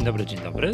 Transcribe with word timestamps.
Dzień 0.00 0.06
dobry, 0.06 0.26
dzień 0.26 0.40
dobry. 0.40 0.72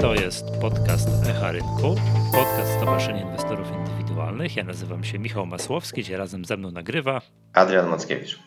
To 0.00 0.14
jest 0.14 0.44
podcast 0.60 1.08
Echa 1.28 1.52
Rynku, 1.52 1.94
podcast 2.32 2.72
Stowarzyszenia 2.76 3.22
Inwestorów 3.22 3.68
Indywidualnych. 3.72 4.56
Ja 4.56 4.64
nazywam 4.64 5.04
się 5.04 5.18
Michał 5.18 5.46
Masłowski, 5.46 6.00
gdzie 6.00 6.16
razem 6.16 6.44
ze 6.44 6.56
mną 6.56 6.70
nagrywa 6.70 7.20
Adrian 7.52 7.88
Mackiewicz. 7.88 8.38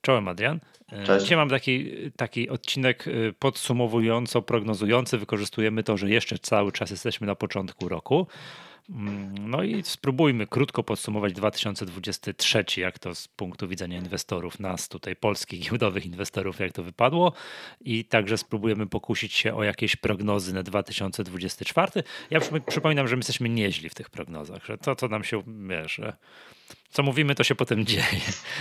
Czołem 0.00 0.28
Adrian. 0.28 0.60
Cześć. 1.04 1.22
Dzisiaj 1.22 1.38
mam 1.38 1.48
taki, 1.48 1.90
taki 2.16 2.48
odcinek 2.48 3.06
y, 3.06 3.34
podsumowująco 3.38 4.42
prognozujący. 4.42 5.18
Wykorzystujemy 5.18 5.82
to, 5.82 5.96
że 5.96 6.10
jeszcze 6.10 6.38
cały 6.38 6.72
czas 6.72 6.90
jesteśmy 6.90 7.26
na 7.26 7.34
początku 7.34 7.88
roku. 7.88 8.26
Mm, 8.90 9.48
no 9.50 9.62
i 9.62 9.82
spróbujmy 9.82 10.46
krótko 10.46 10.82
podsumować 10.82 11.32
2023, 11.32 12.64
jak 12.76 12.98
to 12.98 13.14
z 13.14 13.28
punktu 13.28 13.68
widzenia 13.68 13.98
inwestorów, 13.98 14.60
nas 14.60 14.88
tutaj, 14.88 15.16
polskich 15.16 15.60
giełdowych 15.60 16.06
inwestorów, 16.06 16.60
jak 16.60 16.72
to 16.72 16.82
wypadło. 16.82 17.32
I 17.80 18.04
także 18.04 18.38
spróbujemy 18.38 18.86
pokusić 18.86 19.32
się 19.32 19.54
o 19.54 19.62
jakieś 19.62 19.96
prognozy 19.96 20.54
na 20.54 20.62
2024. 20.62 22.02
Ja 22.30 22.40
przypominam, 22.66 23.08
że 23.08 23.16
my 23.16 23.20
jesteśmy 23.20 23.48
nieźli 23.48 23.88
w 23.88 23.94
tych 23.94 24.10
prognozach, 24.10 24.64
że 24.64 24.78
to, 24.78 24.96
co 24.96 25.08
nam 25.08 25.24
się, 25.24 25.42
wiesz, 25.68 26.00
co 26.90 27.02
mówimy, 27.02 27.34
to 27.34 27.44
się 27.44 27.54
potem 27.54 27.86
dzieje. 27.86 28.04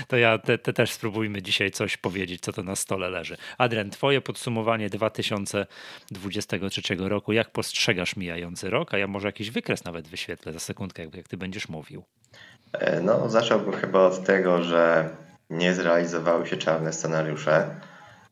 To 0.08 0.18
ja 0.18 0.38
te, 0.38 0.58
te, 0.58 0.74
też 0.74 0.92
spróbujmy 0.92 1.42
dzisiaj 1.42 1.72
coś 1.72 1.98
powiedzieć, 1.98 2.42
co 2.42 2.54
to 2.54 2.64
na 2.64 2.76
stole 2.76 3.10
leży. 3.10 3.38
Adrian, 3.58 3.90
twoje 3.90 4.22
podsumowanie 4.22 4.90
2023 4.90 6.96
roku, 7.00 7.34
jak 7.34 7.52
postrzegasz 7.52 8.16
mijający 8.16 8.70
rok, 8.70 8.94
a 8.94 8.98
ja 8.98 9.08
może 9.08 9.28
jakiś 9.28 9.52
wykres 9.52 9.84
nawet 9.84 10.08
wyświetlę 10.08 10.54
za 10.54 10.60
sekundkę, 10.60 11.06
jak, 11.06 11.16
jak 11.16 11.28
ty 11.28 11.38
będziesz 11.38 11.70
mówił. 11.70 12.04
E, 12.74 13.02
no, 13.02 13.30
zacząłbym 13.30 13.74
chyba 13.74 14.00
od 14.00 14.26
tego, 14.26 14.64
że 14.64 15.10
nie 15.50 15.74
zrealizowały 15.74 16.48
się 16.48 16.58
czarne 16.58 16.94
scenariusze. 16.94 17.76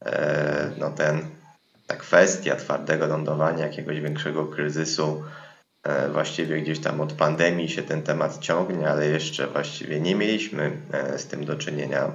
E, 0.05 0.71
no 0.77 0.91
ten, 0.91 1.21
ta 1.87 1.95
kwestia 1.95 2.55
twardego 2.55 3.07
lądowania, 3.07 3.65
jakiegoś 3.65 3.99
większego 3.99 4.45
kryzysu, 4.45 5.23
właściwie 6.11 6.61
gdzieś 6.61 6.79
tam 6.79 7.01
od 7.01 7.13
pandemii 7.13 7.69
się 7.69 7.83
ten 7.83 8.03
temat 8.03 8.39
ciągnie, 8.39 8.89
ale 8.89 9.07
jeszcze 9.07 9.47
właściwie 9.47 9.99
nie 9.99 10.15
mieliśmy 10.15 10.71
e, 10.91 11.19
z 11.19 11.27
tym 11.27 11.45
do 11.45 11.55
czynienia 11.55 12.11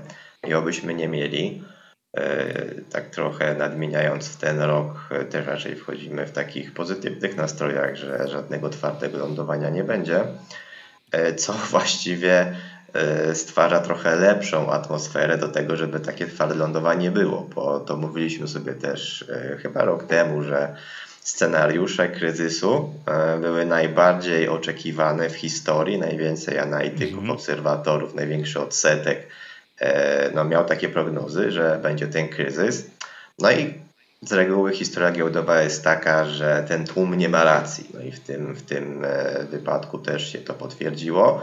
i 0.49 0.55
obyśmy 0.55 0.95
nie 0.95 1.09
mieli. 1.09 1.65
E, 2.17 2.55
tak 2.91 3.11
trochę 3.11 3.55
nadmieniając 3.55 4.37
ten 4.37 4.61
rok, 4.61 5.09
też 5.31 5.47
raczej 5.47 5.77
wchodzimy 5.77 6.27
w 6.27 6.33
takich 6.33 6.75
pozytywnych 6.75 7.37
nastrojach, 7.37 7.97
że 7.97 8.29
żadnego 8.29 8.69
twardego 8.69 9.19
lądowania 9.19 9.71
nie 9.71 9.85
będzie, 9.85 10.25
co 11.37 11.53
właściwie 11.71 12.57
stwarza 13.35 13.81
trochę 13.81 14.17
lepszą 14.17 14.73
atmosferę 14.73 15.39
do 15.39 15.49
tego, 15.49 15.77
żeby 15.77 16.01
takie 16.01 16.27
twarde 16.27 16.55
lądowanie 16.55 17.11
było, 17.11 17.49
bo 17.55 17.81
to 17.81 17.97
mówiliśmy 17.97 18.49
sobie 18.49 18.75
też 18.75 19.25
chyba 19.63 19.85
rok 19.85 20.05
temu, 20.05 20.43
że 20.43 20.77
scenariusze 21.23 22.09
kryzysu 22.09 22.95
e, 23.07 23.39
były 23.39 23.67
najbardziej 23.67 24.49
oczekiwane 24.49 25.31
w 25.31 25.37
historii. 25.37 25.99
Najwięcej 25.99 26.59
analityków, 26.59 27.25
-hmm. 27.25 27.33
obserwatorów, 27.33 28.15
największy 28.15 28.61
odsetek 28.61 29.27
e, 29.81 30.31
no, 30.35 30.45
miał 30.45 30.65
takie 30.65 30.89
prognozy, 30.89 31.51
że 31.51 31.81
będzie 31.83 32.07
ten 32.07 32.29
kryzys. 32.29 32.91
No 33.39 33.53
i 33.53 33.75
z 34.23 34.33
reguły 34.33 34.73
historia 34.73 35.11
giełdowa 35.13 35.63
jest 35.63 35.85
taka, 35.85 36.25
że 36.25 36.65
ten 36.69 36.87
tłum 36.87 37.15
nie 37.15 37.29
ma 37.29 37.45
racji. 37.45 37.91
No 37.95 38.01
i 38.01 38.13
w 38.13 38.21
tym, 38.21 38.55
w 38.55 38.63
tym 38.63 39.05
e, 39.05 39.45
wypadku 39.45 39.99
też 39.99 40.33
się 40.33 40.39
to 40.39 40.55
potwierdziło. 40.55 41.43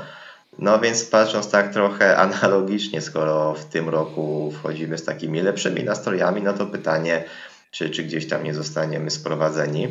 No 0.59 0.79
więc 0.79 1.05
patrząc 1.05 1.49
tak 1.49 1.73
trochę 1.73 2.17
analogicznie, 2.17 3.01
skoro 3.01 3.53
w 3.53 3.65
tym 3.65 3.89
roku 3.89 4.53
wchodzimy 4.59 4.97
z 4.97 5.03
takimi 5.03 5.41
lepszymi 5.41 5.83
nastrojami, 5.83 6.41
no 6.41 6.53
to 6.53 6.65
pytanie, 6.65 7.23
czy, 7.71 7.89
czy 7.89 8.03
gdzieś 8.03 8.27
tam 8.27 8.43
nie 8.43 8.53
zostaniemy 8.53 9.11
sprowadzeni 9.11 9.87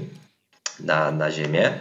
na, 0.81 1.11
na 1.11 1.31
ziemię. 1.31 1.73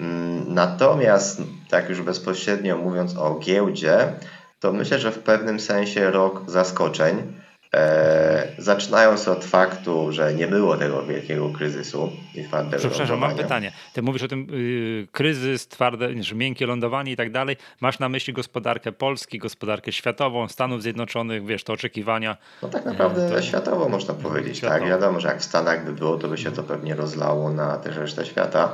Mm, 0.00 0.54
natomiast, 0.54 1.40
tak 1.70 1.88
już 1.88 2.02
bezpośrednio 2.02 2.76
mówiąc 2.76 3.16
o 3.16 3.38
giełdzie, 3.38 4.12
to 4.60 4.72
myślę, 4.72 4.98
że 4.98 5.12
w 5.12 5.18
pewnym 5.18 5.60
sensie 5.60 6.10
rok 6.10 6.42
zaskoczeń 6.46 7.40
E, 7.74 8.48
zaczynając 8.58 9.28
od 9.28 9.44
faktu, 9.44 10.12
że 10.12 10.34
nie 10.34 10.46
było 10.46 10.76
tego 10.76 11.02
wielkiego 11.02 11.48
kryzysu 11.48 12.12
i 12.34 12.44
twardego 12.44 12.88
Przepraszam, 12.88 13.18
mam 13.18 13.36
pytanie. 13.36 13.72
Ty 13.92 14.02
mówisz 14.02 14.22
o 14.22 14.28
tym 14.28 14.46
yy, 14.50 15.06
kryzys, 15.12 15.68
twarde, 15.68 16.22
że 16.22 16.34
miękkie 16.34 16.66
lądowanie 16.66 17.12
i 17.12 17.16
tak 17.16 17.32
dalej. 17.32 17.56
Masz 17.80 17.98
na 17.98 18.08
myśli 18.08 18.32
gospodarkę 18.32 18.92
Polski, 18.92 19.38
gospodarkę 19.38 19.92
światową, 19.92 20.48
Stanów 20.48 20.82
Zjednoczonych, 20.82 21.46
wiesz, 21.46 21.64
to 21.64 21.72
oczekiwania. 21.72 22.36
No 22.62 22.68
tak 22.68 22.84
naprawdę 22.84 23.30
to... 23.30 23.42
światowo 23.42 23.88
można 23.88 24.14
powiedzieć. 24.14 24.56
Światowo. 24.56 24.80
Tak, 24.80 24.88
wiadomo, 24.88 25.20
że 25.20 25.28
jak 25.28 25.40
w 25.40 25.44
Stanach 25.44 25.84
by 25.84 25.92
było, 25.92 26.16
to 26.16 26.28
by 26.28 26.38
się 26.38 26.52
to 26.52 26.62
pewnie 26.62 26.94
rozlało 26.94 27.52
na 27.52 27.76
też 27.76 27.96
resztę 27.96 28.26
świata. 28.26 28.72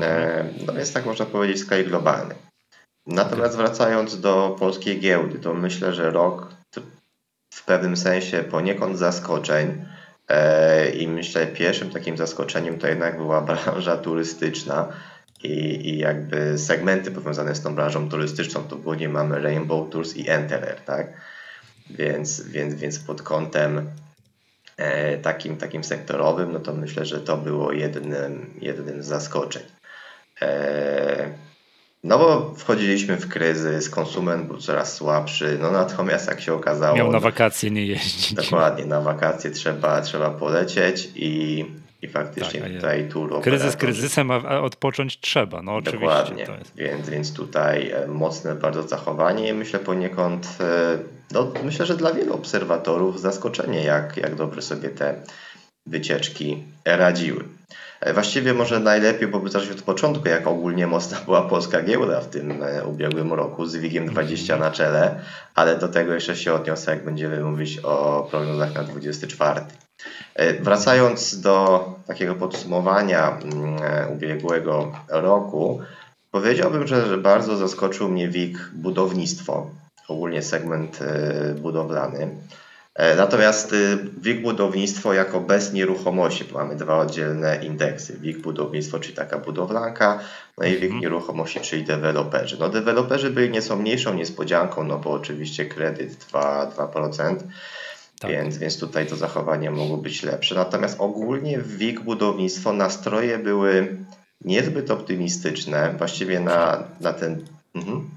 E, 0.00 0.44
no 0.66 0.72
więc 0.72 0.92
tak 0.92 1.06
można 1.06 1.26
powiedzieć 1.26 1.56
w 1.56 1.60
skali 1.60 1.84
globalnej. 1.84 2.36
Natomiast 3.06 3.56
wracając 3.56 4.20
do 4.20 4.56
polskiej 4.58 5.00
giełdy, 5.00 5.38
to 5.38 5.54
myślę, 5.54 5.92
że 5.92 6.10
rok 6.10 6.55
w 7.56 7.64
pewnym 7.64 7.96
sensie 7.96 8.42
poniekąd 8.42 8.98
zaskoczeń. 8.98 9.84
E, 10.28 10.90
I 10.90 11.08
myślę, 11.08 11.46
pierwszym 11.46 11.90
takim 11.90 12.16
zaskoczeniem 12.16 12.78
to 12.78 12.86
jednak 12.86 13.16
była 13.16 13.40
branża 13.40 13.96
turystyczna 13.96 14.88
i, 15.42 15.88
i 15.88 15.98
jakby 15.98 16.58
segmenty 16.58 17.10
powiązane 17.10 17.54
z 17.54 17.62
tą 17.62 17.74
branżą 17.74 18.08
turystyczną. 18.08 18.62
To 18.62 18.76
głównie 18.76 19.08
mamy 19.08 19.42
Rainbow 19.42 19.90
Tours 19.90 20.16
i 20.16 20.30
Enterer, 20.30 20.80
tak? 20.80 21.12
Więc, 21.90 22.40
więc, 22.40 22.74
więc 22.74 22.98
pod 22.98 23.22
kątem 23.22 23.90
e, 24.76 25.18
takim, 25.18 25.56
takim 25.56 25.84
sektorowym, 25.84 26.52
no 26.52 26.60
to 26.60 26.72
myślę, 26.72 27.04
że 27.04 27.20
to 27.20 27.36
było 27.36 27.72
jednym, 27.72 28.54
jednym 28.60 29.02
z 29.02 29.06
zaskoczeń. 29.06 29.62
E, 30.42 31.45
no 32.06 32.18
bo 32.18 32.54
wchodziliśmy 32.56 33.16
w 33.16 33.28
kryzys, 33.28 33.90
konsument 33.90 34.46
był 34.46 34.56
coraz 34.56 34.94
słabszy, 34.94 35.58
no 35.60 35.70
natomiast 35.70 36.28
jak 36.28 36.40
się 36.40 36.54
okazało... 36.54 36.96
Miał 36.96 37.12
na 37.12 37.20
wakacje 37.20 37.70
nie 37.70 37.86
jeździć. 37.86 38.34
Dokładnie, 38.34 38.86
na 38.86 39.00
wakacje 39.00 39.50
trzeba, 39.50 40.00
trzeba 40.00 40.30
polecieć 40.30 41.08
i, 41.14 41.64
i 42.02 42.08
faktycznie 42.08 42.60
tak, 42.60 42.72
tutaj 42.72 43.08
tu 43.08 43.40
Kryzys 43.42 43.76
kryzysem, 43.76 44.30
a 44.30 44.60
odpocząć 44.60 45.20
trzeba, 45.20 45.62
no 45.62 45.74
oczywiście. 45.74 46.06
Dokładnie, 46.06 46.46
więc, 46.76 47.08
więc 47.08 47.32
tutaj 47.32 47.90
e, 47.90 48.06
mocne 48.06 48.54
bardzo 48.54 48.82
zachowanie 48.82 49.48
i 49.48 49.52
myślę 49.52 49.78
poniekąd, 49.78 50.48
e, 50.60 50.98
no, 51.32 51.52
myślę, 51.64 51.86
że 51.86 51.96
dla 51.96 52.12
wielu 52.12 52.34
obserwatorów 52.34 53.20
zaskoczenie, 53.20 53.84
jak, 53.84 54.16
jak 54.16 54.34
dobrze 54.34 54.62
sobie 54.62 54.88
te 54.88 55.14
wycieczki 55.86 56.62
radziły. 56.84 57.44
E, 58.06 58.12
właściwie 58.12 58.54
może 58.54 58.80
najlepiej 58.80 59.28
byłoby 59.28 59.50
zacząć 59.50 59.70
od 59.70 59.82
początku, 59.82 60.28
jak 60.28 60.46
ogólnie 60.46 60.86
mocna 60.86 61.18
była 61.24 61.42
polska 61.42 61.82
giełda 61.82 62.20
w 62.20 62.28
tym 62.28 62.62
e, 62.62 62.84
ubiegłym 62.84 63.32
roku 63.32 63.66
z 63.66 63.76
WIG-iem 63.76 64.06
20 64.06 64.56
na 64.56 64.70
czele, 64.70 65.20
ale 65.54 65.78
do 65.78 65.88
tego 65.88 66.14
jeszcze 66.14 66.36
się 66.36 66.54
odniosę, 66.54 66.90
jak 66.90 67.04
będziemy 67.04 67.40
mówić 67.40 67.78
o 67.78 68.26
prognozach 68.30 68.74
na 68.74 68.82
24. 68.82 69.60
E, 70.34 70.62
wracając 70.62 71.40
do 71.40 71.84
takiego 72.06 72.34
podsumowania 72.34 73.38
mm, 73.38 74.12
ubiegłego 74.12 74.92
roku, 75.08 75.80
powiedziałbym, 76.30 76.86
że 76.86 77.18
bardzo 77.18 77.56
zaskoczył 77.56 78.08
mnie 78.08 78.28
WIG 78.28 78.70
budownictwo, 78.74 79.70
ogólnie 80.08 80.42
segment 80.42 80.98
budowlany. 81.60 82.28
E, 82.96 83.16
natomiast 83.16 83.72
y, 83.72 83.98
WIG 84.16 84.42
budownictwo 84.42 85.12
jako 85.12 85.40
bez 85.40 85.72
nieruchomości, 85.72 86.44
bo 86.44 86.58
mamy 86.58 86.76
dwa 86.76 86.98
oddzielne 86.98 87.64
indeksy. 87.64 88.18
WIG 88.18 88.38
budownictwo, 88.38 88.98
czyli 88.98 89.14
taka 89.14 89.38
budowlanka, 89.38 90.20
no 90.58 90.66
i 90.66 90.70
WIG 90.70 90.84
mhm. 90.84 91.00
nieruchomości, 91.00 91.60
czyli 91.60 91.84
deweloperzy. 91.84 92.56
No 92.60 92.68
deweloperzy 92.68 93.30
byli 93.30 93.50
nieco 93.50 93.76
mniejszą 93.76 94.14
niespodzianką, 94.14 94.84
no 94.84 94.98
bo 94.98 95.10
oczywiście 95.10 95.66
kredyt 95.66 96.26
2%, 96.32 96.70
2%. 96.70 97.36
Tak. 98.20 98.30
Więc, 98.30 98.58
więc 98.58 98.78
tutaj 98.78 99.06
to 99.06 99.16
zachowanie 99.16 99.70
mogło 99.70 99.96
być 99.96 100.22
lepsze. 100.22 100.54
Natomiast 100.54 101.00
ogólnie 101.00 101.58
w 101.58 101.76
WIG 101.76 102.00
budownictwo 102.00 102.72
nastroje 102.72 103.38
były 103.38 103.96
niezbyt 104.44 104.90
optymistyczne, 104.90 105.94
właściwie 105.98 106.40
na, 106.40 106.84
na 107.00 107.12
ten. 107.12 107.44
Mhm. 107.74 108.08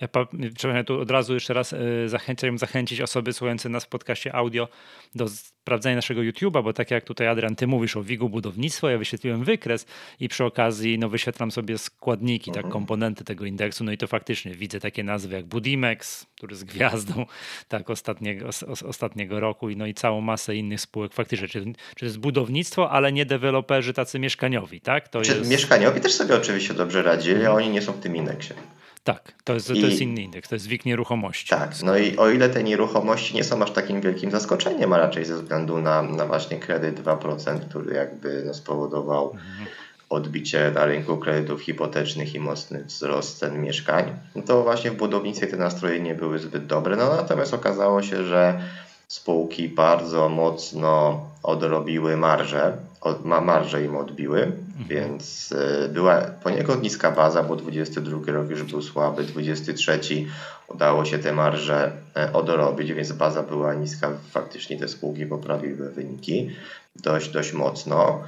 Ja 0.00 0.08
trzeba 0.56 0.84
tu 0.84 1.00
od 1.00 1.10
razu 1.10 1.34
jeszcze 1.34 1.54
raz 1.54 1.72
e, 1.72 2.08
zachęcam, 2.08 2.58
zachęcić 2.58 3.00
osoby 3.00 3.32
słuchające 3.32 3.68
nas 3.68 3.84
w 3.84 3.88
podcaście 3.88 4.34
audio 4.34 4.68
do 5.14 5.28
sprawdzenia 5.28 5.96
naszego 5.96 6.20
YouTube'a, 6.20 6.62
bo 6.62 6.72
tak 6.72 6.90
jak 6.90 7.04
tutaj 7.04 7.26
Adrian, 7.28 7.56
ty 7.56 7.66
mówisz 7.66 7.96
o 7.96 8.02
WIG-u 8.02 8.28
budownictwo, 8.28 8.90
ja 8.90 8.98
wyświetliłem 8.98 9.44
wykres 9.44 9.86
i 10.20 10.28
przy 10.28 10.44
okazji 10.44 10.98
no, 10.98 11.08
wyświetlam 11.08 11.50
sobie 11.50 11.78
składniki, 11.78 12.50
tak, 12.50 12.56
mhm. 12.56 12.72
komponenty 12.72 13.24
tego 13.24 13.44
indeksu, 13.44 13.84
no 13.84 13.92
i 13.92 13.98
to 13.98 14.06
faktycznie 14.06 14.54
widzę 14.54 14.80
takie 14.80 15.04
nazwy 15.04 15.34
jak 15.34 15.44
Budimex, 15.44 16.26
który 16.36 16.56
z 16.56 16.64
gwiazdą 16.64 17.26
tak 17.68 17.90
ostatniego, 17.90 18.48
ostatniego 18.86 19.40
roku 19.40 19.70
i 19.70 19.76
no 19.76 19.86
i 19.86 19.94
całą 19.94 20.20
masę 20.20 20.56
innych 20.56 20.80
spółek 20.80 21.12
faktycznie, 21.12 21.48
czy, 21.48 21.64
czy 21.64 22.00
to 22.00 22.04
jest 22.04 22.18
budownictwo, 22.18 22.90
ale 22.90 23.12
nie 23.12 23.26
deweloperzy 23.26 23.92
tacy 23.92 24.18
mieszkaniowi, 24.18 24.80
tak? 24.80 25.08
To 25.08 25.22
czy 25.22 25.36
jest... 25.36 25.50
Mieszkaniowi 25.50 26.00
też 26.00 26.14
sobie 26.14 26.36
oczywiście 26.36 26.74
dobrze 26.74 27.02
radzili, 27.02 27.46
a 27.46 27.52
oni 27.52 27.68
nie 27.68 27.82
są 27.82 27.92
w 27.92 28.00
tym 28.00 28.16
indeksie. 28.16 28.54
Tak, 29.06 29.32
to 29.44 29.54
jest, 29.54 29.70
I, 29.70 29.80
to 29.80 29.86
jest 29.86 30.00
inny 30.00 30.22
indeks, 30.22 30.48
to 30.48 30.54
jest 30.54 30.66
WIG 30.66 30.84
nieruchomości. 30.84 31.50
Tak, 31.50 31.82
no 31.82 31.96
i 31.96 32.16
o 32.16 32.30
ile 32.30 32.48
te 32.48 32.62
nieruchomości 32.62 33.34
nie 33.34 33.44
są 33.44 33.62
aż 33.62 33.70
takim 33.70 34.00
wielkim 34.00 34.30
zaskoczeniem, 34.30 34.92
a 34.92 34.98
raczej 34.98 35.24
ze 35.24 35.34
względu 35.34 35.80
na, 35.80 36.02
na 36.02 36.26
właśnie 36.26 36.58
kredyt 36.58 37.00
2%, 37.00 37.60
który 37.68 37.94
jakby 37.94 38.42
no, 38.46 38.54
spowodował 38.54 39.30
mhm. 39.30 39.66
odbicie 40.08 40.70
na 40.74 40.84
rynku 40.84 41.16
kredytów 41.16 41.62
hipotecznych 41.62 42.34
i 42.34 42.40
mocny 42.40 42.84
wzrost 42.84 43.38
cen 43.38 43.62
mieszkań, 43.62 44.12
no 44.34 44.42
to 44.42 44.62
właśnie 44.62 44.90
w 44.90 44.96
budownictwie 44.96 45.46
te 45.46 45.56
nastroje 45.56 46.00
nie 46.00 46.14
były 46.14 46.38
zbyt 46.38 46.66
dobre. 46.66 46.96
No 46.96 47.16
natomiast 47.16 47.54
okazało 47.54 48.02
się, 48.02 48.24
że 48.24 48.60
spółki 49.08 49.68
bardzo 49.68 50.28
mocno 50.28 51.20
odrobiły 51.42 52.16
marże, 52.16 52.76
od, 53.00 53.24
marże 53.24 53.84
im 53.84 53.96
odbiły. 53.96 54.52
Więc 54.88 55.52
y, 55.84 55.88
była 55.88 56.20
poniekąd 56.20 56.82
niska 56.82 57.10
baza, 57.10 57.42
bo 57.42 57.56
22 57.56 58.32
rok 58.32 58.50
już 58.50 58.62
był 58.62 58.82
słaby, 58.82 59.24
23 59.24 60.00
udało 60.68 61.04
się 61.04 61.18
te 61.18 61.32
marże 61.32 61.92
e, 62.16 62.32
odrobić, 62.32 62.92
więc 62.92 63.12
baza 63.12 63.42
była 63.42 63.74
niska, 63.74 64.10
faktycznie 64.30 64.78
te 64.78 64.88
spółki 64.88 65.26
poprawiły 65.26 65.90
wyniki 65.90 66.50
dość, 66.96 67.28
dość 67.28 67.52
mocno. 67.52 68.24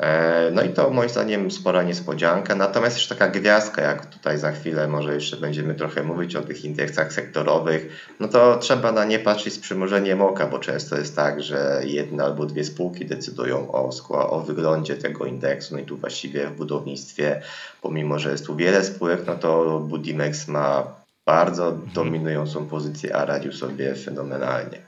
E, 0.00 0.50
no 0.52 0.62
i 0.62 0.68
to 0.68 0.90
moim 0.90 1.08
zdaniem 1.08 1.50
spora 1.50 1.82
niespodzianka. 1.82 2.54
Natomiast 2.54 2.96
jeszcze 2.96 3.14
taka 3.14 3.28
gwiazdka, 3.28 3.82
jak 3.82 4.06
tutaj 4.06 4.38
za 4.38 4.52
chwilę 4.52 4.88
może 4.88 5.14
jeszcze 5.14 5.36
będziemy 5.36 5.74
trochę 5.74 6.02
mówić 6.02 6.36
o 6.36 6.42
tych 6.42 6.64
indeksach 6.64 7.12
sektorowych, 7.12 8.08
no 8.20 8.28
to 8.28 8.58
trzeba 8.58 8.92
na 8.92 9.04
nie 9.04 9.18
patrzeć 9.18 9.54
z 9.54 9.58
przymurzeniem 9.58 10.22
oka, 10.22 10.46
bo 10.46 10.58
często 10.58 10.96
jest 10.96 11.16
tak, 11.16 11.42
że 11.42 11.80
jedna 11.84 12.24
albo 12.24 12.46
dwie 12.46 12.64
spółki 12.64 13.06
decydują 13.06 13.72
o, 13.72 13.90
o 14.10 14.40
wyglądzie 14.40 14.96
tego 14.96 15.24
indeksu. 15.24 15.74
No 15.74 15.80
i 15.80 15.84
tu 15.84 15.96
właściwie 15.96 16.46
w 16.46 16.56
budownictwie, 16.56 17.42
pomimo 17.82 18.18
że 18.18 18.30
jest 18.30 18.46
tu 18.46 18.56
wiele 18.56 18.84
spółek, 18.84 19.20
no 19.26 19.34
to 19.34 19.80
Budimex 19.80 20.48
ma 20.48 20.86
bardzo 21.26 21.68
mhm. 21.68 21.92
dominującą 21.92 22.66
pozycję, 22.66 23.16
a 23.16 23.24
radził 23.24 23.52
sobie 23.52 23.94
fenomenalnie. 23.94 24.78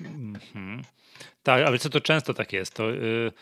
Mhm. 0.00 0.82
Tak, 1.42 1.66
ale 1.66 1.78
co 1.78 1.90
to 1.90 2.00
często 2.00 2.34
tak 2.34 2.52
jest? 2.52 2.74
To, 2.74 2.90
yy 2.90 3.32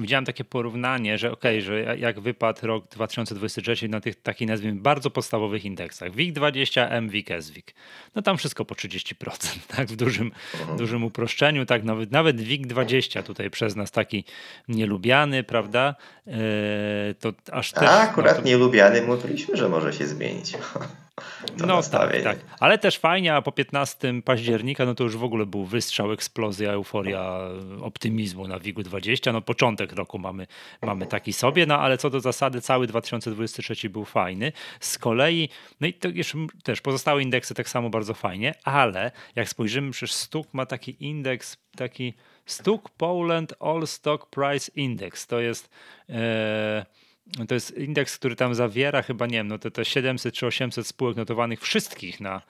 widziałem 0.00 0.24
takie 0.24 0.44
porównanie, 0.44 1.18
że 1.18 1.32
ok, 1.32 1.42
że 1.60 1.98
jak 1.98 2.20
wypadł 2.20 2.66
rok 2.66 2.88
2023 2.88 3.88
na 3.88 4.00
tych 4.00 4.22
takich 4.22 4.48
nazwijmy 4.48 4.80
bardzo 4.80 5.10
podstawowych 5.10 5.64
indeksach, 5.64 6.12
WIG20, 6.12 7.02
MWIG, 7.02 7.28
SWIG, 7.40 7.74
no 8.14 8.22
tam 8.22 8.36
wszystko 8.36 8.64
po 8.64 8.74
30%, 8.74 9.58
tak, 9.76 9.88
w 9.88 9.96
dużym, 9.96 10.32
dużym 10.78 11.04
uproszczeniu, 11.04 11.66
tak, 11.66 11.84
nawet, 11.84 12.10
nawet 12.10 12.36
WIG20 12.36 13.22
tutaj 13.22 13.50
przez 13.50 13.76
nas 13.76 13.90
taki 13.90 14.24
nielubiany, 14.68 15.42
prawda, 15.42 15.94
eee, 16.26 16.34
to 17.20 17.32
aż 17.52 17.72
też... 17.72 17.88
A 17.88 18.00
akurat 18.00 18.36
no 18.36 18.42
to... 18.42 18.48
nielubiany 18.48 19.02
mówiliśmy, 19.02 19.56
że 19.56 19.68
może 19.68 19.92
się 19.92 20.06
zmienić. 20.06 20.52
no 21.66 21.82
tak, 21.82 22.22
tak. 22.22 22.38
Ale 22.60 22.78
też 22.78 22.98
fajnie, 22.98 23.34
a 23.34 23.42
po 23.42 23.52
15 23.52 24.22
października, 24.24 24.84
no 24.84 24.94
to 24.94 25.04
już 25.04 25.16
w 25.16 25.24
ogóle 25.24 25.46
był 25.46 25.64
wystrzał, 25.64 26.12
eksplozja, 26.12 26.72
euforia 26.72 27.38
optymizmu 27.80 28.48
na 28.48 28.58
WIG-u 28.58 28.82
20. 28.82 29.32
No 29.32 29.40
początek 29.40 29.92
roku 29.92 30.18
mamy, 30.18 30.46
mamy 30.82 31.06
taki 31.06 31.32
sobie, 31.32 31.66
no 31.66 31.78
ale 31.78 31.98
co 31.98 32.10
do 32.10 32.20
zasady 32.20 32.60
cały 32.60 32.86
2023 32.86 33.90
był 33.90 34.04
fajny. 34.04 34.52
Z 34.80 34.98
kolei, 34.98 35.48
no 35.80 35.86
i 35.86 35.94
to 35.94 36.08
jeszcze 36.08 36.38
też 36.64 36.80
pozostałe 36.80 37.22
indeksy 37.22 37.54
tak 37.54 37.68
samo 37.68 37.90
bardzo 37.90 38.14
fajnie, 38.14 38.54
ale 38.64 39.12
jak 39.36 39.48
spojrzymy, 39.48 39.90
przecież 39.90 40.12
Stuk 40.12 40.54
ma 40.54 40.66
taki 40.66 41.04
indeks, 41.04 41.56
taki 41.76 42.14
Stuk 42.46 42.90
Poland 42.90 43.54
All 43.60 43.86
Stock 43.86 44.30
Price 44.30 44.72
Index. 44.74 45.26
To 45.26 45.40
jest... 45.40 45.70
To 47.48 47.54
jest 47.54 47.78
indeks, 47.78 48.18
który 48.18 48.36
tam 48.36 48.54
zawiera 48.54 49.02
chyba, 49.02 49.26
nie 49.26 49.32
wiem, 49.32 49.48
no 49.48 49.58
te, 49.58 49.70
te 49.70 49.84
700 49.84 50.34
czy 50.34 50.46
800 50.46 50.86
spółek 50.86 51.16
notowanych 51.16 51.60
wszystkich 51.60 52.20
na, 52.20 52.42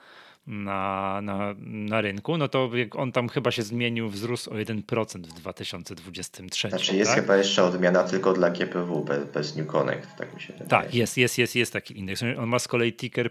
na, 0.47 1.19
na, 1.21 1.55
na 1.59 2.01
rynku, 2.01 2.37
no 2.37 2.47
to 2.47 2.71
on 2.91 3.11
tam 3.11 3.29
chyba 3.29 3.51
się 3.51 3.63
zmienił, 3.63 4.09
wzrósł 4.09 4.49
o 4.51 4.53
1% 4.53 5.19
w 5.19 5.33
2023. 5.33 6.69
Znaczy 6.69 6.95
jest 6.95 7.11
tak? 7.11 7.21
chyba 7.21 7.37
jeszcze 7.37 7.63
odmiana 7.63 8.03
tylko 8.03 8.33
dla 8.33 8.49
GPW, 8.49 9.03
bez, 9.03 9.25
bez 9.25 9.55
New 9.55 9.67
Connect, 9.67 10.15
tak 10.17 10.35
mi 10.35 10.41
się 10.41 10.53
wydaje. 10.53 10.69
Tak, 10.69 10.95
jest, 10.95 11.17
jest, 11.17 11.37
jest, 11.37 11.55
jest 11.55 11.73
taki 11.73 11.99
indeks. 11.99 12.23
On 12.37 12.49
ma 12.49 12.59
z 12.59 12.67
kolei 12.67 12.93
ticker 12.93 13.29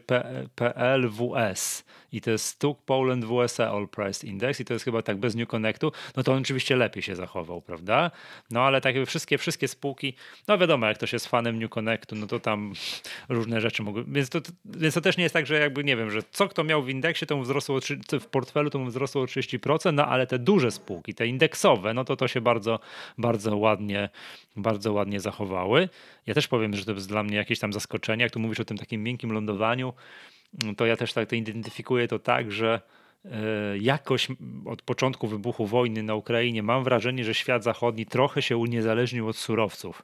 PLWS 0.54 1.84
i 2.12 2.20
to 2.20 2.30
jest 2.30 2.44
Stuk 2.44 2.78
Poland 2.82 3.24
WSE 3.24 3.70
All 3.70 3.88
Price 3.88 4.26
Index 4.26 4.60
i 4.60 4.64
to 4.64 4.72
jest 4.72 4.84
chyba 4.84 5.02
tak 5.02 5.16
bez 5.16 5.34
New 5.34 5.48
Connectu, 5.48 5.92
no 6.16 6.22
to 6.22 6.32
on 6.32 6.38
oczywiście 6.38 6.76
lepiej 6.76 7.02
się 7.02 7.16
zachował, 7.16 7.62
prawda? 7.62 8.10
No 8.50 8.62
ale 8.62 8.80
tak 8.80 8.94
jakby 8.94 9.06
wszystkie, 9.06 9.38
wszystkie 9.38 9.68
spółki, 9.68 10.14
no 10.48 10.58
wiadomo, 10.58 10.86
jak 10.86 10.96
ktoś 10.96 11.12
jest 11.12 11.26
fanem 11.26 11.58
New 11.58 11.70
Connectu, 11.70 12.16
no 12.16 12.26
to 12.26 12.40
tam 12.40 12.72
różne 13.28 13.60
rzeczy 13.60 13.82
mogły, 13.82 14.04
więc 14.08 14.28
to, 14.28 14.40
więc 14.64 14.94
to 14.94 15.00
też 15.00 15.16
nie 15.16 15.22
jest 15.22 15.32
tak, 15.32 15.46
że 15.46 15.60
jakby 15.60 15.84
nie 15.84 15.96
wiem, 15.96 16.10
że 16.10 16.20
co 16.30 16.48
kto 16.48 16.64
miał 16.64 16.82
w 16.82 16.88
indeksie, 16.88 17.26
to 17.26 17.36
mu 17.36 17.42
wzrosło, 17.42 17.80
w 18.20 18.26
portfelu 18.26 18.70
to 18.70 18.78
mu 18.78 18.86
wzrosło 18.86 19.22
o 19.22 19.24
30%, 19.24 19.92
no 19.92 20.06
ale 20.06 20.26
te 20.26 20.38
duże 20.38 20.70
spółki, 20.70 21.14
te 21.14 21.26
indeksowe, 21.26 21.94
no 21.94 22.04
to 22.04 22.16
to 22.16 22.28
się 22.28 22.40
bardzo, 22.40 22.80
bardzo 23.18 23.56
ładnie, 23.56 24.08
bardzo 24.56 24.92
ładnie 24.92 25.20
zachowały. 25.20 25.88
Ja 26.26 26.34
też 26.34 26.48
powiem, 26.48 26.76
że 26.76 26.84
to 26.84 26.92
jest 26.92 27.08
dla 27.08 27.22
mnie 27.22 27.36
jakieś 27.36 27.58
tam 27.58 27.72
zaskoczenie, 27.72 28.22
jak 28.22 28.32
tu 28.32 28.40
mówisz 28.40 28.60
o 28.60 28.64
tym 28.64 28.78
takim 28.78 29.02
miękkim 29.02 29.32
lądowaniu, 29.32 29.92
to 30.76 30.86
ja 30.86 30.96
też 30.96 31.12
tak 31.12 31.28
to 31.28 31.36
identyfikuję 31.36 32.08
to 32.08 32.18
tak, 32.18 32.52
że 32.52 32.80
jakoś 33.80 34.28
od 34.66 34.82
początku 34.82 35.28
wybuchu 35.28 35.66
wojny 35.66 36.02
na 36.02 36.14
Ukrainie 36.14 36.62
mam 36.62 36.84
wrażenie, 36.84 37.24
że 37.24 37.34
świat 37.34 37.64
zachodni 37.64 38.06
trochę 38.06 38.42
się 38.42 38.56
uniezależnił 38.56 39.28
od 39.28 39.36
surowców 39.36 40.02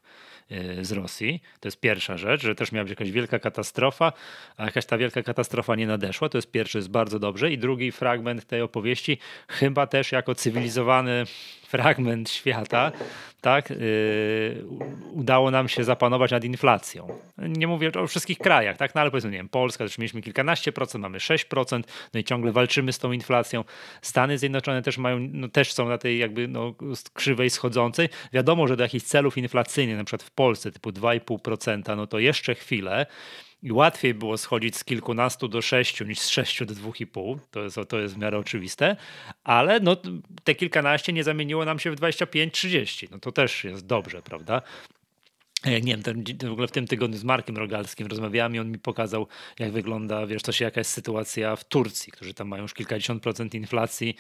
e, 0.51 0.85
z 0.85 0.93
Rosji. 0.93 1.43
To 1.61 1.69
jest 1.69 1.81
pierwsza 1.81 2.17
rzecz, 2.17 2.43
że 2.43 2.55
też 2.55 2.73
miała 2.73 2.85
być 2.85 2.91
jakaś 2.91 3.11
wielka 3.11 3.39
katastrofa, 3.39 4.13
a 4.57 4.65
jakaś 4.65 4.87
ta 4.87 4.99
wielka 4.99 5.23
katastrofa 5.23 5.77
nie 5.77 5.87
nadeszła. 5.87 6.29
To 6.29 6.39
jest 6.39 6.51
pierwszy, 6.51 6.79
jest 6.79 6.91
bardzo 6.91 7.19
dobrze. 7.19 7.51
I 7.51 7.59
drugi 7.59 7.93
fragment 7.93 8.45
tej 8.45 8.63
opowieści, 8.63 9.19
chyba 9.49 9.87
też 9.87 10.13
jako 10.13 10.35
cywilizowany 10.35 11.25
fragment 11.73 12.31
świata, 12.31 12.93
tak, 13.41 13.71
yy, 13.71 13.77
udało 15.13 15.51
nam 15.51 15.69
się 15.69 15.85
zapanować 15.85 16.31
nad 16.31 16.45
inflacją. 16.45 17.19
Nie 17.39 17.67
mówię 17.67 17.93
o 17.93 18.07
wszystkich 18.07 18.39
krajach, 18.39 18.77
tak, 18.77 18.95
no 18.95 19.01
ale 19.01 19.11
powiedzmy, 19.11 19.31
nie 19.31 19.39
wiem, 19.39 19.49
Polska 19.49 19.85
też 19.85 19.99
mieliśmy 19.99 20.23
kilkanaście 20.23 20.73
procent, 20.73 21.03
mamy 21.03 21.19
6%, 21.19 21.83
no 22.15 22.21
i 22.21 22.25
ciągle 22.25 22.53
walczymy 22.53 22.93
z 22.93 22.99
tą 23.03 23.13
inflacją. 23.13 23.65
Stany 24.03 24.39
Zjednoczone 24.39 24.83
też 24.83 24.99
mają, 24.99 25.19
no 25.33 25.49
też 25.49 25.73
są 25.73 25.89
na 25.89 25.99
tej 25.99 26.19
jakby 26.19 26.49
no, 26.49 26.75
krzywej 27.15 27.51
schodzącej. 27.51 28.09
Wiadomo, 28.33 28.69
że 28.69 28.77
do 28.77 28.83
jakichś 28.83 29.05
celów 29.05 29.39
inflacyjnych, 29.39 29.97
na 29.97 30.05
przykład 30.05 30.23
w 30.23 30.31
Polsce 30.31 30.73
typu 30.73 30.91
2,5%, 30.91 31.97
no 31.97 32.07
to 32.07 32.19
jeszcze 32.19 32.55
chwilę, 32.55 33.07
i 33.63 33.73
łatwiej 33.73 34.15
było 34.15 34.39
schodzić 34.39 34.77
z 34.77 34.85
kilkunastu 34.85 35.49
do 35.49 35.63
sześciu 35.63 36.05
niż 36.05 36.19
z 36.19 36.29
sześciu 36.29 36.65
do 36.67 36.75
dwóch 36.75 37.01
i 37.01 37.07
pół. 37.07 37.39
To 37.51 37.63
jest, 37.63 37.79
to 37.89 37.99
jest 37.99 38.15
w 38.15 38.19
miarę 38.19 38.39
oczywiste, 38.39 38.97
ale 39.45 39.81
no, 39.81 39.97
te 40.45 40.55
kilkanaście 40.55 41.13
nie 41.13 41.25
zamieniło 41.25 41.65
nam 41.65 41.79
się 41.79 41.91
w 41.91 41.97
25-30. 41.97 43.09
No 43.11 43.19
to 43.19 43.33
też 43.33 43.65
jest 43.65 43.87
dobrze, 43.87 44.23
prawda? 44.23 44.63
Nie 45.67 45.81
wiem, 45.81 46.03
ten, 46.03 46.25
w 46.49 46.53
ogóle 46.53 46.69
w 46.69 46.71
tym 46.71 46.87
tygodniu 46.87 47.19
z 47.19 47.25
Markiem 47.25 47.57
Rogalskim 47.57 48.07
rozmawiałem 48.07 48.55
i 48.55 48.59
on 48.59 48.71
mi 48.71 48.79
pokazał, 48.79 49.27
jak 49.59 49.73
wygląda, 49.73 50.27
wiesz, 50.27 50.43
to 50.43 50.53
się 50.53 50.65
jaka 50.65 50.81
jest 50.81 50.91
sytuacja 50.91 51.57
w 51.57 51.65
Turcji, 51.65 52.13
którzy 52.13 52.35
tam 52.35 52.49
mają 52.49 52.63
już 52.63 52.75
kilkadziesiąt 52.75 53.23
procent 53.23 53.55
inflacji 53.55 54.17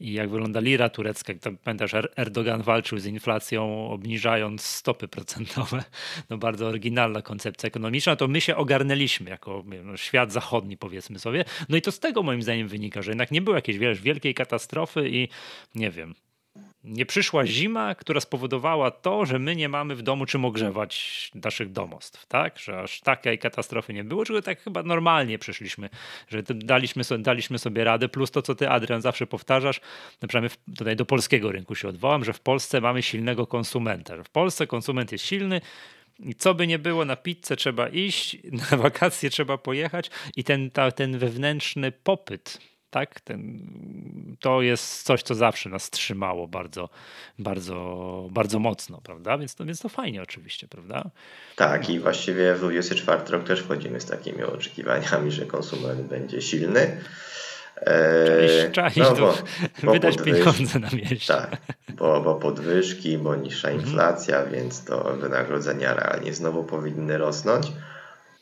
i 0.00 0.12
jak 0.12 0.30
wygląda 0.30 0.60
lira 0.60 0.88
turecka. 0.88 1.32
Jak 1.32 1.42
tam, 1.42 1.56
pamiętasz, 1.56 1.94
er-, 1.94 2.12
Erdogan 2.16 2.62
walczył 2.62 2.98
z 2.98 3.06
inflacją, 3.06 3.90
obniżając 3.90 4.62
stopy 4.62 5.08
procentowe. 5.08 5.84
No 6.30 6.38
bardzo 6.38 6.66
oryginalna 6.66 7.22
koncepcja 7.22 7.66
ekonomiczna. 7.66 8.16
To 8.16 8.28
my 8.28 8.40
się 8.40 8.56
ogarnęliśmy 8.56 9.30
jako 9.30 9.64
no, 9.84 9.96
świat 9.96 10.32
zachodni, 10.32 10.76
powiedzmy 10.76 11.18
sobie. 11.18 11.44
No 11.68 11.76
i 11.76 11.82
to 11.82 11.92
z 11.92 12.00
tego 12.00 12.22
moim 12.22 12.42
zdaniem 12.42 12.68
wynika, 12.68 13.02
że 13.02 13.10
jednak 13.10 13.30
nie 13.30 13.42
było 13.42 13.56
jakiejś, 13.56 13.78
wiesz, 13.78 14.00
wielkiej 14.00 14.34
katastrofy 14.34 15.10
i 15.10 15.28
nie 15.74 15.90
wiem, 15.90 16.14
nie 16.84 17.06
przyszła 17.06 17.46
zima, 17.46 17.94
która 17.94 18.20
spowodowała 18.20 18.90
to, 18.90 19.26
że 19.26 19.38
my 19.38 19.56
nie 19.56 19.68
mamy 19.68 19.94
w 19.94 20.02
domu 20.02 20.26
czym 20.26 20.44
ogrzewać 20.44 21.30
naszych 21.34 21.72
domostw, 21.72 22.26
tak? 22.26 22.58
Że 22.58 22.80
aż 22.80 23.00
takiej 23.00 23.38
katastrofy 23.38 23.92
nie 23.92 24.04
było, 24.04 24.24
tylko 24.24 24.42
tak 24.42 24.60
chyba 24.60 24.82
normalnie 24.82 25.38
przeszliśmy, 25.38 25.88
że 26.28 26.42
daliśmy 26.42 27.04
sobie, 27.04 27.22
daliśmy 27.22 27.58
sobie 27.58 27.84
radę, 27.84 28.08
plus 28.08 28.30
to, 28.30 28.42
co 28.42 28.54
ty, 28.54 28.68
Adrian, 28.68 29.02
zawsze 29.02 29.26
powtarzasz, 29.26 29.80
na 30.22 30.28
przykład 30.28 30.58
tutaj 30.76 30.96
do 30.96 31.04
polskiego 31.04 31.52
rynku 31.52 31.74
się 31.74 31.88
odwołam, 31.88 32.24
że 32.24 32.32
w 32.32 32.40
Polsce 32.40 32.80
mamy 32.80 33.02
silnego 33.02 33.46
konsumenta. 33.46 34.22
W 34.22 34.30
Polsce 34.30 34.66
konsument 34.66 35.12
jest 35.12 35.24
silny, 35.24 35.60
i 36.18 36.34
co 36.34 36.54
by 36.54 36.66
nie 36.66 36.78
było, 36.78 37.04
na 37.04 37.16
pizzę 37.16 37.56
trzeba 37.56 37.88
iść, 37.88 38.36
na 38.70 38.76
wakacje 38.76 39.30
trzeba 39.30 39.58
pojechać 39.58 40.10
i 40.36 40.44
ten, 40.44 40.70
ta, 40.70 40.90
ten 40.90 41.18
wewnętrzny 41.18 41.92
popyt 41.92 42.58
tak? 42.94 43.20
Ten, 43.20 43.40
to 44.44 44.62
jest 44.62 45.02
coś, 45.02 45.22
co 45.22 45.34
zawsze 45.34 45.68
nas 45.68 45.90
trzymało 45.90 46.48
bardzo, 46.48 46.88
bardzo, 47.38 48.28
bardzo 48.30 48.58
mocno, 48.58 49.00
prawda? 49.00 49.38
Więc 49.38 49.54
to, 49.54 49.64
więc 49.64 49.80
to 49.80 49.88
fajnie 49.88 50.22
oczywiście, 50.22 50.68
prawda? 50.68 51.10
Tak, 51.56 51.90
i 51.90 52.00
właściwie 52.00 52.54
w 52.54 52.58
24 52.58 53.22
rok 53.30 53.44
też 53.44 53.60
wchodzimy 53.60 54.00
z 54.00 54.06
takimi 54.06 54.42
oczekiwaniami, 54.42 55.30
że 55.30 55.46
konsument 55.46 56.00
będzie 56.00 56.42
silny. 56.42 57.00
Cześć, 58.26 58.72
cześć, 58.72 58.96
no, 58.96 59.14
bo, 59.14 59.34
bo 59.82 59.92
wydać 59.92 60.16
pieniądze 60.16 60.78
na 60.78 60.90
mieście. 60.90 61.34
Tak, 61.34 61.56
bo, 61.96 62.20
bo 62.20 62.34
podwyżki, 62.34 63.18
bo 63.18 63.36
niższa 63.36 63.68
mhm. 63.68 63.88
inflacja, 63.88 64.46
więc 64.46 64.84
to 64.84 65.16
wynagrodzenia 65.16 65.94
realnie 65.94 66.34
znowu 66.34 66.64
powinny 66.64 67.18
rosnąć. 67.18 67.66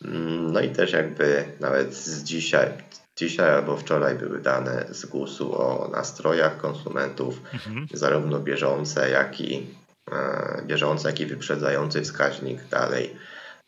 Mm, 0.04 0.52
no 0.52 0.60
i 0.60 0.70
też 0.70 0.92
jakby 0.92 1.44
nawet 1.60 1.94
z 1.94 2.22
dzisiaj, 2.22 2.68
dzisiaj 3.16 3.50
albo 3.50 3.76
wczoraj 3.76 4.14
były 4.14 4.40
dane 4.40 4.86
z 4.90 5.06
GUS-u 5.06 5.54
o 5.54 5.88
nastrojach 5.92 6.56
konsumentów, 6.56 7.40
mhm. 7.54 7.86
zarówno 7.92 8.40
bieżące, 8.40 9.10
jak 9.10 9.40
i 9.40 9.66
e, 10.12 10.62
bieżące, 10.66 11.08
jak 11.08 11.20
i 11.20 11.26
wyprzedzający 11.26 12.02
wskaźnik 12.02 12.64
dalej, 12.70 13.16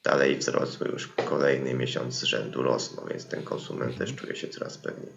dalej 0.05 0.37
wzrosły 0.37 0.89
już 0.89 1.09
kolejny 1.09 1.75
miesiąc 1.75 2.15
z 2.15 2.23
rzędu 2.23 2.63
rosną, 2.63 3.03
więc 3.11 3.27
ten 3.27 3.43
konsument 3.43 3.91
mhm. 3.91 3.99
też 3.99 4.17
czuje 4.17 4.37
się 4.37 4.49
coraz 4.49 4.79
pewniej. 4.79 5.09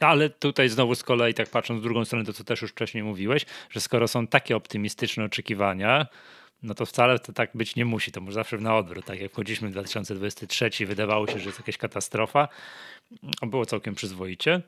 Ale 0.00 0.30
tutaj 0.30 0.68
znowu 0.68 0.94
z 0.94 1.02
kolei, 1.02 1.34
tak 1.34 1.50
patrząc 1.50 1.80
z 1.80 1.82
drugą 1.82 2.04
stronę, 2.04 2.24
to 2.24 2.32
co 2.32 2.44
też 2.44 2.62
już 2.62 2.70
wcześniej 2.70 3.04
mówiłeś, 3.04 3.46
że 3.70 3.80
skoro 3.80 4.08
są 4.08 4.26
takie 4.26 4.56
optymistyczne 4.56 5.24
oczekiwania, 5.24 6.06
no 6.62 6.74
to 6.74 6.86
wcale 6.86 7.18
to 7.18 7.32
tak 7.32 7.50
być 7.54 7.76
nie 7.76 7.84
musi. 7.84 8.12
To 8.12 8.20
może 8.20 8.34
zawsze 8.34 8.58
na 8.58 8.76
odwrót. 8.76 9.04
Tak 9.04 9.20
jak 9.20 9.32
wchodziliśmy 9.32 9.68
w 9.68 9.72
2023, 9.72 10.86
wydawało 10.86 11.26
się, 11.26 11.38
że 11.38 11.46
jest 11.46 11.58
jakaś 11.58 11.76
katastrofa. 11.76 12.48
Było 13.42 13.66
całkiem 13.66 13.94
przyzwoicie. 13.94 14.62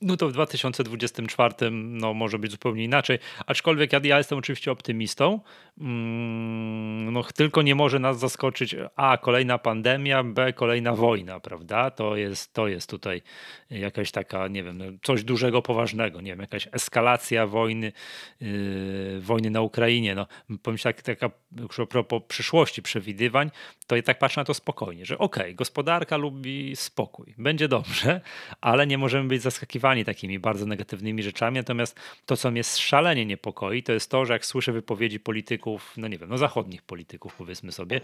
No 0.00 0.16
to 0.16 0.28
w 0.28 0.32
2024 0.32 1.54
no, 1.72 2.14
może 2.14 2.38
być 2.38 2.50
zupełnie 2.50 2.84
inaczej. 2.84 3.18
Aczkolwiek 3.46 3.92
ja, 3.92 4.00
ja 4.04 4.18
jestem 4.18 4.38
oczywiście 4.38 4.72
optymistą. 4.72 5.40
Mm, 5.80 7.12
no, 7.12 7.22
tylko 7.22 7.62
nie 7.62 7.74
może 7.74 7.98
nas 7.98 8.18
zaskoczyć 8.18 8.76
A, 8.96 9.18
kolejna 9.18 9.58
pandemia, 9.58 10.22
B, 10.24 10.52
kolejna 10.52 10.94
wojna, 10.94 11.40
prawda? 11.40 11.90
To 11.90 12.16
jest, 12.16 12.52
to 12.52 12.68
jest 12.68 12.90
tutaj 12.90 13.22
jakaś 13.70 14.10
taka, 14.10 14.48
nie 14.48 14.62
wiem, 14.62 14.98
coś 15.02 15.24
dużego, 15.24 15.62
poważnego. 15.62 16.20
Nie 16.20 16.30
wiem, 16.30 16.40
jakaś 16.40 16.68
eskalacja 16.72 17.46
wojny, 17.46 17.92
yy, 18.40 19.20
wojny 19.20 19.50
na 19.50 19.60
Ukrainie. 19.60 20.14
No, 20.14 20.26
powiem 20.62 20.78
tak, 20.78 21.02
taka 21.02 21.30
już 21.60 21.80
a 21.80 21.86
propos 21.86 22.22
przyszłości, 22.28 22.82
przewidywań, 22.82 23.50
to 23.86 23.96
ja 23.96 24.02
tak 24.02 24.18
patrzę 24.18 24.40
na 24.40 24.44
to 24.44 24.54
spokojnie, 24.54 25.06
że 25.06 25.18
okej, 25.18 25.42
okay, 25.42 25.54
gospodarka 25.54 26.16
lubi 26.16 26.76
spokój, 26.76 27.34
będzie 27.38 27.68
dobrze, 27.68 28.20
ale 28.60 28.86
nie 28.86 28.98
możemy 28.98 29.28
być 29.28 29.42
zaskakiwani 29.42 29.85
takimi 30.04 30.38
bardzo 30.38 30.66
negatywnymi 30.66 31.22
rzeczami. 31.22 31.56
Natomiast 31.56 32.00
to, 32.26 32.36
co 32.36 32.50
mnie 32.50 32.64
szalenie 32.64 33.26
niepokoi, 33.26 33.82
to 33.82 33.92
jest 33.92 34.10
to, 34.10 34.24
że 34.24 34.32
jak 34.32 34.46
słyszę 34.46 34.72
wypowiedzi 34.72 35.20
polityków, 35.20 35.94
no 35.96 36.08
nie 36.08 36.18
wiem, 36.18 36.28
no 36.28 36.38
zachodnich 36.38 36.82
polityków, 36.82 37.34
powiedzmy 37.34 37.72
sobie, 37.72 38.00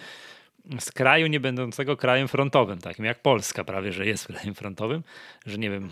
z 0.81 0.93
kraju 0.93 1.27
nie 1.27 1.41
będącego 1.41 1.97
krajem 1.97 2.29
frontowym, 2.29 2.79
takim 2.79 3.05
jak 3.05 3.23
Polska 3.23 3.65
prawie, 3.65 3.93
że 3.93 4.07
jest 4.07 4.27
krajem 4.27 4.55
frontowym, 4.55 5.03
że 5.47 5.59
nie 5.59 5.71
wiem, 5.71 5.91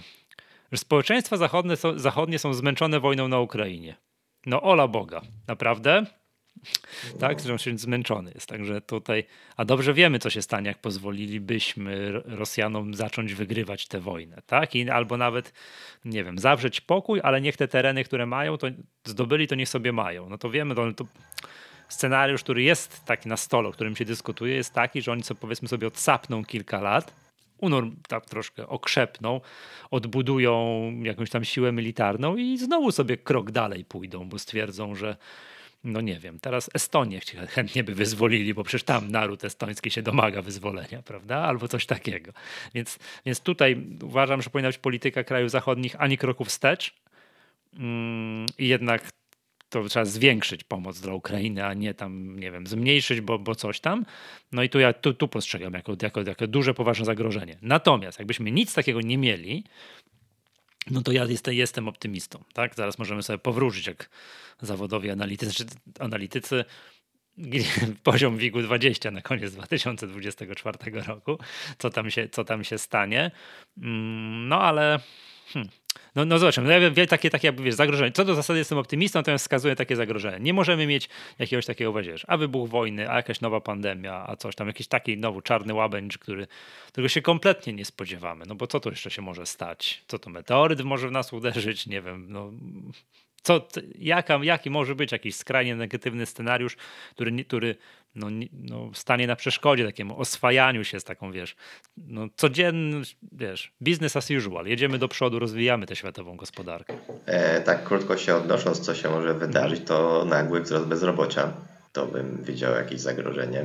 że 0.73 0.79
społeczeństwa 0.79 1.37
zachodnie 1.37 1.77
są, 1.77 1.99
zachodnie 1.99 2.39
są 2.39 2.55
zmęczone 2.55 3.01
wojną 3.01 3.29
na 3.29 3.41
Ukrainie. 3.41 3.97
No 4.47 4.63
ola 4.63 4.89
Boga, 4.89 5.21
naprawdę? 5.49 6.07
Tak, 7.19 7.41
że 7.41 7.59
się 7.59 7.79
zmęczony 7.79 8.33
jest. 8.35 8.49
Także 8.49 8.81
tutaj, 8.81 9.25
a 9.57 9.65
dobrze 9.65 9.95
wiemy, 9.95 10.19
co 10.19 10.31
się 10.31 10.43
stanie, 10.43 10.69
jak 10.69 10.79
pozwolilibyśmy 10.79 12.13
Rosjanom 12.25 12.95
zacząć 12.95 13.35
wygrywać 13.35 13.89
tę 13.89 14.01
wojnę, 14.01 14.43
tak? 14.47 14.75
I 14.75 14.91
albo 14.91 15.17
nawet, 15.17 15.53
nie 16.05 16.25
wiem, 16.25 16.39
zawrzeć 16.39 16.81
pokój, 16.81 17.21
ale 17.23 17.41
niech 17.41 17.57
te 17.57 17.69
tereny, 17.69 18.05
które 18.05 18.27
mają, 18.27 18.59
to 18.59 18.67
zdobyli, 19.05 19.49
to 19.49 19.55
niech 19.55 19.69
sobie 19.69 19.93
mają. 19.93 20.29
No 20.29 20.39
to 20.39 20.51
wiemy, 20.51 20.75
to, 20.75 20.93
to 20.93 21.05
scenariusz, 21.89 22.43
który 22.43 22.63
jest 22.63 23.05
taki 23.05 23.29
na 23.29 23.37
stole, 23.37 23.69
o 23.69 23.73
którym 23.73 23.97
się 23.97 24.05
dyskutuje, 24.05 24.55
jest 24.55 24.75
taki, 24.75 25.03
że 25.03 25.13
oni 25.13 25.23
sobie 25.23 25.41
powiedzmy 25.41 25.69
sobie 25.69 25.87
odsapną 25.87 26.45
kilka 26.45 26.81
lat, 26.81 27.15
unorm, 27.61 27.97
tak 28.09 28.27
troszkę 28.27 28.69
okrzepną, 28.69 29.41
odbudują 29.91 30.91
jakąś 31.03 31.31
tam 31.31 31.45
siłę 31.45 31.73
militarną 31.73 32.37
i 32.37 32.59
znowu 32.59 32.93
sobie 32.93 33.17
krok 33.17 33.51
dalej 33.51 33.85
pójdą, 33.85 34.29
bo 34.29 34.39
stwierdzą, 34.39 34.95
że 34.95 35.17
no 35.85 36.01
nie 36.01 36.19
wiem, 36.19 36.41
teraz 36.41 36.71
Estonię 36.75 37.21
chętnie 37.49 37.85
by 37.85 37.95
wyzwolili, 37.95 38.55
bo 38.55 38.65
przecież 38.65 38.83
tam 38.83 39.11
naród 39.11 39.45
estoński 39.45 39.91
się 39.91 40.03
domaga 40.03 40.43
wyzwolenia, 40.43 41.03
prawda? 41.03 41.37
Albo 41.37 41.69
coś 41.69 41.87
takiego. 41.87 42.33
Więc, 42.75 42.99
więc 43.27 43.41
tutaj 43.41 43.87
uważam, 44.03 44.43
że 44.43 44.51
powinna 44.51 44.69
być 44.69 44.79
polityka 44.79 45.25
krajów 45.25 45.51
zachodnich 45.51 45.97
ani 45.99 46.19
kroków 46.19 46.49
wstecz 46.49 46.95
mm, 47.79 48.47
i 48.59 48.69
jednak 48.69 49.13
to 49.69 49.85
trzeba 49.85 50.05
zwiększyć 50.05 50.65
pomoc 50.65 51.01
dla 51.01 51.15
Ukrainy, 51.15 51.67
a 51.67 51.75
nie 51.75 51.95
tam, 51.95 52.41
nie 52.41 52.51
wiem, 52.51 52.67
zmniejszyć, 52.67 53.21
bo, 53.21 53.39
bo 53.39 53.55
coś 53.55 53.81
tam. 53.81 54.05
No 54.53 54.63
i 54.63 54.69
tu 54.69 54.81
ja 54.81 54.93
tu, 54.93 55.15
tu 55.15 55.29
postrzegam 55.29 55.73
jako, 55.75 55.97
jako, 56.03 56.23
jako 56.23 56.47
duże, 56.47 56.75
poważne 56.75 57.05
zagrożenie. 57.05 57.59
Natomiast 57.63 58.19
jakbyśmy 58.19 58.51
nic 58.51 58.75
takiego 58.75 59.01
nie 59.01 59.19
mieli, 59.19 59.65
no 60.91 61.03
to 61.03 61.13
ja 61.13 61.25
jestem, 61.25 61.55
jestem 61.55 61.89
optymistą. 61.89 62.45
Tak? 62.53 62.75
Zaraz 62.75 62.99
możemy 62.99 63.23
sobie 63.23 63.39
powrócić, 63.39 63.87
jak 63.87 64.11
zawodowi 64.63 65.11
analitycy, 65.11 65.67
analitycy 65.99 66.65
poziom 68.03 68.37
WIG-u 68.37 68.63
20 68.63 69.11
na 69.11 69.23
koniec 69.23 69.53
2024 69.53 70.79
roku, 71.07 71.39
co 71.79 71.91
tam 71.91 72.11
się, 72.11 72.29
co 72.29 72.45
tam 72.45 72.65
się 72.65 72.79
stanie. 72.79 73.31
Mm, 73.79 74.49
no 74.49 74.61
ale 74.61 75.01
hmm, 75.47 75.71
no, 76.15 76.25
no 76.25 76.39
zobaczymy. 76.39 76.81
No, 76.81 77.01
ja 77.03 77.07
takie, 77.07 77.31
takie 77.31 77.49
jakby 77.49 77.63
wiesz, 77.63 77.75
zagrożenie. 77.75 78.13
Co 78.13 78.25
do 78.25 78.35
zasady 78.35 78.59
jestem 78.59 78.79
optymistą, 78.79 79.19
natomiast 79.19 79.45
wskazuję 79.45 79.77
takie 79.77 79.97
zagrożenie. 79.97 80.41
Nie 80.41 80.53
możemy 80.53 80.87
mieć 80.87 81.09
jakiegoś 81.39 81.67
takiego, 81.67 81.93
wiesz, 81.93 82.25
a 82.29 82.37
wybuch 82.37 82.69
wojny, 82.69 83.11
a 83.11 83.17
jakaś 83.17 83.41
nowa 83.41 83.61
pandemia, 83.61 84.25
a 84.27 84.37
coś 84.37 84.55
tam, 84.55 84.67
jakiś 84.67 84.89
taki 84.89 85.19
nowy 85.19 85.43
czarny 85.43 85.75
łabędź, 85.75 86.19
który, 86.19 86.47
którego 86.89 87.09
się 87.09 87.23
kompletnie 87.23 87.73
nie 87.73 87.85
spodziewamy. 87.85 88.45
No 88.49 88.55
bo 88.55 88.67
co 88.67 88.81
to 88.81 88.91
jeszcze 88.91 89.11
się 89.11 89.23
może 89.23 89.47
stać? 89.47 90.05
Co 90.07 90.19
to 90.19 90.31
meteoryt 90.31 90.81
może 90.81 91.09
w 91.09 91.13
nas 91.13 91.33
uderzyć? 91.33 91.87
Nie 91.87 92.03
wiem, 92.03 92.27
no 92.29 92.53
co, 93.43 93.69
jaka, 93.99 94.39
jaki 94.43 94.71
może 94.71 94.95
być 94.95 95.13
jakiś 95.13 95.37
skrajnie 95.37 95.77
negatywny 95.77 96.27
scenariusz, 96.27 96.77
który, 97.15 97.45
który 97.45 97.77
no, 98.15 98.27
no, 98.53 98.91
stanie 98.95 99.27
na 99.27 99.37
przeszkodzie 99.37 99.87
takiemu 99.87 100.21
oswajaniu 100.21 100.85
się 100.85 101.01
z 101.01 101.05
taką, 101.05 101.33
wiesz, 101.33 101.57
no, 101.97 102.29
codziennym, 102.37 103.03
wiesz, 103.33 103.73
business 103.81 104.17
as 104.17 104.31
usual. 104.31 104.67
Jedziemy 104.67 104.99
do 104.99 105.09
przodu, 105.09 105.39
rozwijamy 105.39 105.87
tę 105.87 105.97
światową 105.97 106.37
gospodarkę. 106.37 106.95
E, 107.27 107.61
tak 107.61 107.85
krótko 107.85 108.17
się 108.17 108.37
odnosząc, 108.37 108.81
co 108.81 108.95
się 108.95 109.11
może 109.11 109.35
wydarzyć, 109.35 109.85
to 109.85 110.25
nagły 110.25 110.61
wzrost 110.61 110.87
bezrobocia. 110.87 111.53
To 111.93 112.07
bym 112.07 112.45
widział 112.45 112.75
jakieś 112.75 113.01
zagrożenie, 113.01 113.65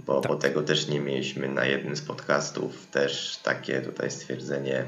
bo, 0.00 0.20
tak. 0.20 0.32
bo 0.32 0.38
tego 0.38 0.62
też 0.62 0.88
nie 0.88 1.00
mieliśmy 1.00 1.48
na 1.48 1.64
jednym 1.64 1.96
z 1.96 2.02
podcastów. 2.02 2.86
Też 2.86 3.38
takie 3.42 3.80
tutaj 3.80 4.10
stwierdzenie 4.10 4.84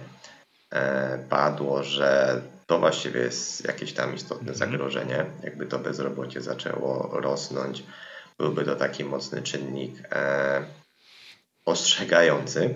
e, 0.71 1.19
padło, 1.29 1.83
że 1.83 2.41
to 2.67 2.79
właściwie 2.79 3.21
jest 3.21 3.65
jakieś 3.65 3.93
tam 3.93 4.15
istotne 4.15 4.53
mhm. 4.53 4.59
zagrożenie, 4.59 5.25
jakby 5.43 5.67
to 5.67 5.79
bezrobocie 5.79 6.41
zaczęło 6.41 7.11
rosnąć 7.21 7.83
byłby 8.39 8.65
to 8.65 8.77
taki 8.77 9.05
mocny 9.05 9.43
czynnik 9.43 9.93
e, 10.13 10.65
ostrzegający 11.65 12.75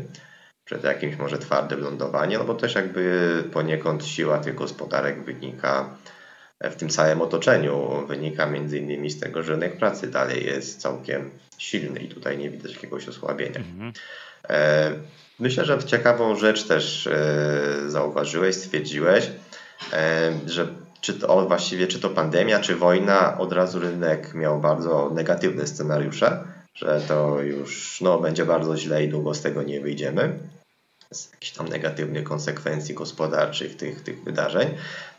przed 0.64 0.84
jakimś 0.84 1.16
może 1.16 1.38
twardym 1.38 1.80
lądowaniem, 1.80 2.40
no 2.40 2.46
bo 2.46 2.54
też 2.54 2.74
jakby 2.74 3.44
poniekąd 3.52 4.06
siła 4.06 4.38
tych 4.38 4.54
gospodarek 4.54 5.24
wynika 5.24 5.96
w 6.60 6.76
tym 6.76 6.88
całym 6.88 7.22
otoczeniu, 7.22 8.06
wynika 8.06 8.46
między 8.46 8.78
innymi 8.78 9.10
z 9.10 9.20
tego, 9.20 9.42
że 9.42 9.52
rynek 9.52 9.76
pracy 9.76 10.10
dalej 10.10 10.46
jest 10.46 10.80
całkiem 10.80 11.30
silny 11.58 12.00
i 12.00 12.08
tutaj 12.08 12.38
nie 12.38 12.50
widać 12.50 12.74
jakiegoś 12.74 13.08
osłabienia. 13.08 13.58
Mhm. 13.58 13.92
E, 14.48 14.90
myślę, 15.38 15.64
że 15.64 15.84
ciekawą 15.84 16.36
rzecz 16.36 16.64
też 16.64 17.06
e, 17.06 17.90
zauważyłeś, 17.90 18.56
stwierdziłeś, 18.56 19.30
e, 19.92 20.32
że 20.46 20.68
czy 21.00 21.14
to 21.14 21.46
właściwie, 21.46 21.86
czy 21.86 22.00
to 22.00 22.10
pandemia, 22.10 22.60
czy 22.60 22.76
wojna, 22.76 23.38
od 23.38 23.52
razu 23.52 23.78
rynek 23.78 24.34
miał 24.34 24.60
bardzo 24.60 25.10
negatywne 25.10 25.66
scenariusze, 25.66 26.44
że 26.74 27.00
to 27.08 27.42
już 27.42 28.00
no, 28.00 28.18
będzie 28.18 28.46
bardzo 28.46 28.76
źle 28.76 29.04
i 29.04 29.08
długo 29.08 29.34
z 29.34 29.42
tego 29.42 29.62
nie 29.62 29.80
wyjdziemy. 29.80 30.38
Z 31.12 31.32
jakichś 31.32 31.52
tam 31.52 31.68
negatywnych 31.68 32.24
konsekwencji 32.24 32.94
gospodarczych 32.94 33.76
tych, 33.76 34.02
tych 34.02 34.24
wydarzeń. 34.24 34.68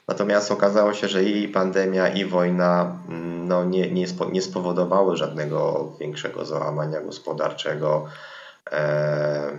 Natomiast 0.07 0.51
okazało 0.51 0.93
się, 0.93 1.07
że 1.07 1.23
i 1.23 1.47
pandemia, 1.47 2.07
i 2.07 2.25
wojna 2.25 2.99
mm, 3.09 3.47
no, 3.47 3.65
nie, 3.65 3.91
nie, 3.91 4.07
spo, 4.07 4.29
nie 4.29 4.41
spowodowały 4.41 5.17
żadnego 5.17 5.91
większego 5.99 6.45
załamania 6.45 7.01
gospodarczego. 7.01 8.07
E, 8.71 9.57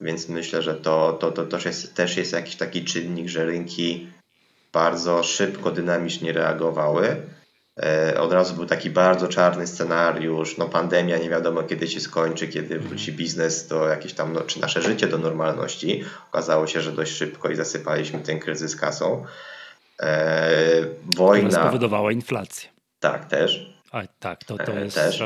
więc 0.00 0.28
myślę, 0.28 0.62
że 0.62 0.74
to, 0.74 1.12
to, 1.12 1.32
to 1.32 1.46
też, 1.46 1.64
jest, 1.64 1.94
też 1.94 2.16
jest 2.16 2.32
jakiś 2.32 2.56
taki 2.56 2.84
czynnik, 2.84 3.28
że 3.28 3.44
rynki 3.44 4.08
bardzo 4.74 5.22
szybko, 5.22 5.70
dynamicznie 5.70 6.32
reagowały. 6.32 7.22
E, 7.82 8.20
od 8.20 8.32
razu 8.32 8.54
był 8.54 8.66
taki 8.66 8.90
bardzo 8.90 9.28
czarny 9.28 9.66
scenariusz, 9.66 10.58
no 10.58 10.68
pandemia 10.68 11.18
nie 11.18 11.30
wiadomo 11.30 11.62
kiedy 11.62 11.88
się 11.88 12.00
skończy, 12.00 12.48
kiedy 12.48 12.78
wróci 12.78 13.12
biznes 13.12 13.66
do 13.66 13.88
jakieś 13.88 14.12
tam, 14.12 14.32
no, 14.32 14.40
czy 14.40 14.60
nasze 14.60 14.82
życie 14.82 15.06
do 15.06 15.18
normalności. 15.18 16.04
Okazało 16.28 16.66
się, 16.66 16.80
że 16.80 16.92
dość 16.92 17.12
szybko 17.12 17.48
i 17.48 17.56
zasypaliśmy 17.56 18.20
ten 18.20 18.38
kryzys 18.38 18.76
kasą. 18.76 19.24
E, 20.00 20.50
wojna. 21.16 21.48
Która 21.48 21.62
spowodowała 21.62 22.12
inflację. 22.12 22.68
Tak, 23.00 23.24
też. 23.24 23.74
A, 23.92 24.02
tak, 24.20 24.44
to, 24.44 24.58
to 24.58 24.72
e, 24.72 24.84
jest. 24.84 24.96
Też. 24.96 25.22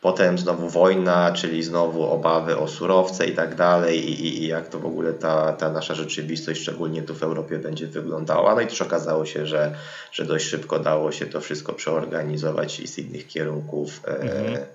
Potem 0.00 0.38
znowu 0.38 0.68
wojna, 0.68 1.32
czyli 1.32 1.62
znowu 1.62 2.04
obawy 2.04 2.58
o 2.58 2.68
surowce 2.68 3.26
i 3.26 3.34
tak 3.34 3.54
dalej, 3.54 4.10
i, 4.10 4.42
i, 4.44 4.46
jak 4.46 4.68
to 4.68 4.78
w 4.78 4.86
ogóle 4.86 5.12
ta, 5.12 5.52
ta 5.52 5.72
nasza 5.72 5.94
rzeczywistość, 5.94 6.60
szczególnie 6.60 7.02
tu 7.02 7.14
w 7.14 7.22
Europie, 7.22 7.58
będzie 7.58 7.86
wyglądała. 7.86 8.54
No 8.54 8.60
i 8.60 8.66
też 8.66 8.82
okazało 8.82 9.26
się, 9.26 9.46
że, 9.46 9.74
że 10.12 10.24
dość 10.24 10.46
szybko 10.46 10.78
dało 10.78 11.12
się 11.12 11.26
to 11.26 11.40
wszystko 11.40 11.72
przeorganizować 11.72 12.80
i 12.80 12.88
z 12.88 12.98
innych 12.98 13.26
kierunków 13.26 14.00
e, 14.04 14.20
mhm. 14.20 14.66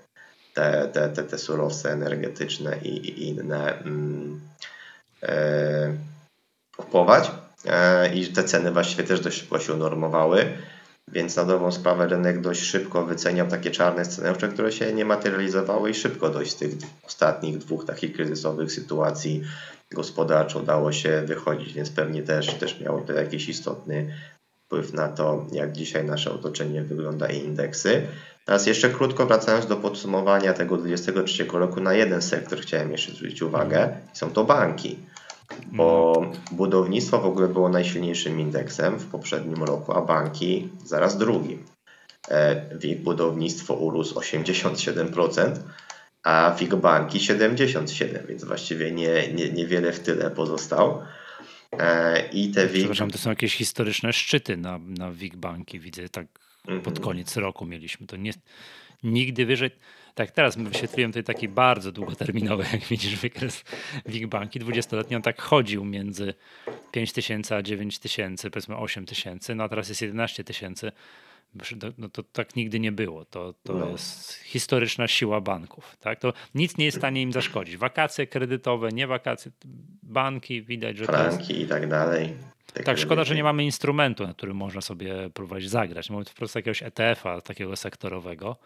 te, 0.54 0.88
te, 0.92 1.08
te, 1.08 1.22
te 1.22 1.38
surowce 1.38 1.92
energetyczne 1.92 2.78
i, 2.82 2.88
i 2.88 3.28
inne 3.28 3.78
mm, 3.78 4.40
e, 5.22 5.94
kupować 6.76 7.30
e, 7.66 8.14
i 8.14 8.26
te 8.26 8.44
ceny 8.44 8.70
właściwie 8.70 9.04
też 9.04 9.20
dość 9.20 9.40
szybko 9.40 9.58
się 9.58 9.72
unormowały. 9.72 10.52
Więc 11.14 11.36
na 11.36 11.44
dobrą 11.44 11.72
sprawę 11.72 12.06
rynek 12.06 12.40
dość 12.40 12.62
szybko 12.62 13.06
wyceniał 13.06 13.46
takie 13.46 13.70
czarne 13.70 14.04
scenariusze, 14.04 14.48
które 14.48 14.72
się 14.72 14.92
nie 14.92 15.04
materializowały 15.04 15.90
i 15.90 15.94
szybko 15.94 16.30
dość 16.30 16.50
z 16.50 16.56
tych 16.56 16.70
ostatnich 17.06 17.58
dwóch 17.58 17.84
takich 17.84 18.12
kryzysowych 18.12 18.72
sytuacji 18.72 19.42
gospodarczo 19.92 20.58
udało 20.58 20.92
się 20.92 21.22
wychodzić, 21.26 21.72
więc 21.72 21.90
pewnie 21.90 22.22
też, 22.22 22.54
też 22.54 22.80
miało 22.80 23.00
to 23.00 23.12
jakiś 23.12 23.48
istotny 23.48 24.14
wpływ 24.66 24.92
na 24.92 25.08
to, 25.08 25.46
jak 25.52 25.72
dzisiaj 25.72 26.04
nasze 26.04 26.32
otoczenie 26.32 26.82
wygląda 26.82 27.26
i 27.26 27.38
indeksy. 27.38 28.06
Teraz 28.44 28.66
jeszcze 28.66 28.90
krótko 28.90 29.26
wracając 29.26 29.66
do 29.66 29.76
podsumowania 29.76 30.52
tego 30.52 30.76
2023 30.76 31.44
roku, 31.58 31.80
na 31.80 31.94
jeden 31.94 32.22
sektor 32.22 32.60
chciałem 32.60 32.92
jeszcze 32.92 33.12
zwrócić 33.12 33.42
uwagę, 33.42 33.96
są 34.12 34.30
to 34.30 34.44
banki 34.44 34.98
bo 35.72 36.22
budownictwo 36.52 37.20
w 37.20 37.24
ogóle 37.24 37.48
było 37.48 37.68
najsilniejszym 37.68 38.40
indeksem 38.40 38.98
w 38.98 39.06
poprzednim 39.06 39.62
roku, 39.64 39.92
a 39.92 40.00
banki 40.00 40.68
zaraz 40.84 41.18
drugim. 41.18 41.64
E, 42.28 42.76
WIG 42.78 43.02
budownictwo 43.02 43.74
urósł 43.74 44.20
87%, 44.20 45.52
a 46.22 46.56
WIG 46.58 46.74
banki 46.74 47.18
77%, 47.18 48.26
więc 48.26 48.44
właściwie 48.44 48.92
nie, 48.92 49.32
nie, 49.32 49.50
niewiele 49.50 49.92
w 49.92 50.00
tyle 50.00 50.30
pozostał. 50.30 51.02
E, 51.72 52.28
I 52.32 52.50
te 52.50 52.66
WIG... 52.66 52.78
Przepraszam, 52.78 53.10
to 53.10 53.18
są 53.18 53.30
jakieś 53.30 53.56
historyczne 53.56 54.12
szczyty 54.12 54.56
na, 54.56 54.78
na 54.78 55.10
WIG 55.10 55.36
banki, 55.36 55.80
widzę 55.80 56.08
tak 56.08 56.26
pod 56.64 56.76
mhm. 56.76 56.96
koniec 56.96 57.36
roku 57.36 57.66
mieliśmy. 57.66 58.06
To 58.06 58.16
nie, 58.16 58.32
nigdy 59.02 59.46
wyżej 59.46 59.70
tak, 60.14 60.30
teraz 60.30 60.56
wyświetliłem 60.56 61.12
tutaj 61.12 61.24
taki 61.34 61.48
bardzo 61.48 61.92
długoterminowy, 61.92 62.64
jak 62.72 62.82
widzisz, 62.82 63.16
wykres 63.16 63.64
WIG 64.06 64.26
Banki. 64.26 64.60
20-letni 64.60 65.16
on 65.16 65.22
tak 65.22 65.42
chodził 65.42 65.84
między 65.84 66.34
5 66.92 67.12
tysięcy 67.12 67.54
a 67.54 67.62
9 67.62 67.98
tysięcy, 67.98 68.50
powiedzmy 68.50 68.76
8 68.76 69.06
tysięcy, 69.06 69.54
no 69.54 69.64
a 69.64 69.68
teraz 69.68 69.88
jest 69.88 70.02
11 70.02 70.44
tysięcy. 70.44 70.92
No 71.98 72.08
to 72.08 72.22
tak 72.22 72.56
nigdy 72.56 72.80
nie 72.80 72.92
było. 72.92 73.24
To, 73.24 73.54
to 73.62 73.72
no. 73.72 73.88
jest 73.88 74.32
historyczna 74.32 75.08
siła 75.08 75.40
banków. 75.40 75.96
Tak? 76.00 76.20
To 76.20 76.32
nic 76.54 76.76
nie 76.76 76.84
jest 76.84 76.96
w 76.96 77.00
stanie 77.00 77.22
im 77.22 77.32
zaszkodzić. 77.32 77.76
Wakacje 77.76 78.26
kredytowe, 78.26 78.88
nie 78.88 79.06
wakacje, 79.06 79.52
banki, 80.02 80.62
widać, 80.62 80.96
że 80.96 81.04
Franki 81.04 81.52
jest... 81.52 81.64
i 81.64 81.66
tak 81.66 81.88
dalej. 81.88 82.34
Tak, 82.84 82.98
szkoda, 82.98 83.24
że 83.24 83.34
nie 83.34 83.44
mamy 83.44 83.64
instrumentu, 83.64 84.26
na 84.26 84.34
którym 84.34 84.56
można 84.56 84.80
sobie 84.80 85.30
próbować 85.30 85.68
zagrać. 85.68 86.10
Mamy 86.10 86.24
po 86.24 86.34
prostu 86.34 86.58
jakiegoś 86.58 86.82
ETF-a 86.82 87.40
takiego 87.40 87.76
sektorowego 87.76 88.56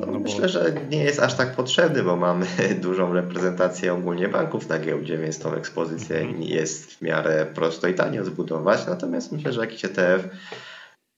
no, 0.00 0.06
no 0.06 0.18
myślę, 0.18 0.42
bo... 0.42 0.48
że 0.48 0.72
nie 0.90 1.04
jest 1.04 1.20
aż 1.20 1.34
tak 1.34 1.56
potrzebny, 1.56 2.02
bo 2.02 2.16
mamy 2.16 2.46
dużą 2.80 3.12
reprezentację 3.12 3.94
ogólnie 3.94 4.28
banków 4.28 4.68
na 4.68 4.78
giełdzie, 4.78 5.18
więc 5.18 5.38
tą 5.38 5.54
ekspozycję 5.54 6.18
mhm. 6.18 6.42
jest 6.42 6.94
w 6.94 7.02
miarę 7.02 7.46
prosto 7.54 7.88
i 7.88 7.94
tanio 7.94 8.24
zbudować. 8.24 8.86
Natomiast 8.86 9.32
myślę, 9.32 9.52
że 9.52 9.60
jakiś 9.60 9.84
ETF 9.84 10.28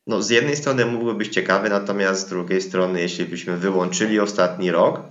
no, 0.07 0.23
z 0.23 0.31
jednej 0.31 0.57
strony 0.57 0.87
mógłby 0.87 1.15
być 1.15 1.35
ciekawy, 1.35 1.69
natomiast 1.69 2.27
z 2.27 2.29
drugiej 2.31 2.63
strony, 2.63 3.01
jeśli 3.01 3.25
byśmy 3.25 3.57
wyłączyli 3.57 4.21
ostatni 4.21 4.71
rok 4.71 5.03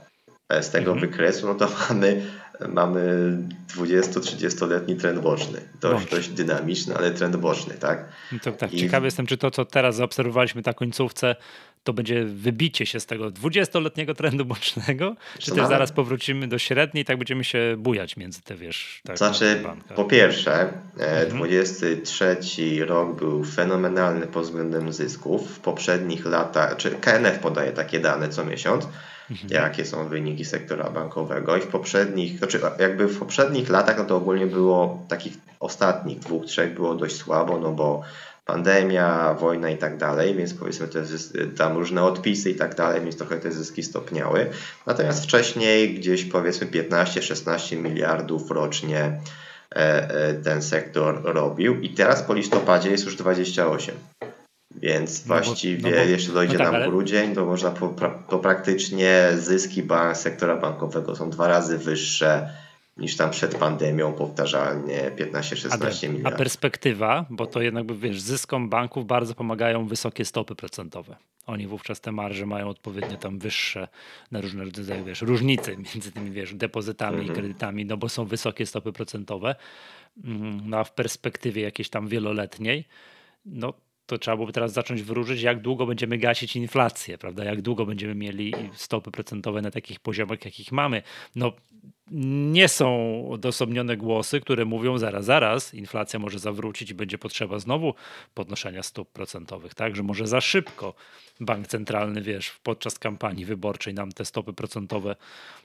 e, 0.49 0.63
z 0.63 0.69
tego 0.69 0.91
mhm. 0.91 1.11
wykresu, 1.11 1.47
no 1.47 1.55
to 1.55 1.69
mamy, 1.89 2.21
mamy 2.67 3.37
20-30-letni 3.77 4.95
trend 4.95 5.19
boczny. 5.19 5.61
Dość, 5.81 6.11
dość 6.11 6.29
dynamiczny, 6.29 6.95
ale 6.95 7.11
trend 7.11 7.35
boczny, 7.35 7.73
tak? 7.73 8.05
No 8.31 8.39
to 8.43 8.51
tak, 8.51 8.73
I... 8.73 8.77
ciekawy 8.77 9.07
jestem, 9.07 9.25
czy 9.25 9.37
to, 9.37 9.51
co 9.51 9.65
teraz 9.65 9.95
zaobserwowaliśmy 9.95 10.61
na 10.65 10.73
końcówce, 10.73 11.35
to 11.83 11.93
będzie 11.93 12.25
wybicie 12.25 12.85
się 12.85 12.99
z 12.99 13.05
tego 13.05 13.31
20-letniego 13.31 14.13
trendu 14.15 14.45
bocznego, 14.45 15.15
czy 15.39 15.51
też 15.51 15.67
zaraz 15.67 15.91
powrócimy 15.91 16.47
do 16.47 16.57
średniej, 16.57 17.05
tak 17.05 17.17
będziemy 17.17 17.43
się 17.43 17.75
bujać 17.77 18.17
między 18.17 18.41
te, 18.41 18.55
wiesz... 18.55 19.01
Tak, 19.05 19.17
znaczy, 19.17 19.63
po 19.95 20.05
pierwsze, 20.05 20.73
e, 20.99 21.23
mhm. 21.23 21.29
23 21.29 22.37
rok 22.85 23.15
był 23.15 23.43
fenomenalny 23.43 24.27
pod 24.27 24.43
względem 24.43 24.93
zysków. 24.93 25.51
W 25.51 25.59
poprzednich 25.59 26.25
latach, 26.25 26.77
czy 26.77 26.91
KNF 26.91 27.39
podaje 27.39 27.71
takie 27.71 27.99
dane 27.99 28.29
co 28.29 28.45
miesiąc, 28.45 28.87
mhm. 29.31 29.49
jakie 29.49 29.85
są 29.85 30.07
wyniki 30.07 30.45
sektora 30.45 30.89
bankowego 30.89 31.57
i 31.57 31.61
w 31.61 31.67
poprzednich, 31.67 32.37
znaczy 32.37 32.59
jakby 32.79 33.07
w 33.07 33.19
poprzednich 33.19 33.69
latach, 33.69 33.97
no 33.97 34.05
to 34.05 34.15
ogólnie 34.15 34.47
było 34.47 35.05
takich 35.07 35.33
ostatnich 35.59 36.19
dwóch, 36.19 36.45
trzech 36.45 36.73
było 36.73 36.95
dość 36.95 37.15
słabo, 37.15 37.59
no 37.59 37.71
bo 37.71 38.01
pandemia, 38.51 39.33
wojna 39.33 39.69
i 39.69 39.77
tak 39.77 39.97
dalej, 39.97 40.35
więc 40.35 40.53
powiedzmy 40.53 40.87
te 40.87 41.03
tam 41.57 41.77
różne 41.77 42.03
odpisy 42.03 42.49
i 42.49 42.55
tak 42.55 42.75
dalej, 42.75 43.01
więc 43.01 43.17
trochę 43.17 43.37
te 43.37 43.51
zyski 43.51 43.83
stopniały. 43.83 44.49
Natomiast 44.85 45.23
wcześniej 45.23 45.93
gdzieś 45.93 46.25
powiedzmy 46.25 46.67
15-16 46.67 47.77
miliardów 47.77 48.51
rocznie 48.51 49.01
e, 49.01 49.15
e, 49.75 50.33
ten 50.33 50.61
sektor 50.61 51.21
robił 51.23 51.81
i 51.81 51.89
teraz 51.89 52.23
po 52.23 52.33
listopadzie 52.33 52.91
jest 52.91 53.05
już 53.05 53.15
28. 53.15 53.95
Więc 54.75 55.25
no 55.25 55.35
właściwie, 55.35 55.91
no 55.91 55.97
bo, 55.97 56.03
jeszcze 56.03 56.31
dojdzie 56.31 56.53
no 56.53 56.59
tak, 56.59 56.67
nam 56.67 56.75
ale... 56.75 56.87
grudzień, 56.87 57.35
to 57.35 57.45
można 57.45 57.71
po, 57.71 57.93
to 58.29 58.39
praktycznie 58.39 59.29
zyski 59.37 59.83
bank, 59.83 60.17
sektora 60.17 60.55
bankowego 60.55 61.15
są 61.15 61.29
dwa 61.29 61.47
razy 61.47 61.77
wyższe 61.77 62.49
niż 62.99 63.17
tam 63.17 63.31
przed 63.31 63.55
pandemią 63.55 64.13
powtarzalnie 64.13 65.11
15-16 65.11 66.09
miliardów. 66.09 66.33
A 66.33 66.37
perspektywa, 66.37 67.25
bo 67.29 67.45
to 67.45 67.61
jednak 67.61 67.97
wiesz, 67.97 68.21
zyskom 68.21 68.69
banków 68.69 69.05
bardzo 69.05 69.35
pomagają 69.35 69.87
wysokie 69.87 70.25
stopy 70.25 70.55
procentowe. 70.55 71.15
Oni 71.45 71.67
wówczas 71.67 72.01
te 72.01 72.11
marże 72.11 72.45
mają 72.45 72.69
odpowiednio 72.69 73.17
tam 73.17 73.39
wyższe 73.39 73.87
na 74.31 74.41
różne 74.41 74.63
rodzaje, 74.63 75.03
wiesz, 75.03 75.21
różnice 75.21 75.77
między 75.93 76.11
tymi, 76.11 76.31
wiesz, 76.31 76.55
depozytami 76.55 77.17
mhm. 77.17 77.33
i 77.33 77.39
kredytami, 77.39 77.85
no 77.85 77.97
bo 77.97 78.09
są 78.09 78.25
wysokie 78.25 78.65
stopy 78.65 78.93
procentowe. 78.93 79.55
Mm, 80.23 80.69
no 80.69 80.77
a 80.77 80.83
w 80.83 80.93
perspektywie 80.93 81.61
jakiejś 81.61 81.89
tam 81.89 82.07
wieloletniej, 82.07 82.85
no 83.45 83.73
to 84.09 84.17
trzeba 84.17 84.37
byłoby 84.37 84.53
teraz 84.53 84.73
zacząć 84.73 85.03
wróżyć, 85.03 85.41
jak 85.41 85.61
długo 85.61 85.85
będziemy 85.85 86.17
gasić 86.17 86.55
inflację, 86.55 87.17
prawda? 87.17 87.43
Jak 87.43 87.61
długo 87.61 87.85
będziemy 87.85 88.15
mieli 88.15 88.53
stopy 88.73 89.11
procentowe 89.11 89.61
na 89.61 89.71
takich 89.71 89.99
poziomach, 89.99 90.45
jakich 90.45 90.71
mamy. 90.71 91.01
No, 91.35 91.53
nie 92.51 92.67
są 92.67 92.89
odosobnione 93.29 93.97
głosy, 93.97 94.41
które 94.41 94.65
mówią 94.65 94.97
zaraz, 94.97 95.25
zaraz, 95.25 95.73
inflacja 95.73 96.19
może 96.19 96.39
zawrócić 96.39 96.91
i 96.91 96.93
będzie 96.93 97.17
potrzeba 97.17 97.59
znowu 97.59 97.93
podnoszenia 98.33 98.83
stóp 98.83 99.11
procentowych, 99.11 99.75
tak? 99.75 99.95
Że 99.95 100.03
może 100.03 100.27
za 100.27 100.41
szybko 100.41 100.93
bank 101.39 101.67
centralny, 101.67 102.21
wiesz, 102.21 102.59
podczas 102.63 102.99
kampanii 102.99 103.45
wyborczej 103.45 103.93
nam 103.93 104.11
te 104.11 104.25
stopy 104.25 104.53
procentowe 104.53 105.15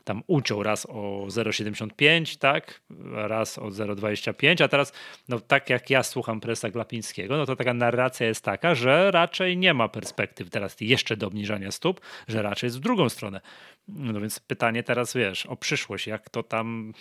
tam 0.04 0.22
uciął 0.26 0.62
raz 0.62 0.86
o 0.86 1.26
0,75, 1.28 2.38
tak? 2.38 2.80
Raz 3.12 3.58
o 3.58 3.66
0,25, 3.66 4.64
a 4.64 4.68
teraz, 4.68 4.92
no 5.28 5.40
tak 5.40 5.70
jak 5.70 5.90
ja 5.90 6.02
słucham 6.02 6.40
presa 6.40 6.70
Glapińskiego, 6.70 7.36
no 7.36 7.46
to 7.46 7.56
taka 7.56 7.74
narracja 7.74 8.26
jest 8.26 8.33
taka, 8.40 8.74
że 8.74 9.10
raczej 9.10 9.56
nie 9.56 9.74
ma 9.74 9.88
perspektyw 9.88 10.50
teraz 10.50 10.76
jeszcze 10.80 11.16
do 11.16 11.26
obniżania 11.26 11.70
stóp, 11.70 12.00
że 12.28 12.42
raczej 12.42 12.66
jest 12.66 12.76
w 12.76 12.80
drugą 12.80 13.08
stronę. 13.08 13.40
No 13.88 14.20
więc 14.20 14.40
pytanie 14.40 14.82
teraz, 14.82 15.14
wiesz, 15.14 15.46
o 15.46 15.56
przyszłość, 15.56 16.06
jak 16.06 16.30
to 16.30 16.42
tam 16.42 16.92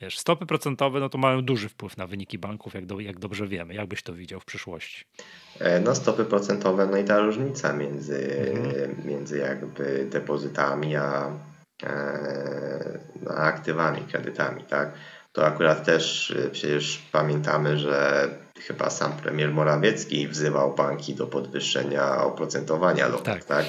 wiesz, 0.00 0.18
stopy 0.18 0.46
procentowe 0.46 1.00
no 1.00 1.08
to 1.08 1.18
mają 1.18 1.42
duży 1.42 1.68
wpływ 1.68 1.96
na 1.96 2.06
wyniki 2.06 2.38
banków, 2.38 2.74
jak, 2.74 2.86
do, 2.86 3.00
jak 3.00 3.18
dobrze 3.18 3.46
wiemy. 3.46 3.74
Jak 3.74 3.86
byś 3.86 4.02
to 4.02 4.14
widział 4.14 4.40
w 4.40 4.44
przyszłości? 4.44 5.04
E, 5.60 5.80
no 5.80 5.94
stopy 5.94 6.24
procentowe, 6.24 6.86
no 6.86 6.96
i 6.96 7.04
ta 7.04 7.18
różnica 7.18 7.72
między, 7.72 8.50
mhm. 8.54 9.06
między 9.06 9.38
jakby 9.38 10.06
depozytami 10.10 10.96
a, 10.96 11.30
e, 11.82 12.98
a 13.28 13.34
aktywami, 13.34 14.00
kredytami, 14.00 14.64
tak? 14.64 14.92
To 15.32 15.46
akurat 15.46 15.84
też 15.84 16.30
e, 16.30 16.50
przecież 16.50 17.02
pamiętamy, 17.12 17.78
że 17.78 18.28
chyba 18.60 18.90
sam 18.90 19.12
premier 19.12 19.52
Morawiecki 19.52 20.28
wzywał 20.28 20.74
banki 20.74 21.14
do 21.14 21.26
podwyższenia 21.26 22.24
oprocentowania 22.24 23.10
tak? 23.10 23.44
tak? 23.44 23.66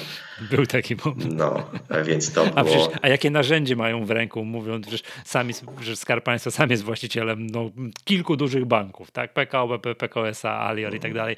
Był 0.50 0.66
taki 0.66 0.96
moment. 1.04 1.34
No, 1.34 1.70
więc 2.04 2.32
to 2.32 2.44
było... 2.44 2.58
A, 2.58 2.64
przecież, 2.64 2.88
a 3.02 3.08
jakie 3.08 3.30
narzędzie 3.30 3.76
mają 3.76 4.04
w 4.04 4.10
ręku, 4.10 4.44
mówiąc, 4.44 4.88
że, 4.88 4.98
sami, 5.24 5.54
że 5.80 5.96
Skarb 5.96 6.24
Państwa 6.24 6.50
sam 6.50 6.70
jest 6.70 6.82
właścicielem 6.82 7.46
no, 7.46 7.70
kilku 8.04 8.36
dużych 8.36 8.64
banków, 8.64 9.10
tak? 9.10 9.32
PKO, 9.32 9.68
BP, 9.68 9.94
PKO 9.94 10.28
SA, 10.28 10.68
Alior 10.68 10.94
i 10.94 11.00
tak 11.00 11.14
dalej. 11.14 11.36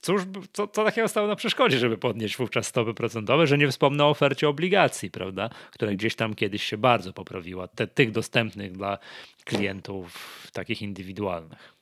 Cóż, 0.00 0.22
co, 0.52 0.68
co 0.68 0.84
takiego 0.84 1.08
stało 1.08 1.28
na 1.28 1.36
przeszkodzie, 1.36 1.78
żeby 1.78 1.98
podnieść 1.98 2.36
wówczas 2.36 2.66
stopy 2.66 2.94
procentowe, 2.94 3.46
że 3.46 3.58
nie 3.58 3.68
wspomnę 3.68 4.04
o 4.04 4.08
ofercie 4.08 4.48
obligacji, 4.48 5.10
prawda, 5.10 5.50
która 5.70 5.92
gdzieś 5.92 6.14
tam 6.14 6.34
kiedyś 6.34 6.64
się 6.64 6.78
bardzo 6.78 7.12
poprawiła, 7.12 7.68
Te, 7.68 7.86
tych 7.86 8.10
dostępnych 8.10 8.72
dla 8.72 8.98
klientów 9.44 10.18
takich 10.52 10.82
indywidualnych. 10.82 11.73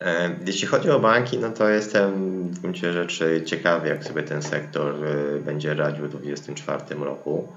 E, 0.00 0.36
jeśli 0.46 0.66
chodzi 0.66 0.90
o 0.90 1.00
banki, 1.00 1.38
no 1.38 1.50
to 1.50 1.68
jestem 1.68 2.12
w 2.48 2.60
gruncie 2.60 2.92
rzeczy 2.92 3.42
ciekawy, 3.46 3.88
jak 3.88 4.04
sobie 4.04 4.22
ten 4.22 4.42
sektor 4.42 4.94
e, 5.04 5.40
będzie 5.40 5.74
radził 5.74 6.06
w 6.06 6.10
2024 6.10 7.04
roku. 7.04 7.48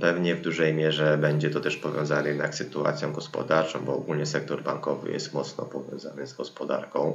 Pewnie 0.00 0.34
w 0.34 0.40
dużej 0.40 0.74
mierze 0.74 1.18
będzie 1.18 1.50
to 1.50 1.60
też 1.60 1.76
powiązane 1.76 2.28
jednak 2.28 2.54
z 2.54 2.58
sytuacją 2.58 3.12
gospodarczą, 3.12 3.84
bo 3.84 3.94
ogólnie 3.94 4.26
sektor 4.26 4.62
bankowy 4.62 5.12
jest 5.12 5.34
mocno 5.34 5.64
powiązany 5.64 6.26
z 6.26 6.34
gospodarką. 6.34 7.14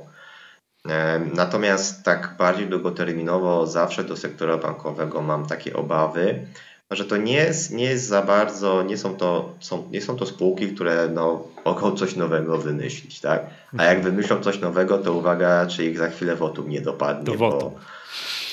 E, 0.90 1.20
natomiast 1.20 2.04
tak 2.04 2.36
bardziej 2.38 2.68
długoterminowo 2.68 3.68
zawsze 3.68 4.04
do 4.04 4.18
sektora 4.18 4.58
bankowego 4.58 5.22
mam 5.22 5.46
takie 5.46 5.76
obawy, 5.76 6.48
że 6.96 7.06
to 7.06 7.18
nie 7.18 7.34
jest, 7.34 7.72
nie 7.72 7.84
jest 7.84 8.08
za 8.08 8.22
bardzo, 8.22 8.84
nie 8.84 8.98
są 8.98 9.16
to, 9.16 9.54
są, 9.60 9.88
nie 9.92 10.02
są 10.02 10.16
to 10.16 10.26
spółki, 10.26 10.68
które 10.68 11.10
no, 11.14 11.48
mogą 11.66 11.96
coś 11.96 12.16
nowego 12.16 12.58
wymyślić, 12.58 13.20
tak? 13.20 13.46
A 13.78 13.84
jak 13.84 14.04
wymyślą 14.04 14.42
coś 14.42 14.60
nowego, 14.60 14.98
to 14.98 15.14
uwaga, 15.14 15.66
czy 15.66 15.86
ich 15.86 15.98
za 15.98 16.10
chwilę 16.10 16.36
wotum 16.36 16.70
nie 16.70 16.82
dopadnie. 16.82 17.38
Bo, 17.38 17.72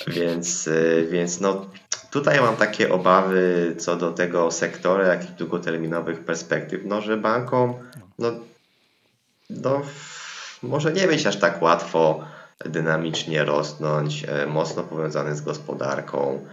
więc, 0.06 0.66
y, 0.66 1.08
więc 1.10 1.40
no, 1.40 1.66
tutaj 2.10 2.40
mam 2.40 2.56
takie 2.56 2.92
obawy 2.92 3.74
co 3.78 3.96
do 3.96 4.12
tego 4.12 4.50
sektora, 4.50 5.06
jak 5.06 5.30
i 5.30 5.32
długoterminowych 5.32 6.24
perspektyw, 6.24 6.80
no, 6.84 7.00
że 7.00 7.16
bankom 7.16 7.74
no, 8.18 8.32
no, 9.50 9.82
może 10.62 10.92
nie 10.92 11.06
być 11.06 11.26
aż 11.26 11.36
tak 11.36 11.62
łatwo 11.62 12.24
dynamicznie 12.64 13.44
rosnąć, 13.44 14.24
e, 14.28 14.46
mocno 14.46 14.82
powiązany 14.82 15.36
z 15.36 15.40
gospodarką, 15.40 16.46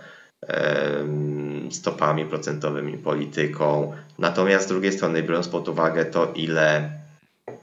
stopami 1.71 2.25
procentowymi, 2.25 2.97
polityką. 2.97 3.93
Natomiast 4.19 4.65
z 4.65 4.69
drugiej 4.69 4.91
strony, 4.91 5.23
biorąc 5.23 5.47
pod 5.47 5.69
uwagę 5.69 6.05
to, 6.05 6.31
ile 6.35 6.91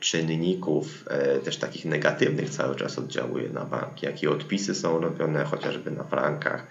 czynników 0.01 1.05
e, 1.09 1.39
też 1.39 1.57
takich 1.57 1.85
negatywnych 1.85 2.51
cały 2.51 2.77
czas 2.77 2.99
oddziałuje 2.99 3.49
na 3.49 3.65
banki, 3.65 4.07
jakie 4.07 4.31
odpisy 4.31 4.75
są 4.75 5.01
robione 5.01 5.45
chociażby 5.45 5.91
na 5.91 6.05
frankach 6.05 6.67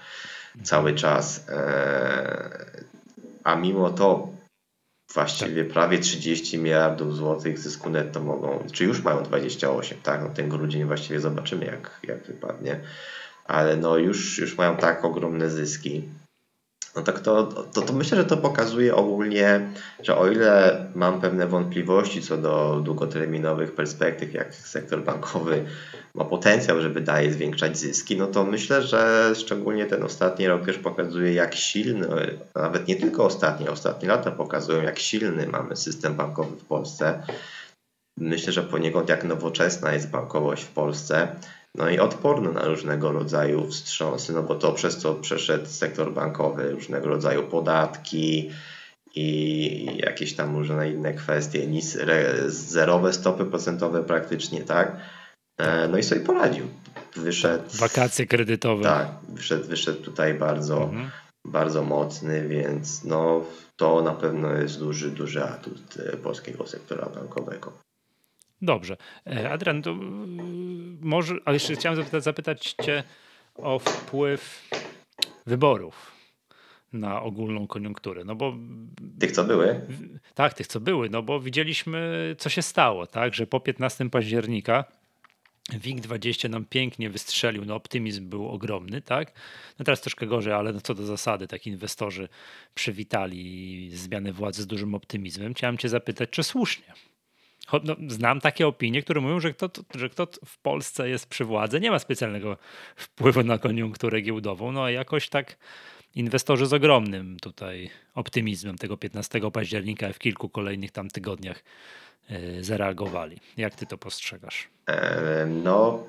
cały 0.63 0.95
czas, 0.95 1.49
e, 1.49 2.65
a 3.43 3.55
mimo 3.55 3.89
to 3.89 4.29
właściwie 5.13 5.63
tak. 5.63 5.73
prawie 5.73 5.99
30 5.99 6.57
miliardów 6.57 7.15
złotych 7.15 7.59
zysku 7.59 7.89
netto 7.89 8.19
mogą, 8.19 8.63
czy 8.71 8.83
już 8.83 9.03
mają 9.03 9.23
28, 9.23 9.97
tak? 10.03 10.21
No 10.21 10.29
ten 10.29 10.49
grudzień 10.49 10.85
właściwie 10.85 11.19
zobaczymy 11.19 11.65
jak, 11.65 11.99
jak 12.03 12.23
wypadnie, 12.23 12.79
ale 13.45 13.77
no 13.77 13.97
już, 13.97 14.37
już 14.37 14.57
mają 14.57 14.77
tak 14.77 15.05
ogromne 15.05 15.49
zyski. 15.49 16.03
No 16.95 17.01
tak 17.01 17.19
to, 17.19 17.43
to, 17.43 17.81
to 17.81 17.93
myślę, 17.93 18.17
że 18.17 18.25
to 18.25 18.37
pokazuje 18.37 18.95
ogólnie, 18.95 19.69
że 20.03 20.17
o 20.17 20.31
ile 20.31 20.85
mam 20.95 21.21
pewne 21.21 21.47
wątpliwości 21.47 22.21
co 22.21 22.37
do 22.37 22.81
długoterminowych 22.83 23.75
perspektyw, 23.75 24.33
jak 24.33 24.55
sektor 24.55 25.03
bankowy 25.03 25.65
ma 26.15 26.25
potencjał, 26.25 26.81
żeby 26.81 27.01
daje 27.01 27.33
zwiększać 27.33 27.77
zyski, 27.77 28.17
no 28.17 28.27
to 28.27 28.43
myślę, 28.43 28.81
że 28.81 29.31
szczególnie 29.35 29.85
ten 29.85 30.03
ostatni 30.03 30.47
rok 30.47 30.65
też 30.65 30.77
pokazuje, 30.77 31.33
jak 31.33 31.55
silny, 31.55 32.07
nawet 32.55 32.87
nie 32.87 32.95
tylko 32.95 33.25
ostatni, 33.25 33.69
ostatnie 33.69 34.09
lata 34.09 34.31
pokazują, 34.31 34.81
jak 34.81 34.99
silny 34.99 35.47
mamy 35.47 35.75
system 35.75 36.15
bankowy 36.15 36.57
w 36.57 36.65
Polsce. 36.65 37.23
Myślę, 38.17 38.53
że 38.53 38.63
poniekąd 38.63 39.09
jak 39.09 39.23
nowoczesna 39.23 39.93
jest 39.93 40.09
bankowość 40.09 40.63
w 40.63 40.71
Polsce. 40.71 41.35
No 41.75 41.89
i 41.89 41.99
odporny 41.99 42.51
na 42.51 42.65
różnego 42.65 43.11
rodzaju 43.11 43.67
wstrząsy, 43.67 44.33
no 44.33 44.43
bo 44.43 44.55
to 44.55 44.71
przez 44.71 44.97
co 44.97 45.15
przeszedł 45.15 45.65
sektor 45.65 46.13
bankowy, 46.13 46.71
różnego 46.71 47.07
rodzaju 47.07 47.43
podatki 47.43 48.51
i 49.15 49.97
jakieś 49.97 50.33
tam 50.33 50.57
różne 50.57 50.91
inne 50.91 51.13
kwestie, 51.13 51.67
nis, 51.67 51.97
zerowe 52.47 53.13
stopy 53.13 53.45
procentowe 53.45 54.03
praktycznie, 54.03 54.63
tak? 54.63 54.97
E, 55.57 55.87
no 55.87 55.97
i 55.97 56.03
sobie 56.03 56.21
poradził. 56.21 56.67
Wyszedł. 57.15 57.63
Wakacje 57.73 58.27
kredytowe. 58.27 58.83
Tak, 58.83 59.07
wyszedł, 59.29 59.67
wyszedł 59.67 60.03
tutaj 60.03 60.33
bardzo, 60.33 60.83
mhm. 60.83 61.11
bardzo 61.45 61.83
mocny, 61.83 62.47
więc 62.47 63.03
no 63.03 63.45
to 63.75 64.01
na 64.01 64.13
pewno 64.13 64.53
jest 64.53 64.79
duży, 64.79 65.11
duży 65.11 65.43
atut 65.43 65.97
e, 66.13 66.17
polskiego 66.17 66.67
sektora 66.67 67.09
bankowego. 67.15 67.73
Dobrze. 68.61 68.97
E, 69.27 69.51
Adrian, 69.51 69.81
to 69.81 69.95
może, 71.01 71.35
ale 71.45 71.55
jeszcze 71.55 71.75
chciałem 71.75 71.95
zapytać, 71.95 72.23
zapytać 72.23 72.75
Cię 72.83 73.03
o 73.55 73.79
wpływ 73.79 74.69
wyborów 75.45 76.11
na 76.93 77.21
ogólną 77.21 77.67
koniunkturę. 77.67 78.23
No 78.23 78.35
bo, 78.35 78.55
tych, 79.19 79.31
co 79.31 79.43
były? 79.43 79.81
Tak, 80.35 80.53
tych, 80.53 80.67
co 80.67 80.79
były, 80.79 81.09
no 81.09 81.23
bo 81.23 81.39
widzieliśmy, 81.39 82.35
co 82.39 82.49
się 82.49 82.61
stało, 82.61 83.07
tak, 83.07 83.33
że 83.33 83.47
po 83.47 83.59
15 83.59 84.09
października 84.09 84.85
WIG20 85.69 86.49
nam 86.49 86.65
pięknie 86.65 87.09
wystrzelił, 87.09 87.65
no 87.65 87.75
optymizm 87.75 88.29
był 88.29 88.49
ogromny, 88.49 89.01
tak? 89.01 89.31
No 89.79 89.85
teraz 89.85 90.01
troszkę 90.01 90.27
gorzej, 90.27 90.53
ale 90.53 90.73
no 90.73 90.81
co 90.81 90.95
do 90.95 91.05
zasady, 91.05 91.47
tak 91.47 91.67
inwestorzy 91.67 92.29
przywitali 92.75 93.91
zmianę 93.93 94.33
władzy 94.33 94.61
z 94.61 94.67
dużym 94.67 94.95
optymizmem. 94.95 95.53
Chciałem 95.53 95.77
cię 95.77 95.89
zapytać, 95.89 96.29
czy 96.29 96.43
słusznie? 96.43 96.93
No, 97.83 97.95
znam 98.07 98.41
takie 98.41 98.67
opinie, 98.67 99.01
które 99.01 99.21
mówią, 99.21 99.39
że 99.39 99.53
kto, 99.53 99.69
że 99.95 100.09
kto 100.09 100.27
w 100.45 100.57
Polsce 100.57 101.09
jest 101.09 101.29
przy 101.29 101.45
władzy, 101.45 101.79
nie 101.79 101.91
ma 101.91 101.99
specjalnego 101.99 102.57
wpływu 102.95 103.43
na 103.43 103.57
koniunkturę 103.57 104.21
giełdową, 104.21 104.71
no 104.71 104.83
a 104.83 104.91
jakoś 104.91 105.29
tak 105.29 105.57
inwestorzy 106.15 106.65
z 106.65 106.73
ogromnym 106.73 107.37
tutaj 107.39 107.89
optymizmem 108.15 108.77
tego 108.77 108.97
15 108.97 109.51
października 109.51 110.13
w 110.13 110.19
kilku 110.19 110.49
kolejnych 110.49 110.91
tam 110.91 111.09
tygodniach 111.09 111.63
E, 112.31 112.63
zareagowali. 112.63 113.37
Jak 113.57 113.75
ty 113.75 113.85
to 113.85 113.97
postrzegasz? 113.97 114.69
E, 114.87 115.45
no, 115.45 116.03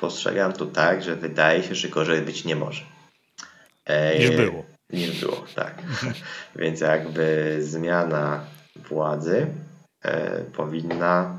postrzegam 0.00 0.52
to 0.52 0.66
tak, 0.66 1.02
że 1.02 1.16
wydaje 1.16 1.62
się, 1.62 1.74
że 1.74 1.88
gorzej 1.88 2.22
być 2.22 2.44
nie 2.44 2.56
może. 2.56 2.82
E, 3.84 4.18
niż 4.18 4.30
było. 4.30 4.64
Niż 4.90 5.20
było, 5.20 5.44
tak. 5.54 5.82
Więc 6.56 6.80
jakby 6.80 7.56
zmiana 7.60 8.44
władzy 8.76 9.46
powinna 10.56 11.38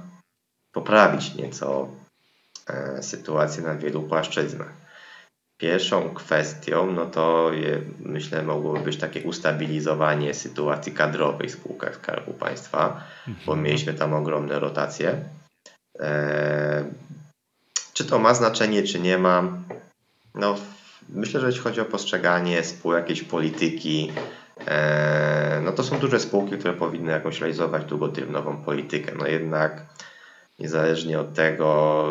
poprawić 0.71 1.36
nieco 1.36 1.89
sytuację 3.01 3.63
na 3.63 3.75
wielu 3.75 4.03
płaszczyznach. 4.03 4.73
Pierwszą 5.58 6.13
kwestią, 6.13 6.91
no 6.91 7.06
to 7.06 7.53
je, 7.53 7.82
myślę, 7.99 8.43
mogłoby 8.43 8.80
być 8.80 8.97
takie 8.97 9.21
ustabilizowanie 9.21 10.34
sytuacji 10.34 10.91
kadrowej 10.91 11.49
w 11.49 11.51
spółkach 11.51 11.95
Skarbu 11.95 12.34
Państwa, 12.34 13.03
bo 13.27 13.53
mhm. 13.53 13.63
mieliśmy 13.63 13.93
tam 13.93 14.13
ogromne 14.13 14.60
rotacje. 14.60 15.23
E, 15.99 16.84
czy 17.93 18.06
to 18.06 18.19
ma 18.19 18.34
znaczenie, 18.34 18.84
czy 18.84 18.99
nie 18.99 19.17
ma? 19.17 19.43
No, 20.36 20.56
myślę, 21.10 21.39
że 21.39 21.47
jeśli 21.47 21.62
chodzi 21.62 21.82
o 21.82 21.86
postrzeganie 21.86 22.63
spółek, 22.63 23.10
jakiejś 23.10 23.23
polityki, 23.23 24.12
e, 24.15 24.47
no 25.63 25.72
to 25.72 25.84
są 25.84 26.00
duże 26.00 26.20
spółki, 26.20 26.58
które 26.58 26.74
powinny 26.74 27.12
jakąś 27.12 27.39
realizować 27.39 27.86
długoterminową 27.86 28.58
politykę. 28.58 29.12
No 29.20 29.28
jednak 29.28 29.82
niezależnie 30.60 31.20
od 31.20 31.34
tego, 31.34 32.06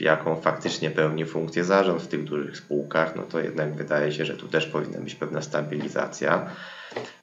jaką 0.00 0.40
faktycznie 0.40 0.90
pełni 0.90 1.24
funkcję 1.24 1.64
zarząd 1.64 2.02
w 2.02 2.08
tych 2.08 2.24
dużych 2.24 2.56
spółkach, 2.56 3.16
no 3.16 3.22
to 3.22 3.40
jednak 3.40 3.74
wydaje 3.74 4.12
się, 4.12 4.24
że 4.24 4.34
tu 4.34 4.48
też 4.48 4.66
powinna 4.66 4.98
być 4.98 5.14
pewna 5.14 5.42
stabilizacja. 5.42 6.50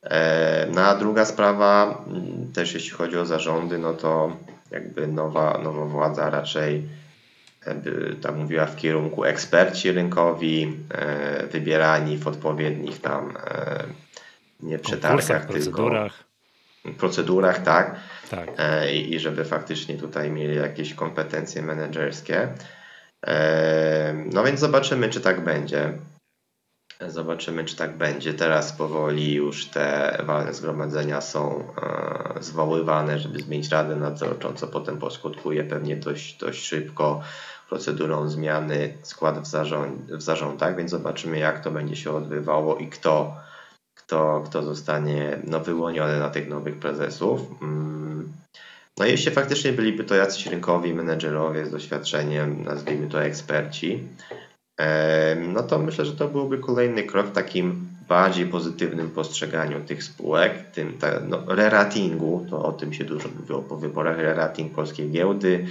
E, 0.04 0.68
no 0.76 0.82
a 0.82 0.96
druga 0.96 1.26
sprawa, 1.26 2.04
mm, 2.08 2.52
też 2.54 2.74
jeśli 2.74 2.90
chodzi 2.90 3.18
o 3.18 3.26
zarządy, 3.26 3.78
no 3.78 3.94
to 3.94 4.38
jakby 4.72 5.08
nowa, 5.08 5.60
nowa 5.64 5.86
władza 5.86 6.30
raczej 6.30 6.84
tam 8.22 8.38
mówiła 8.38 8.66
w 8.66 8.76
kierunku 8.76 9.24
eksperci 9.24 9.92
rynkowi, 9.92 10.78
e, 10.92 11.48
wybierani 11.48 12.18
w 12.18 12.28
odpowiednich 12.28 13.02
tam 13.02 13.34
nie 14.60 14.80
przetargach, 14.80 15.46
tylko 15.46 15.92
procedurach, 16.98 17.64
tak 17.64 17.96
tak. 18.30 18.50
E, 18.58 18.96
i 18.96 19.20
żeby 19.20 19.46
faktycznie 19.46 19.98
tutaj 19.98 20.32
mieli 20.32 20.56
jakieś 20.56 20.94
kompetencje 20.94 21.62
menedżerskie. 21.62 22.54
E, 23.28 24.14
no 24.34 24.44
więc 24.44 24.60
zobaczymy, 24.60 25.10
czy 25.10 25.22
tak 25.22 25.44
będzie. 25.44 25.94
Zobaczymy, 27.08 27.66
czy 27.66 27.76
tak 27.76 27.98
będzie. 27.98 28.34
Teraz 28.34 28.74
powoli 28.74 29.34
już 29.34 29.66
te 29.66 30.18
walne 30.24 30.54
zgromadzenia 30.54 31.22
są 31.22 31.74
e, 32.38 32.44
zwoływane, 32.44 33.20
żeby 33.20 33.40
zmienić 33.40 33.70
radę 33.70 33.96
nadzorczą, 33.96 34.54
co 34.54 34.68
potem 34.68 34.98
poskutkuje 34.98 35.64
pewnie 35.64 35.96
dość, 35.96 36.38
dość 36.38 36.66
szybko 36.66 37.22
procedurą 37.70 38.30
zmiany 38.30 38.98
składu 39.02 39.42
w, 39.42 39.48
zarząd, 39.48 40.12
w 40.12 40.22
zarządach, 40.22 40.76
więc 40.76 40.92
zobaczymy, 40.92 41.40
jak 41.40 41.64
to 41.64 41.72
będzie 41.72 41.96
się 41.96 42.12
odbywało 42.12 42.78
i 42.78 42.88
kto, 42.88 43.38
kto, 44.06 44.44
kto 44.46 44.64
zostanie 44.64 45.40
no, 45.44 45.60
wyłoniony 45.60 46.20
na 46.20 46.30
tych 46.30 46.50
nowych 46.50 46.80
prezesów. 46.80 47.42
Mm, 47.62 48.34
no 48.98 49.06
jeśli 49.06 49.32
faktycznie 49.32 49.74
byliby 49.74 50.04
to 50.04 50.16
jacyś 50.16 50.46
rynkowi 50.46 50.94
menedżerowie 50.94 51.66
z 51.66 51.72
doświadczeniem, 51.72 52.64
nazwijmy 52.64 53.08
to 53.08 53.24
eksperci, 53.24 54.08
no 55.54 55.64
to 55.64 55.80
myślę, 55.80 56.06
że 56.06 56.14
to 56.14 56.28
byłby 56.28 56.58
kolejny 56.58 57.04
krok 57.04 57.28
w 57.28 57.32
takim 57.32 57.88
bardziej 58.08 58.46
pozytywnym 58.46 59.10
postrzeganiu 59.10 59.82
tych 59.82 60.04
spółek, 60.04 60.72
tym 60.72 60.98
no, 61.28 61.38
re-ratingu, 61.48 62.46
to 62.50 62.66
o 62.66 62.72
tym 62.72 62.94
się 62.94 63.04
dużo 63.04 63.30
mówiło 63.40 63.62
po 63.62 63.78
wyborach, 63.78 64.20
re-rating 64.20 64.70
polskiej 64.70 65.12
giełdy, 65.12 65.66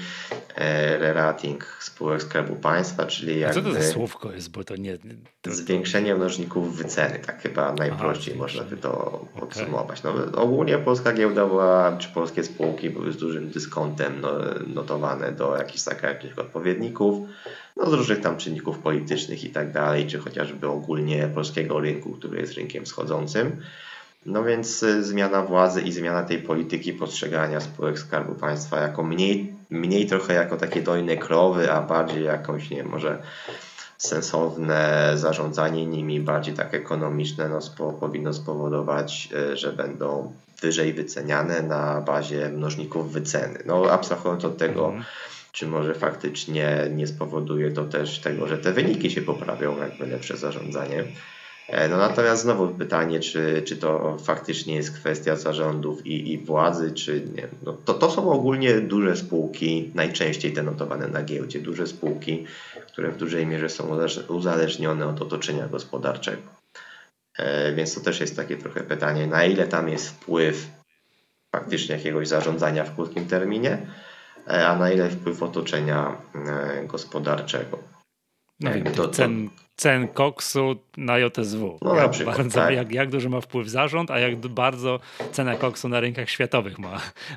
e, 0.55 1.13
rating 1.13 1.77
spółek 1.81 2.23
Skarbu 2.23 2.57
Państwa, 2.57 3.07
czyli 3.07 3.41
jakby... 3.41 3.63
Co 3.63 3.69
to 3.69 3.75
za 3.75 3.83
słówko 3.83 4.33
jest, 4.33 4.51
bo 4.51 4.65
to 4.65 4.77
nie... 4.77 4.99
To... 5.43 5.55
Zwiększenie 5.55 6.15
mnożników 6.15 6.77
wyceny, 6.77 7.19
tak 7.19 7.43
chyba 7.43 7.75
najprościej 7.75 8.35
Aha, 8.35 8.43
można 8.43 8.65
by 8.65 8.77
to 8.77 9.25
podsumować. 9.41 10.03
No, 10.03 10.15
ogólnie 10.43 10.79
polska 10.79 11.13
giełda 11.13 11.47
była, 11.47 11.97
czy 11.99 12.09
polskie 12.09 12.45
spółki 12.45 12.91
były 12.91 13.13
z 13.13 13.17
dużym 13.17 13.51
dyskontem 13.51 14.21
no, 14.21 14.33
notowane 14.67 15.33
do 15.33 15.57
jakichś 15.57 15.81
zagranicznych 15.81 16.39
odpowiedników, 16.39 17.29
no, 17.77 17.91
z 17.91 17.93
różnych 17.93 18.21
tam 18.21 18.37
czynników 18.37 18.79
politycznych 18.79 19.45
i 19.45 19.51
tak 19.51 19.73
dalej, 19.73 20.07
czy 20.07 20.19
chociażby 20.19 20.69
ogólnie 20.69 21.29
polskiego 21.35 21.81
rynku, 21.81 22.17
który 22.25 22.41
jest 22.41 22.53
rynkiem 22.53 22.85
wschodzącym. 22.85 23.63
No 24.27 24.45
więc 24.45 24.83
y, 24.83 25.05
zmiana 25.05 25.43
władzy 25.43 25.81
i 25.81 25.93
zmiana 25.93 26.23
tej 26.23 26.39
polityki 26.39 26.93
postrzegania 26.93 27.61
spółek 27.61 27.99
Skarbu 27.99 28.35
Państwa 28.35 28.81
jako 28.81 29.03
mniej, 29.03 29.55
mniej 29.71 30.07
trochę 30.07 30.35
jako 30.35 30.57
takie 30.57 30.83
dojne 30.83 31.17
krowy, 31.17 31.73
a 31.73 31.83
bardziej 31.83 32.25
jakąś, 32.25 32.71
nie 32.71 32.85
może 32.85 33.19
sensowne 33.99 35.13
zarządzanie 35.15 35.87
nimi, 35.87 36.21
bardziej 36.21 36.55
tak 36.55 36.75
ekonomiczne, 36.75 37.49
no, 37.49 37.61
spo, 37.61 37.93
powinno 37.93 38.33
spowodować, 38.33 39.29
y, 39.53 39.57
że 39.57 39.73
będą 39.73 40.33
wyżej 40.61 40.93
wyceniane 40.93 41.63
na 41.63 42.01
bazie 42.01 42.49
mnożników 42.49 43.13
wyceny. 43.13 43.59
No 43.67 43.91
abstrahując 43.91 44.45
od 44.45 44.59
tego, 44.59 44.89
mm. 44.89 45.05
czy 45.53 45.67
może 45.67 45.95
faktycznie 45.95 46.91
nie 46.95 47.07
spowoduje 47.07 47.71
to 47.71 47.85
też 47.85 48.19
tego, 48.19 48.47
że 48.47 48.59
te 48.59 48.73
wyniki 48.73 49.11
się 49.11 49.23
poprawią, 49.23 49.79
jakby 49.79 50.07
lepsze 50.07 50.37
zarządzanie. 50.37 51.05
E, 51.69 51.89
no 51.89 51.97
natomiast 51.97 52.43
znowu 52.43 52.69
pytanie, 52.69 53.21
czy, 53.21 53.63
czy 53.67 53.77
to 53.77 54.19
faktycznie 54.19 54.75
jest 54.75 54.95
kwestia 54.95 55.37
zarządów 55.37 56.07
i, 56.07 56.33
i 56.33 56.39
władzy, 56.39 56.93
czy 56.93 57.29
nie. 57.35 57.49
No 57.63 57.73
to, 57.85 57.95
to 57.95 58.11
są 58.11 58.33
ogólnie 58.33 58.81
duże 58.81 59.17
spółki, 59.17 59.91
najczęściej 59.95 60.53
te 60.53 60.63
notowane 60.63 61.09
na 61.09 61.23
giełdzie, 61.23 61.61
duże 61.61 61.87
spółki, 61.87 62.47
które 62.87 63.11
w 63.11 63.17
dużej 63.17 63.47
mierze 63.47 63.69
są 63.69 63.99
uzależnione 64.29 65.07
od 65.07 65.23
otoczenia 65.23 65.69
gospodarczego. 65.69 66.43
E, 67.39 67.73
więc 67.73 67.95
to 67.95 68.01
też 68.01 68.21
jest 68.21 68.37
takie 68.37 68.57
trochę 68.57 68.81
pytanie, 68.81 69.27
na 69.27 69.45
ile 69.45 69.67
tam 69.67 69.89
jest 69.89 70.09
wpływ 70.09 70.67
faktycznie 71.57 71.97
jakiegoś 71.97 72.29
zarządzania 72.29 72.85
w 72.85 72.95
krótkim 72.95 73.27
terminie, 73.27 73.79
e, 74.49 74.69
a 74.69 74.77
na 74.79 74.91
ile 74.91 75.11
wpływ 75.11 75.43
otoczenia 75.43 76.17
gospodarczego. 76.87 77.79
No, 78.61 78.71
to, 78.97 79.09
cen, 79.09 79.51
cen 79.77 80.09
koksu 80.09 80.77
na 80.97 81.19
JSW. 81.19 81.79
No, 81.83 81.95
jak, 81.95 82.11
przykład, 82.11 82.37
bardzo, 82.37 82.61
tak? 82.61 82.75
jak, 82.75 82.93
jak 82.93 83.11
duży 83.11 83.29
ma 83.29 83.41
wpływ 83.41 83.69
zarząd, 83.69 84.11
a 84.11 84.19
jak 84.19 84.37
bardzo 84.37 85.01
cena 85.33 85.57
koksu 85.57 85.89
na 85.89 86.01
rynkach 86.01 86.31
światowych 86.31 86.79
ma, 86.79 86.91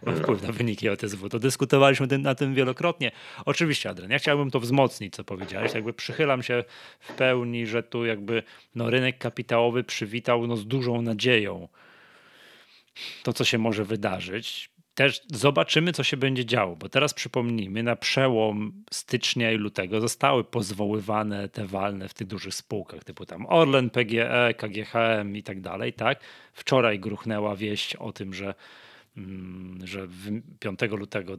ma 0.06 0.12
no. 0.12 0.12
wpływ 0.12 0.42
na 0.42 0.52
wyniki 0.52 0.88
JSW. 0.88 1.30
To 1.30 1.40
dyskutowaliśmy 1.40 2.08
na 2.18 2.36
tym 2.36 2.54
wielokrotnie. 2.54 3.12
Oczywiście, 3.46 3.90
Adrian, 3.90 4.12
ja 4.12 4.20
chciałbym 4.20 4.52
to 4.52 4.60
wzmocnić, 4.60 5.16
co 5.16 5.24
powiedziałeś. 5.24 5.74
Jakby 5.74 5.94
przychylam 5.94 6.44
się 6.44 6.64
w 7.00 7.14
pełni, 7.14 7.68
że 7.68 7.84
tu 7.84 8.06
jakby 8.06 8.44
no, 8.76 8.90
rynek 8.90 9.18
kapitałowy 9.18 9.84
przywitał 9.84 10.48
no, 10.48 10.58
z 10.58 10.68
dużą 10.68 11.02
nadzieją 11.02 11.68
to, 13.24 13.34
co 13.34 13.44
się 13.44 13.58
może 13.58 13.86
wydarzyć 13.86 14.70
też 14.98 15.22
zobaczymy, 15.34 15.94
co 15.94 16.04
się 16.04 16.18
będzie 16.18 16.46
działo, 16.46 16.76
bo 16.76 16.90
teraz 16.90 17.14
przypomnijmy, 17.14 17.84
na 17.84 17.96
przełom 17.96 18.84
stycznia 18.92 19.52
i 19.52 19.58
lutego 19.58 20.02
zostały 20.02 20.44
pozwoływane 20.44 21.50
te 21.50 21.66
walne 21.66 22.08
w 22.08 22.14
tych 22.14 22.28
dużych 22.28 22.54
spółkach, 22.54 23.04
typu 23.04 23.26
tam 23.26 23.46
Orlen, 23.46 23.90
PGE, 23.90 24.54
KGHM 24.58 25.36
i 25.36 25.44
tak 25.44 25.62
dalej, 25.62 25.94
tak? 25.94 26.20
Wczoraj 26.54 27.00
gruchnęła 27.00 27.56
wieść 27.56 27.96
o 27.96 28.12
tym, 28.12 28.34
że 28.34 28.54
że 29.84 30.08
5 30.60 30.80
lutego 30.92 31.38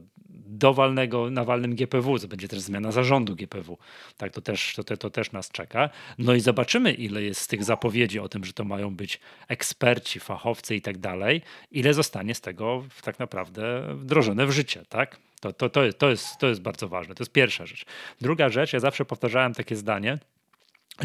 do 0.49 0.73
walnego, 0.73 1.29
na 1.29 1.43
walnym 1.43 1.75
GPW, 1.75 2.19
to 2.19 2.27
będzie 2.27 2.47
też 2.47 2.59
zmiana 2.59 2.91
zarządu 2.91 3.35
GPW. 3.35 3.77
Tak, 4.17 4.33
to 4.33 4.41
też, 4.41 4.75
to, 4.75 4.97
to 4.97 5.09
też 5.09 5.31
nas 5.31 5.51
czeka. 5.51 5.89
No 6.17 6.33
i 6.33 6.39
zobaczymy, 6.39 6.93
ile 6.93 7.23
jest 7.23 7.41
z 7.41 7.47
tych 7.47 7.63
zapowiedzi 7.63 8.19
o 8.19 8.29
tym, 8.29 8.45
że 8.45 8.53
to 8.53 8.63
mają 8.63 8.95
być 8.95 9.19
eksperci, 9.47 10.19
fachowcy 10.19 10.75
i 10.75 10.81
tak 10.81 10.97
dalej, 10.97 11.41
ile 11.71 11.93
zostanie 11.93 12.35
z 12.35 12.41
tego 12.41 12.83
tak 13.01 13.19
naprawdę 13.19 13.95
wdrożone 13.95 14.45
w 14.45 14.51
życie, 14.51 14.83
tak? 14.89 15.19
To, 15.41 15.53
to, 15.53 15.69
to, 15.69 15.83
jest, 15.83 15.99
to, 15.99 16.09
jest, 16.09 16.37
to 16.37 16.47
jest 16.47 16.61
bardzo 16.61 16.87
ważne. 16.87 17.15
To 17.15 17.23
jest 17.23 17.31
pierwsza 17.31 17.65
rzecz. 17.65 17.85
Druga 18.21 18.49
rzecz, 18.49 18.73
ja 18.73 18.79
zawsze 18.79 19.05
powtarzałem 19.05 19.53
takie 19.53 19.75
zdanie, 19.75 20.17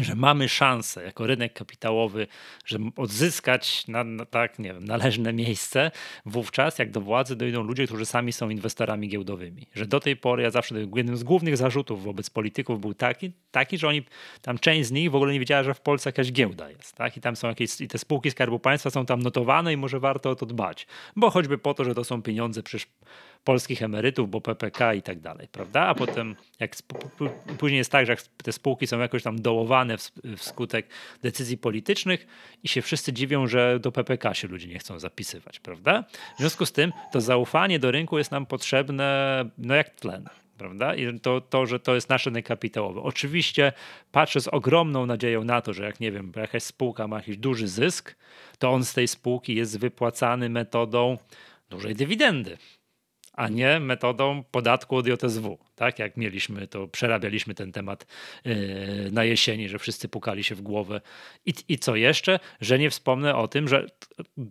że 0.01 0.15
mamy 0.15 0.49
szansę 0.49 1.03
jako 1.03 1.27
rynek 1.27 1.53
kapitałowy, 1.53 2.27
że 2.65 2.79
odzyskać 2.95 3.87
na, 3.87 4.03
na, 4.03 4.25
tak, 4.25 4.59
nie 4.59 4.73
wiem, 4.73 4.85
należne 4.85 5.33
miejsce 5.33 5.91
wówczas, 6.25 6.79
jak 6.79 6.91
do 6.91 7.01
władzy 7.01 7.35
dojdą 7.35 7.63
ludzie, 7.63 7.87
którzy 7.87 8.05
sami 8.05 8.33
są 8.33 8.49
inwestorami 8.49 9.09
giełdowymi. 9.09 9.67
Że 9.73 9.85
do 9.85 9.99
tej 9.99 10.17
pory 10.17 10.43
ja 10.43 10.51
zawsze 10.51 10.75
jednym 10.95 11.17
z 11.17 11.23
głównych 11.23 11.57
zarzutów 11.57 12.03
wobec 12.03 12.29
polityków 12.29 12.81
był 12.81 12.93
taki, 12.93 13.31
taki 13.51 13.77
że 13.77 13.87
oni, 13.87 14.03
tam 14.41 14.59
część 14.59 14.89
z 14.89 14.91
nich 14.91 15.11
w 15.11 15.15
ogóle 15.15 15.33
nie 15.33 15.39
wiedziała, 15.39 15.63
że 15.63 15.73
w 15.73 15.81
Polsce 15.81 16.09
jakaś 16.09 16.31
giełda 16.31 16.69
jest. 16.69 16.95
Tak? 16.95 17.17
I 17.17 17.21
tam 17.21 17.35
są 17.35 17.47
jakieś, 17.47 17.81
i 17.81 17.87
te 17.87 17.97
spółki 17.97 18.31
Skarbu 18.31 18.59
Państwa 18.59 18.89
są 18.89 19.05
tam 19.05 19.21
notowane 19.21 19.73
i 19.73 19.77
może 19.77 19.99
warto 19.99 20.29
o 20.29 20.35
to 20.35 20.45
dbać. 20.45 20.87
Bo 21.15 21.29
choćby 21.29 21.57
po 21.57 21.73
to, 21.73 21.83
że 21.83 21.95
to 21.95 22.03
są 22.03 22.21
pieniądze 22.21 22.63
przecież 22.63 22.87
polskich 23.45 23.83
emerytów, 23.83 24.29
bo 24.29 24.41
PPK 24.41 24.93
i 24.93 25.01
tak 25.01 25.19
dalej, 25.19 25.47
prawda? 25.51 25.81
A 25.81 25.95
potem 25.95 26.35
jak 26.59 26.75
później 27.57 27.77
jest 27.77 27.91
tak, 27.91 28.05
że 28.05 28.15
te 28.43 28.51
spółki 28.51 28.87
są 28.87 28.99
jakoś 28.99 29.23
tam 29.23 29.41
dołowane 29.41 29.97
wskutek 30.37 30.87
decyzji 31.21 31.57
politycznych 31.57 32.27
i 32.63 32.67
się 32.67 32.81
wszyscy 32.81 33.13
dziwią, 33.13 33.47
że 33.47 33.79
do 33.79 33.91
PPK 33.91 34.33
się 34.33 34.47
ludzie 34.47 34.67
nie 34.67 34.79
chcą 34.79 34.99
zapisywać, 34.99 35.59
prawda? 35.59 36.03
W 36.35 36.39
związku 36.39 36.65
z 36.65 36.71
tym 36.71 36.91
to 37.11 37.21
zaufanie 37.21 37.79
do 37.79 37.91
rynku 37.91 38.17
jest 38.17 38.31
nam 38.31 38.45
potrzebne 38.45 39.05
no 39.57 39.75
jak 39.75 39.89
tlen 39.89 40.29
prawda? 40.57 40.95
I 40.95 41.19
to, 41.19 41.41
to, 41.41 41.65
że 41.65 41.79
to 41.79 41.95
jest 41.95 42.09
nasze 42.09 42.31
kapitałowe. 42.41 43.01
Oczywiście 43.01 43.73
patrzę 44.11 44.41
z 44.41 44.47
ogromną 44.47 45.05
nadzieją 45.05 45.43
na 45.43 45.61
to, 45.61 45.73
że 45.73 45.83
jak 45.83 45.99
nie 45.99 46.11
wiem, 46.11 46.31
jakaś 46.35 46.63
spółka 46.63 47.07
ma 47.07 47.17
jakiś 47.17 47.37
duży 47.37 47.67
zysk, 47.67 48.15
to 48.59 48.71
on 48.71 48.85
z 48.85 48.93
tej 48.93 49.07
spółki 49.07 49.55
jest 49.55 49.79
wypłacany 49.79 50.49
metodą 50.49 51.17
dużej 51.69 51.95
dywidendy, 51.95 52.57
a 53.35 53.47
nie 53.47 53.79
metodą 53.79 54.43
podatku 54.51 54.95
od 54.95 55.07
JSW 55.07 55.57
tak 55.75 55.99
jak 55.99 56.17
mieliśmy, 56.17 56.67
to 56.67 56.87
przerabialiśmy 56.87 57.55
ten 57.55 57.71
temat 57.71 58.05
yy, 58.45 58.55
na 59.11 59.23
jesieni, 59.23 59.69
że 59.69 59.79
wszyscy 59.79 60.09
pukali 60.09 60.43
się 60.43 60.55
w 60.55 60.61
głowę. 60.61 61.01
I, 61.45 61.53
I 61.67 61.79
co 61.79 61.95
jeszcze? 61.95 62.39
Że 62.61 62.79
nie 62.79 62.89
wspomnę 62.89 63.35
o 63.35 63.47
tym, 63.47 63.67
że 63.67 63.85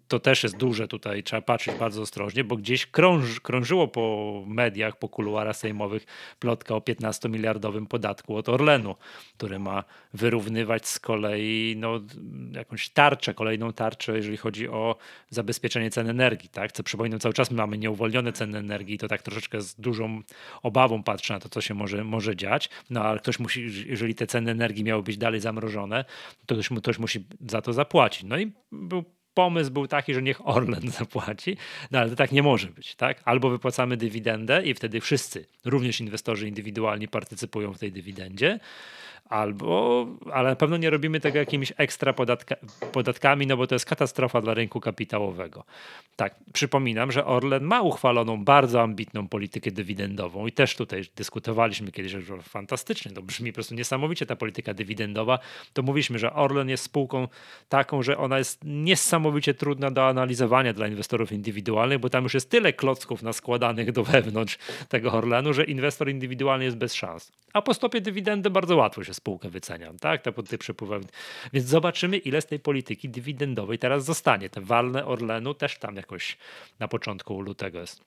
to 0.08 0.20
też 0.20 0.42
jest 0.42 0.56
duże 0.56 0.88
tutaj, 0.88 1.22
trzeba 1.22 1.42
patrzeć 1.42 1.74
bardzo 1.78 2.02
ostrożnie, 2.02 2.44
bo 2.44 2.56
gdzieś 2.56 2.87
krąż, 2.87 3.40
krążyło 3.40 3.88
po 3.88 4.44
mediach, 4.46 4.98
po 4.98 5.08
kuluarach 5.08 5.56
sejmowych 5.56 6.06
plotka 6.38 6.74
o 6.74 6.78
15-miliardowym 6.78 7.87
podatku 7.87 8.37
od 8.37 8.48
Orlenu, 8.48 8.96
który 9.37 9.58
ma 9.58 9.84
wyrównywać 10.14 10.88
z 10.88 10.98
kolei 11.00 11.74
no, 11.76 12.00
jakąś 12.52 12.88
tarczę, 12.88 13.34
kolejną 13.34 13.72
tarczę, 13.72 14.16
jeżeli 14.16 14.37
chodzi 14.37 14.68
o 14.68 14.96
zabezpieczenie 15.30 15.90
cen 15.90 16.10
energii. 16.10 16.48
Tak? 16.48 16.72
Co 16.72 16.82
przypominam, 16.82 17.20
cały 17.20 17.34
czas 17.34 17.50
mamy 17.50 17.78
nieuwolnione 17.78 18.32
ceny 18.32 18.58
energii, 18.58 18.98
to 18.98 19.08
tak 19.08 19.22
troszeczkę 19.22 19.60
z 19.60 19.74
dużą 19.74 20.22
obawą 20.62 21.02
patrzy 21.14 21.33
na 21.33 21.40
to, 21.40 21.48
co 21.48 21.61
się 21.61 21.74
może, 21.74 22.05
może 22.05 22.37
dziać, 22.37 22.70
no 22.90 23.03
ale 23.03 23.18
ktoś 23.18 23.38
musi, 23.38 23.70
jeżeli 23.87 24.14
te 24.14 24.27
ceny 24.27 24.50
energii 24.50 24.85
miały 24.85 25.03
być 25.03 25.16
dalej 25.18 25.40
zamrożone, 25.40 26.05
to 26.46 26.55
ktoś, 26.55 26.68
ktoś 26.79 26.98
musi 26.98 27.27
za 27.46 27.62
to 27.62 27.72
zapłacić. 27.72 28.22
No 28.22 28.38
i 28.38 28.53
był 28.72 29.05
pomysł 29.35 29.70
był 29.70 29.87
taki, 29.87 30.14
że 30.14 30.22
niech 30.22 30.48
Orlen 30.48 30.90
zapłaci, 31.00 31.57
no 31.90 31.98
ale 31.98 32.11
to 32.11 32.16
tak 32.16 32.33
nie 32.33 32.42
może 32.42 32.68
być, 32.68 32.94
tak? 32.94 33.22
Albo 33.24 33.50
wypłacamy 33.50 33.96
dywidendę 33.96 34.62
i 34.62 34.74
wtedy 34.74 35.00
wszyscy, 35.00 35.46
również 35.64 36.00
inwestorzy 36.00 36.48
indywidualni 36.48 37.09
partycypują 37.09 37.74
w 37.74 37.79
tej 37.79 37.92
dywidendzie, 37.92 38.61
albo, 39.28 40.06
ale 40.32 40.48
na 40.48 40.56
pewno 40.56 40.76
nie 40.76 40.90
robimy 40.90 41.20
tego 41.20 41.38
jakimiś 41.38 41.72
ekstra 41.76 42.12
podatka, 42.12 42.56
podatkami, 42.92 43.46
no 43.46 43.56
bo 43.56 43.66
to 43.66 43.74
jest 43.74 43.87
katastrofa 43.87 44.40
dla 44.40 44.54
rynku 44.54 44.80
kapitałowego. 44.80 45.64
Tak, 46.16 46.34
przypominam, 46.52 47.12
że 47.12 47.24
Orlen 47.24 47.64
ma 47.64 47.82
uchwaloną 47.82 48.44
bardzo 48.44 48.82
ambitną 48.82 49.28
politykę 49.28 49.70
dywidendową 49.70 50.46
i 50.46 50.52
też 50.52 50.76
tutaj 50.76 51.02
dyskutowaliśmy 51.16 51.92
kiedyś, 51.92 52.12
że 52.12 52.42
fantastycznie, 52.42 53.12
to 53.12 53.22
brzmi 53.22 53.52
po 53.52 53.54
prostu 53.54 53.74
niesamowicie 53.74 54.26
ta 54.26 54.37
polityka 54.37 54.74
dywidendowa, 54.74 55.38
to 55.72 55.82
mówiliśmy, 55.82 56.18
że 56.18 56.32
Orlen 56.32 56.68
jest 56.68 56.84
spółką 56.84 57.28
taką, 57.68 58.02
że 58.02 58.18
ona 58.18 58.38
jest 58.38 58.60
niesamowicie 58.64 59.54
trudna 59.54 59.90
do 59.90 60.08
analizowania 60.08 60.72
dla 60.72 60.88
inwestorów 60.88 61.32
indywidualnych, 61.32 61.98
bo 61.98 62.10
tam 62.10 62.24
już 62.24 62.34
jest 62.34 62.50
tyle 62.50 62.72
klocków 62.72 63.22
naskładanych 63.22 63.92
do 63.92 64.04
wewnątrz 64.04 64.58
tego 64.88 65.12
Orlenu, 65.12 65.52
że 65.52 65.64
inwestor 65.64 66.10
indywidualny 66.10 66.64
jest 66.64 66.76
bez 66.76 66.94
szans. 66.94 67.32
A 67.55 67.62
po 67.62 67.75
stopie 67.75 68.01
dywidendy 68.01 68.51
bardzo 68.51 68.77
łatwo 68.77 69.05
się 69.05 69.14
spółkę 69.14 69.49
wyceniam, 69.49 69.99
tak? 69.99 70.23
Te, 70.23 70.33
te 70.33 70.59
przepływy. 70.59 71.01
Więc 71.53 71.67
zobaczymy, 71.67 72.17
ile 72.19 72.40
z 72.40 72.47
tej 72.47 72.61
polityki 72.61 73.09
dywidendowej 73.09 73.79
teraz 73.79 74.05
zostanie. 74.05 74.51
Te 74.51 74.61
walne 74.61 75.07
Orlenu 75.07 75.55
też 75.55 75.79
tam 75.79 75.97
jakoś 75.97 76.38
na 76.79 76.88
początku 76.88 77.40
lutego 77.40 77.81
jest 77.81 78.05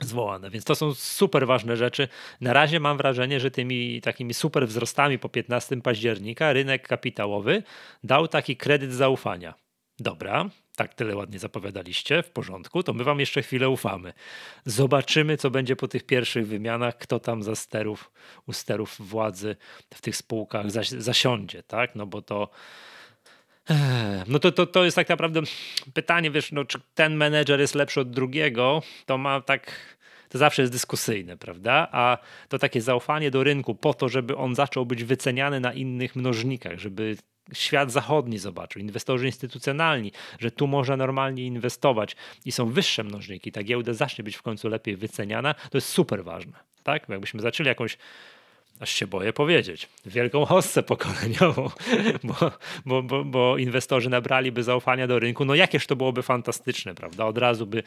zwołane. 0.00 0.50
Więc 0.50 0.64
to 0.64 0.74
są 0.74 0.94
super 0.94 1.46
ważne 1.46 1.76
rzeczy. 1.76 2.08
Na 2.40 2.52
razie 2.52 2.80
mam 2.80 2.96
wrażenie, 2.96 3.40
że 3.40 3.50
tymi 3.50 4.00
takimi 4.00 4.34
super 4.34 4.68
wzrostami 4.68 5.18
po 5.18 5.28
15 5.28 5.82
października 5.82 6.52
rynek 6.52 6.88
kapitałowy 6.88 7.62
dał 8.04 8.28
taki 8.28 8.56
kredyt 8.56 8.92
zaufania. 8.92 9.54
Dobra, 9.98 10.50
tak 10.76 10.94
tyle 10.94 11.16
ładnie 11.16 11.38
zapowiadaliście, 11.38 12.22
w 12.22 12.30
porządku, 12.30 12.82
to 12.82 12.92
my 12.92 13.04
wam 13.04 13.20
jeszcze 13.20 13.42
chwilę 13.42 13.68
ufamy. 13.68 14.12
Zobaczymy, 14.64 15.36
co 15.36 15.50
będzie 15.50 15.76
po 15.76 15.88
tych 15.88 16.06
pierwszych 16.06 16.46
wymianach, 16.46 16.98
kto 16.98 17.20
tam 17.20 17.42
za 17.42 17.56
sterów, 17.56 18.10
u 18.46 18.52
sterów 18.52 18.96
władzy 18.98 19.56
w 19.94 20.00
tych 20.00 20.16
spółkach 20.16 20.70
zas 20.70 20.88
zasiądzie, 20.88 21.62
tak? 21.62 21.94
No 21.94 22.06
bo 22.06 22.22
to 22.22 22.48
no 24.26 24.38
to, 24.38 24.52
to, 24.52 24.66
to 24.66 24.84
jest 24.84 24.96
tak 24.96 25.08
naprawdę 25.08 25.40
pytanie, 25.94 26.30
wiesz, 26.30 26.52
no, 26.52 26.64
czy 26.64 26.78
ten 26.94 27.16
menedżer 27.16 27.60
jest 27.60 27.74
lepszy 27.74 28.00
od 28.00 28.10
drugiego, 28.10 28.82
to 29.06 29.18
ma 29.18 29.40
tak, 29.40 29.96
to 30.28 30.38
zawsze 30.38 30.62
jest 30.62 30.72
dyskusyjne, 30.72 31.36
prawda? 31.36 31.88
A 31.92 32.18
to 32.48 32.58
takie 32.58 32.80
zaufanie 32.80 33.30
do 33.30 33.44
rynku 33.44 33.74
po 33.74 33.94
to, 33.94 34.08
żeby 34.08 34.36
on 34.36 34.54
zaczął 34.54 34.86
być 34.86 35.04
wyceniany 35.04 35.60
na 35.60 35.72
innych 35.72 36.16
mnożnikach, 36.16 36.78
żeby 36.78 37.16
świat 37.52 37.92
zachodni 37.92 38.38
zobaczył, 38.38 38.82
inwestorzy 38.82 39.26
instytucjonalni, 39.26 40.12
że 40.38 40.50
tu 40.50 40.66
można 40.66 40.96
normalnie 40.96 41.46
inwestować 41.46 42.16
i 42.44 42.52
są 42.52 42.70
wyższe 42.70 43.04
mnożniki, 43.04 43.52
ta 43.52 43.62
giełda 43.62 43.92
zacznie 43.92 44.24
być 44.24 44.36
w 44.36 44.42
końcu 44.42 44.68
lepiej 44.68 44.96
wyceniana, 44.96 45.54
to 45.54 45.76
jest 45.76 45.88
super 45.88 46.24
ważne. 46.24 46.52
Tak? 46.82 47.08
Jakbyśmy 47.08 47.42
zaczęli 47.42 47.68
jakąś 47.68 47.98
aż 48.80 48.90
się 48.92 49.06
boję 49.06 49.32
powiedzieć, 49.32 49.88
wielką 50.06 50.44
hossę 50.44 50.82
pokoleniową, 50.82 51.70
bo, 52.24 52.34
bo, 52.86 53.02
bo, 53.02 53.24
bo, 53.24 53.58
inwestorzy 53.58 54.10
nabraliby 54.10 54.62
zaufania 54.62 55.06
do 55.06 55.18
rynku, 55.18 55.44
no 55.44 55.54
jakież 55.54 55.86
to 55.86 55.96
byłoby 55.96 56.22
fantastyczne, 56.22 56.94
prawda? 56.94 57.24
Od 57.24 57.38
razu 57.38 57.66
by, 57.66 57.82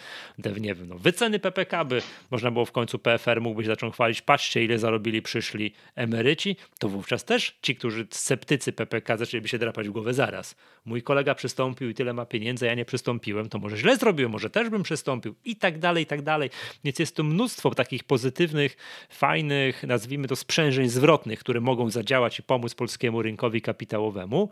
nie 0.59 0.75
wiem, 0.75 0.87
no, 0.87 0.97
wyceny 0.97 1.39
PPK 1.39 1.85
by, 1.85 2.01
można 2.31 2.51
było 2.51 2.65
w 2.65 2.71
końcu 2.71 2.99
PFR 2.99 3.41
mógłby 3.41 3.63
się 3.63 3.67
zacząć 3.67 3.93
chwalić, 3.93 4.21
patrzcie 4.21 4.63
ile 4.63 4.79
zarobili 4.79 5.21
przyszli 5.21 5.73
emeryci, 5.95 6.55
to 6.79 6.89
wówczas 6.89 7.25
też 7.25 7.57
ci, 7.61 7.75
którzy 7.75 8.07
sceptycy 8.11 8.73
PPK 8.73 9.17
zaczęliby 9.17 9.47
się 9.47 9.59
drapać 9.59 9.87
w 9.87 9.91
głowę 9.91 10.13
zaraz. 10.13 10.55
Mój 10.85 11.03
kolega 11.03 11.35
przystąpił 11.35 11.89
i 11.89 11.93
tyle 11.93 12.13
ma 12.13 12.25
pieniędzy, 12.25 12.65
ja 12.65 12.73
nie 12.73 12.85
przystąpiłem, 12.85 13.49
to 13.49 13.59
może 13.59 13.77
źle 13.77 13.97
zrobiłem, 13.97 14.31
może 14.31 14.49
też 14.49 14.69
bym 14.69 14.83
przystąpił 14.83 15.35
i 15.45 15.55
tak 15.55 15.79
dalej, 15.79 16.03
i 16.03 16.07
tak 16.07 16.21
dalej. 16.21 16.49
Więc 16.83 16.99
jest 16.99 17.15
tu 17.15 17.23
mnóstwo 17.23 17.71
takich 17.71 18.03
pozytywnych, 18.03 18.77
fajnych, 19.09 19.83
nazwijmy 19.83 20.27
to 20.27 20.35
sprzężeń 20.79 20.89
zwrotnych, 20.89 21.39
które 21.39 21.61
mogą 21.61 21.89
zadziałać 21.89 22.39
i 22.39 22.43
pomóc 22.43 22.75
polskiemu 22.75 23.21
rynkowi 23.21 23.61
kapitałowemu, 23.61 24.49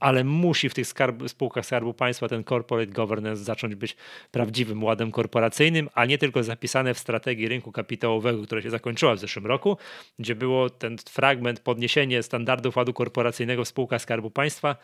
ale 0.00 0.24
musi 0.24 0.68
w 0.68 0.74
tych 0.74 0.86
skarb, 0.86 1.28
spółkach 1.28 1.66
Skarbu 1.66 1.94
Państwa 1.94 2.28
ten 2.28 2.44
corporate 2.44 2.92
governance 2.92 3.44
zacząć 3.44 3.74
być 3.74 3.96
prawdziwym 4.30 4.84
ładem 4.84 5.10
korporacyjnym, 5.10 5.88
a 5.94 6.04
nie 6.04 6.18
tylko 6.18 6.42
zapisane 6.42 6.94
w 6.94 6.98
strategii 6.98 7.48
rynku 7.48 7.72
kapitałowego, 7.72 8.42
która 8.42 8.62
się 8.62 8.70
zakończyła 8.70 9.14
w 9.14 9.18
zeszłym 9.18 9.46
roku, 9.46 9.76
gdzie 10.18 10.34
było 10.34 10.70
ten 10.70 10.98
fragment 10.98 11.60
podniesienie 11.60 12.22
standardów 12.22 12.76
ładu 12.76 12.92
korporacyjnego 12.92 13.64
w 13.64 13.68
spółkach 13.68 14.02
Skarbu 14.02 14.30
Państwa, 14.30 14.76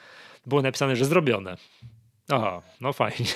było 0.47 0.63
napisane, 0.63 0.97
że 0.97 1.05
zrobione. 1.05 1.57
Aha, 2.29 2.63
no 2.81 2.93
fajnie. 2.93 3.27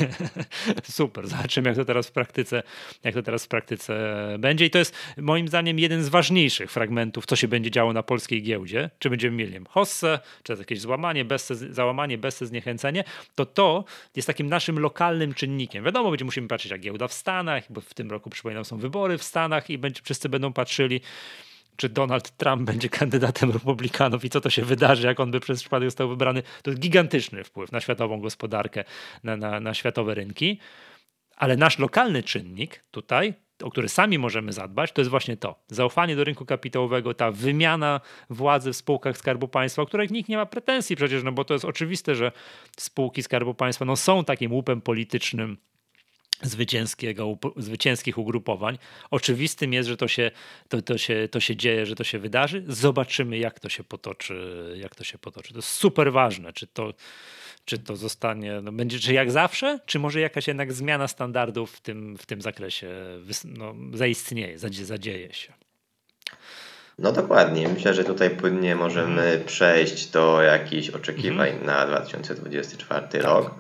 Super. 0.83 1.29
Zobaczymy, 1.29 1.68
jak 1.68 1.76
to 1.76 1.85
teraz 1.85 2.09
w 2.09 2.12
praktyce, 2.12 2.62
jak 3.05 3.14
to 3.14 3.22
teraz 3.22 3.44
w 3.44 3.48
praktyce 3.48 4.16
będzie. 4.38 4.66
I 4.66 4.70
to 4.70 4.79
jest 4.79 4.96
moim 5.16 5.48
zdaniem 5.48 5.79
jeden 5.79 6.03
z 6.03 6.09
ważniejszych 6.09 6.70
fragmentów, 6.70 7.26
co 7.26 7.37
się 7.37 7.48
będzie 7.48 7.70
działo 7.70 7.92
na 7.92 8.03
polskiej 8.03 8.42
giełdzie. 8.42 8.90
Czy 8.98 9.11
będziemy 9.11 9.37
mieli 9.37 9.61
hossę, 9.68 10.18
czy 10.42 10.53
jakieś 10.53 10.81
złamanie, 10.81 11.24
bezse, 11.24 11.55
załamanie, 11.55 12.18
bezse 12.18 12.46
zniechęcenie, 12.46 13.05
to 13.35 13.46
to 13.46 13.85
jest 14.16 14.26
takim 14.26 14.48
naszym 14.48 14.79
lokalnym 14.79 15.35
czynnikiem. 15.35 15.85
Wiadomo, 15.85 16.11
będziemy 16.11 16.26
musimy 16.26 16.48
patrzeć, 16.48 16.72
jak 16.72 16.81
giełda 16.81 17.09
w 17.09 17.12
Stanach, 17.12 17.64
bo 17.70 17.81
w 17.81 17.94
tym 17.94 18.11
roku, 18.11 18.31
przypominam, 18.31 18.64
są 18.64 18.79
wybory 18.79 19.18
w 19.18 19.22
Stanach 19.22 19.70
i 19.70 19.79
będzie, 19.79 20.00
wszyscy 20.05 20.29
będą 20.29 20.53
patrzyli, 20.53 21.00
czy 21.81 21.88
Donald 21.88 22.37
Trump 22.37 22.62
będzie 22.62 22.88
kandydatem 22.88 23.51
republikanów 23.51 24.25
i 24.25 24.31
co 24.31 24.40
to 24.40 24.51
się 24.51 24.64
wydarzy, 24.64 25.07
jak 25.07 25.21
on 25.21 25.31
by 25.31 25.40
przez 25.40 25.61
przypadek 25.61 25.87
został 25.87 26.09
wybrany. 26.09 26.43
To 26.62 26.71
jest 26.71 26.83
gigantyczny 26.83 27.45
wpływ 27.45 27.73
na 27.73 27.81
światową 27.81 28.21
gospodarkę, 28.21 28.85
na, 29.25 29.37
na, 29.37 29.61
na 29.61 29.75
światowe 29.75 30.14
rynki. 30.14 30.59
Ale 31.37 31.57
nasz 31.57 31.79
lokalny 31.79 32.23
czynnik 32.23 32.85
tutaj, 32.90 33.35
o 33.62 33.71
który 33.71 33.88
sami 33.88 34.19
możemy 34.19 34.53
zadbać, 34.53 34.93
to 34.93 35.01
jest 35.01 35.11
właśnie 35.11 35.37
to. 35.37 35.64
Zaufanie 35.69 36.16
do 36.16 36.25
rynku 36.25 36.45
kapitałowego, 36.45 37.14
ta 37.14 37.31
wymiana 37.31 38.01
władzy 38.31 38.73
w 38.73 38.77
spółkach 38.77 39.19
Skarbu 39.19 39.49
Państwa, 39.49 39.83
o 39.83 39.87
których 39.87 40.11
nikt 40.11 40.29
nie 40.29 40.37
ma 40.37 40.47
pretensji 40.47 40.97
przecież, 40.97 41.23
no 41.23 41.33
bo 41.33 41.45
to 41.45 41.55
jest 41.55 41.64
oczywiste, 41.64 42.14
że 42.14 42.33
spółki 42.77 43.23
Skarbu 43.23 43.55
Państwa 43.55 43.85
no, 43.85 43.97
są 43.97 44.25
takim 44.25 44.53
łupem 44.53 44.81
politycznym 44.81 45.57
zwycięskiego, 46.42 47.38
zwycięskich 47.57 48.18
ugrupowań. 48.18 48.79
Oczywistym 49.11 49.72
jest, 49.72 49.88
że 49.88 49.96
to 49.96 50.09
się, 50.09 50.31
to, 50.68 50.83
to, 50.83 50.98
się, 50.98 51.29
to 51.31 51.40
się 51.40 51.57
dzieje, 51.57 51.87
że 51.87 51.94
to 51.94 52.05
się 52.05 52.18
wydarzy. 52.18 52.64
Zobaczymy, 52.68 53.38
jak 53.38 53.61
to 53.61 53.68
się 53.68 53.85
potoczy. 53.85 54.74
Jak 54.76 54.94
to 54.94 55.05
się 55.05 55.18
potoczy. 55.18 55.53
To 55.53 55.59
jest 55.59 55.68
super 55.68 56.12
ważne, 56.12 56.53
czy 56.53 56.66
to, 56.66 56.94
czy 57.64 57.79
to 57.79 57.96
zostanie, 57.96 58.61
no 58.62 58.72
będzie, 58.72 58.98
czy 58.98 59.12
jak 59.12 59.31
zawsze, 59.31 59.79
czy 59.87 59.98
może 59.98 60.20
jakaś 60.20 60.48
jednak 60.48 60.72
zmiana 60.72 61.09
standardów 61.09 61.72
w 61.72 61.81
tym, 61.81 62.16
w 62.18 62.26
tym 62.26 62.42
zakresie 62.42 62.88
no, 63.44 63.74
zaistnieje, 63.94 64.59
zadzieje 64.59 65.35
się. 65.35 65.53
No 66.98 67.12
dokładnie. 67.12 67.68
Myślę, 67.68 67.94
że 67.94 68.05
tutaj 68.05 68.31
płynnie 68.31 68.76
możemy 68.76 69.22
mhm. 69.22 69.44
przejść 69.44 70.07
do 70.07 70.42
jakichś 70.42 70.90
oczekiwań 70.90 71.48
mhm. 71.48 71.66
na 71.66 71.87
2024 71.87 73.07
tak, 73.09 73.22
rok. 73.22 73.55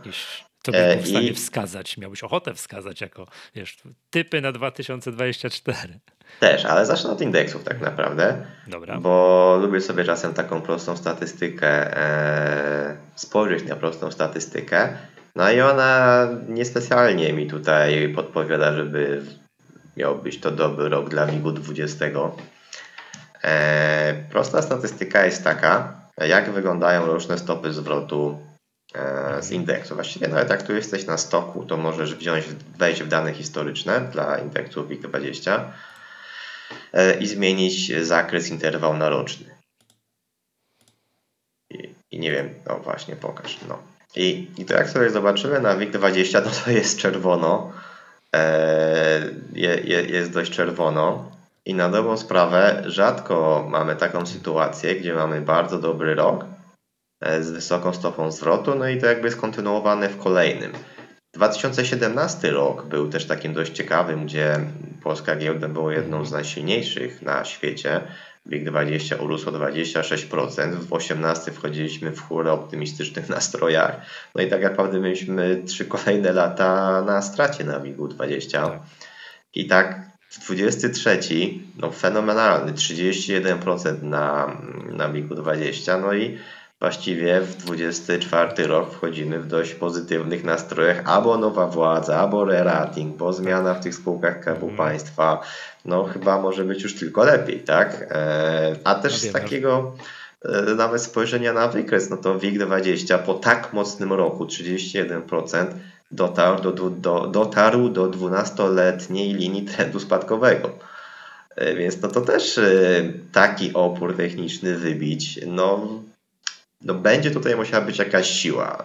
Co 0.62 0.72
byś 0.72 0.80
był 0.94 1.02
w 1.02 1.08
stanie 1.08 1.28
I... 1.28 1.34
wskazać, 1.34 1.96
miałbyś 1.98 2.22
ochotę 2.22 2.54
wskazać 2.54 3.00
jako 3.00 3.26
wiesz, 3.54 3.76
typy 4.10 4.40
na 4.40 4.52
2024? 4.52 6.00
Też, 6.40 6.64
ale 6.64 6.86
zacznę 6.86 7.10
od 7.10 7.20
indeksów 7.20 7.64
tak 7.64 7.80
naprawdę. 7.80 8.46
Dobra. 8.66 9.00
Bo 9.00 9.58
lubię 9.62 9.80
sobie 9.80 10.04
czasem 10.04 10.34
taką 10.34 10.60
prostą 10.60 10.96
statystykę 10.96 11.96
e, 11.96 12.96
spojrzeć 13.14 13.64
na 13.64 13.76
prostą 13.76 14.10
statystykę. 14.10 14.88
No 15.36 15.50
i 15.50 15.60
ona 15.60 16.28
niespecjalnie 16.48 17.32
mi 17.32 17.46
tutaj 17.46 18.12
podpowiada, 18.14 18.74
żeby 18.74 19.22
miał 19.96 20.18
być 20.18 20.40
to 20.40 20.50
dobry 20.50 20.88
rok 20.88 21.08
dla 21.08 21.26
WIG-u 21.26 21.52
20. 21.52 22.06
E, 23.44 24.24
prosta 24.30 24.62
statystyka 24.62 25.24
jest 25.24 25.44
taka, 25.44 26.00
jak 26.28 26.50
wyglądają 26.50 27.06
roczne 27.06 27.38
stopy 27.38 27.72
zwrotu 27.72 28.49
E, 28.49 28.49
z 29.40 29.50
indeksu. 29.50 29.94
Właściwie 29.94 30.28
nawet 30.28 30.50
jak 30.50 30.62
tu 30.62 30.74
jesteś 30.74 31.06
na 31.06 31.18
stoku, 31.18 31.64
to 31.64 31.76
możesz 31.76 32.14
wziąć, 32.14 32.44
wejść 32.78 33.02
w 33.02 33.08
dane 33.08 33.32
historyczne 33.32 34.00
dla 34.00 34.38
indeksu 34.38 34.84
WIG20 34.84 35.60
e, 36.92 37.18
i 37.18 37.26
zmienić 37.26 37.92
zakres 38.06 38.48
interwał 38.48 38.96
na 38.96 39.08
roczny. 39.08 39.54
I, 41.70 41.94
I, 42.10 42.18
nie 42.18 42.32
wiem, 42.32 42.54
no 42.68 42.78
właśnie, 42.78 43.16
pokaż. 43.16 43.58
No. 43.68 43.78
I, 44.16 44.48
I 44.58 44.64
to 44.64 44.74
jak 44.74 44.90
sobie 44.90 45.10
zobaczymy 45.10 45.60
na 45.60 45.76
WIG20, 45.76 46.42
no 46.44 46.50
to 46.64 46.70
jest 46.70 46.98
czerwono. 46.98 47.72
E, 48.36 49.20
je, 49.52 49.74
je, 49.84 50.02
jest 50.02 50.32
dość 50.32 50.52
czerwono. 50.52 51.30
I 51.64 51.74
na 51.74 51.88
dobrą 51.88 52.16
sprawę 52.16 52.82
rzadko 52.86 53.66
mamy 53.68 53.96
taką 53.96 54.26
sytuację, 54.26 54.96
gdzie 54.96 55.14
mamy 55.14 55.40
bardzo 55.40 55.78
dobry 55.78 56.14
rok, 56.14 56.44
E, 56.44 56.49
z 57.40 57.50
wysoką 57.50 57.92
stopą 57.92 58.32
zwrotu, 58.32 58.74
no 58.74 58.88
i 58.88 59.00
to 59.00 59.06
jakby 59.06 59.26
jest 59.26 59.40
kontynuowane 59.40 60.08
w 60.08 60.18
kolejnym. 60.18 60.72
2017 61.32 62.50
rok 62.50 62.86
był 62.86 63.08
też 63.08 63.26
takim 63.26 63.54
dość 63.54 63.72
ciekawym, 63.72 64.26
gdzie 64.26 64.60
polska 65.02 65.36
giełda 65.36 65.68
była 65.68 65.92
jedną 65.92 66.24
z 66.24 66.32
najsilniejszych 66.32 67.22
na 67.22 67.44
świecie. 67.44 68.00
WIG20 68.46 69.22
urósł 69.24 69.48
o 69.48 69.52
26%. 69.52 70.70
W 70.70 70.86
2018 70.86 71.52
wchodziliśmy 71.52 72.12
w 72.12 72.20
chórę 72.20 72.52
optymistycznych 72.52 73.28
nastrojach. 73.38 73.96
No 74.34 74.42
i 74.42 74.50
tak 74.50 74.62
naprawdę 74.62 75.00
mieliśmy 75.00 75.62
trzy 75.66 75.84
kolejne 75.84 76.32
lata 76.32 77.02
na 77.02 77.22
stracie 77.22 77.64
na 77.64 77.80
WIG-20. 77.80 78.50
Tak. 78.50 78.80
I 79.54 79.66
tak 79.66 80.10
w 80.30 80.54
23 80.54 81.18
no 81.76 81.92
fenomenalny 81.92 82.72
31% 82.72 84.02
na, 84.02 84.56
na 84.92 85.08
WIG-20. 85.08 86.00
No 86.00 86.14
i 86.14 86.38
właściwie 86.80 87.40
w 87.40 87.56
24 87.56 88.66
rok 88.66 88.92
wchodzimy 88.94 89.40
w 89.40 89.46
dość 89.46 89.74
pozytywnych 89.74 90.44
nastrojach, 90.44 91.02
albo 91.04 91.38
nowa 91.38 91.66
władza, 91.66 92.16
albo 92.16 92.44
re-rating, 92.44 93.16
bo 93.16 93.32
zmiana 93.32 93.74
w 93.74 93.80
tych 93.80 93.94
spółkach 93.94 94.40
Skarbu 94.40 94.66
mm. 94.66 94.76
Państwa, 94.76 95.40
no 95.84 96.04
chyba 96.04 96.40
może 96.40 96.64
być 96.64 96.82
już 96.82 96.94
tylko 96.94 97.24
lepiej, 97.24 97.60
tak? 97.60 98.06
E, 98.10 98.76
a 98.84 98.94
też 98.94 99.16
z 99.16 99.32
takiego 99.32 99.92
e, 100.44 100.74
nawet 100.74 101.02
spojrzenia 101.02 101.52
na 101.52 101.68
wykres, 101.68 102.10
no 102.10 102.16
to 102.16 102.38
WIG20 102.38 103.18
po 103.18 103.34
tak 103.34 103.72
mocnym 103.72 104.12
roku, 104.12 104.44
31%, 104.44 105.66
dotarł 106.10 106.60
do, 106.62 106.90
do, 106.90 107.26
dotarł 107.26 107.88
do 107.88 108.10
12-letniej 108.10 109.34
linii 109.34 109.62
trendu 109.62 110.00
spadkowego. 110.00 110.70
E, 111.56 111.74
więc 111.74 112.02
no 112.02 112.08
to 112.08 112.20
też 112.20 112.60
taki 113.32 113.72
opór 113.74 114.16
techniczny 114.16 114.76
wybić, 114.76 115.40
no 115.46 115.88
no 116.84 116.94
będzie 116.94 117.30
tutaj 117.30 117.56
musiała 117.56 117.84
być 117.84 117.98
jakaś 117.98 118.30
siła. 118.30 118.84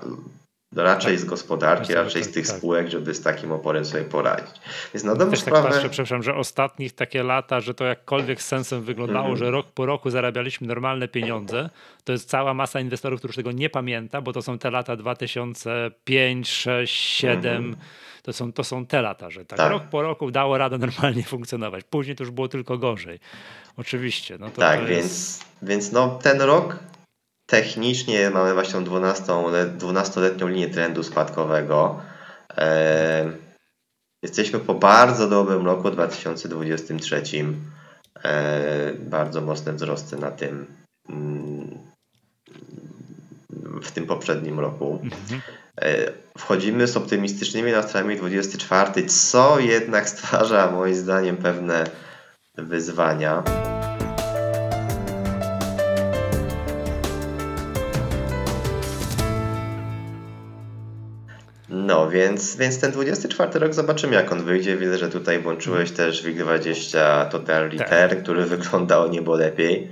raczej 0.75 1.13
tak. 1.13 1.21
z 1.21 1.25
gospodarki, 1.25 1.87
tak, 1.87 1.95
raczej 1.95 2.23
z 2.23 2.31
tych 2.31 2.47
tak. 2.47 2.57
spółek, 2.57 2.89
żeby 2.89 3.13
z 3.13 3.21
takim 3.21 3.51
oporem 3.51 3.85
sobie 3.85 4.03
poradzić. 4.03 4.55
Więc 4.93 5.03
na 5.03 5.15
dobrą 5.15 5.31
Też 5.31 5.39
sprawę... 5.39 5.63
tak 5.63 5.71
patrzę, 5.71 5.89
przepraszam, 5.89 6.23
że 6.23 6.35
ostatnich 6.35 6.95
takie 6.95 7.23
lata, 7.23 7.61
że 7.61 7.73
to 7.73 7.85
jakkolwiek 7.85 8.41
z 8.41 8.47
sensem 8.47 8.83
wyglądało, 8.83 9.25
mm 9.25 9.35
-hmm. 9.35 9.39
że 9.39 9.51
rok 9.51 9.71
po 9.71 9.85
roku 9.85 10.09
zarabialiśmy 10.09 10.67
normalne 10.67 11.07
pieniądze, 11.07 11.69
to 12.03 12.11
jest 12.11 12.29
cała 12.29 12.53
masa 12.53 12.79
inwestorów, 12.79 13.19
którzy 13.19 13.33
tego 13.33 13.51
nie 13.51 13.69
pamięta, 13.69 14.21
bo 14.21 14.33
to 14.33 14.41
są 14.41 14.57
te 14.57 14.71
lata 14.71 14.95
2005, 14.95 16.49
6, 16.49 16.93
7, 16.93 17.55
mm 17.55 17.73
-hmm. 17.73 17.77
to, 18.23 18.33
są, 18.33 18.53
to 18.53 18.63
są 18.63 18.85
te 18.85 19.01
lata, 19.01 19.29
że 19.29 19.45
tak, 19.45 19.57
tak, 19.57 19.71
rok 19.71 19.83
po 19.83 20.01
roku 20.01 20.31
dało 20.31 20.57
radę 20.57 20.77
normalnie 20.77 21.23
funkcjonować. 21.33 21.83
Później 21.89 22.15
to 22.15 22.23
już 22.23 22.31
było 22.31 22.47
tylko 22.47 22.77
gorzej. 22.77 23.19
Oczywiście. 23.77 24.37
No 24.37 24.49
to 24.49 24.61
tak, 24.61 24.79
to 24.79 24.85
więc, 24.85 25.03
jest... 25.03 25.45
więc 25.61 25.91
no, 25.91 26.19
ten 26.23 26.41
rok 26.41 26.79
technicznie 27.45 28.29
mamy 28.29 28.53
właśnie 28.53 28.81
12, 28.81 29.23
12-letnią 29.77 30.49
linię 30.49 30.69
trendu 30.69 31.03
spadkowego. 31.03 32.01
Jesteśmy 34.21 34.59
po 34.59 34.73
bardzo 34.73 35.27
dobrym 35.29 35.65
roku 35.65 35.91
2023. 35.91 37.23
E, 38.23 38.93
bardzo 38.99 39.41
mocne 39.41 39.73
wzrosty 39.73 40.17
na 40.17 40.31
tym 40.31 40.65
mm, 41.09 41.77
w 43.81 43.91
tym 43.91 44.05
poprzednim 44.05 44.59
roku. 44.59 44.99
Mhm. 45.03 45.41
E, 45.81 46.11
wchodzimy 46.37 46.87
z 46.87 46.97
optymistycznymi 46.97 47.71
nastrojami 47.71 48.17
24, 48.17 49.05
co 49.05 49.59
jednak 49.59 50.09
stwarza 50.09 50.71
moim 50.71 50.95
zdaniem 50.95 51.37
pewne 51.37 51.83
wyzwania. 52.57 53.43
No, 62.05 62.11
więc, 62.11 62.55
więc 62.55 62.79
ten 62.79 62.91
24 62.91 63.59
rok 63.59 63.73
zobaczymy, 63.73 64.15
jak 64.15 64.31
on 64.31 64.43
wyjdzie. 64.43 64.77
Widzę, 64.77 64.97
że 64.97 65.09
tutaj 65.09 65.39
włączyłeś 65.39 65.91
też 65.91 66.23
WIG20 66.23 67.29
Total 67.29 67.63
Return, 67.69 68.09
tak. 68.09 68.23
który 68.23 68.45
wygląda 68.45 68.99
o 68.99 69.07
niebo 69.07 69.35
lepiej. 69.35 69.91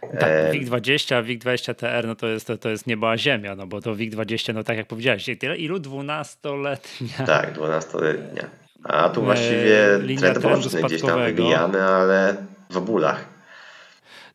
Tak, 0.00 0.30
e, 0.30 0.52
WIG20, 0.52 1.24
WIG20 1.24 1.74
TR, 1.74 2.06
no 2.06 2.14
to 2.14 2.28
jest, 2.28 2.46
to, 2.46 2.58
to 2.58 2.68
jest 2.68 2.86
nieba 2.86 3.10
a 3.10 3.18
ziemia, 3.18 3.56
no 3.56 3.66
bo 3.66 3.80
to 3.80 3.94
WIG20, 3.94 4.54
no 4.54 4.64
tak 4.64 4.76
jak 4.76 4.86
powiedziałeś, 4.86 5.30
tyle, 5.40 5.56
ilu 5.56 5.78
12-letnia? 5.78 7.26
Tak, 7.26 7.54
12-letnia. 7.54 8.44
A 8.84 9.08
tu 9.08 9.22
właściwie 9.22 9.94
e, 9.94 10.16
trend 10.18 10.38
boczny 10.38 10.82
gdzieś 10.82 11.02
tam 11.02 11.24
wybijamy, 11.24 11.82
ale 11.82 12.36
w 12.70 12.80
bólach. 12.80 13.31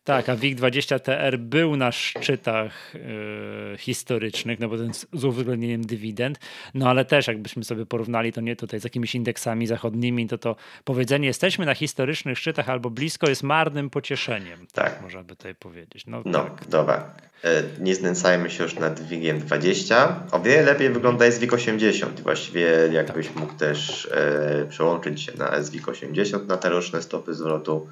Tak, 0.07 0.29
a 0.29 0.35
WIG20 0.35 0.99
TR 0.99 1.39
był 1.39 1.75
na 1.75 1.91
szczytach 1.91 2.93
yy, 2.93 3.77
historycznych, 3.77 4.59
no 4.59 4.69
bo 4.69 4.77
ten 4.77 4.93
z 4.93 5.23
uwzględnieniem 5.23 5.81
dywidend, 5.81 6.39
no 6.73 6.89
ale 6.89 7.05
też 7.05 7.27
jakbyśmy 7.27 7.63
sobie 7.63 7.85
porównali 7.85 8.33
to 8.33 8.41
nie 8.41 8.55
tutaj 8.55 8.79
z 8.79 8.83
jakimiś 8.83 9.15
indeksami 9.15 9.67
zachodnimi, 9.67 10.27
to 10.27 10.37
to 10.37 10.55
powiedzenie 10.83 11.27
jesteśmy 11.27 11.65
na 11.65 11.75
historycznych 11.75 12.39
szczytach 12.39 12.69
albo 12.69 12.89
blisko 12.89 13.29
jest 13.29 13.43
marnym 13.43 13.89
pocieszeniem, 13.89 14.67
tak, 14.71 14.93
tak 14.93 15.01
można 15.01 15.23
by 15.23 15.35
tutaj 15.35 15.55
powiedzieć. 15.55 16.05
No, 16.07 16.21
no 16.25 16.43
tak. 16.43 16.67
dobra. 16.69 17.15
E, 17.43 17.63
nie 17.79 17.95
znęcajmy 17.95 18.49
się 18.49 18.63
już 18.63 18.75
nad 18.75 19.07
WIGiem 19.07 19.39
20. 19.39 20.23
O 20.31 20.39
wiele 20.39 20.61
lepiej 20.61 20.89
wygląda 20.89 21.31
SWIG 21.31 21.53
80. 21.53 22.21
Właściwie 22.21 22.69
jakbyś 22.91 23.27
tak. 23.27 23.35
mógł 23.35 23.53
też 23.53 24.05
e, 24.11 24.65
przełączyć 24.69 25.21
się 25.21 25.31
na 25.37 25.63
SWIG 25.63 25.87
80 25.87 26.47
na 26.47 26.57
te 26.57 26.69
roczne 26.69 27.01
stopy 27.01 27.33
zwrotu. 27.33 27.89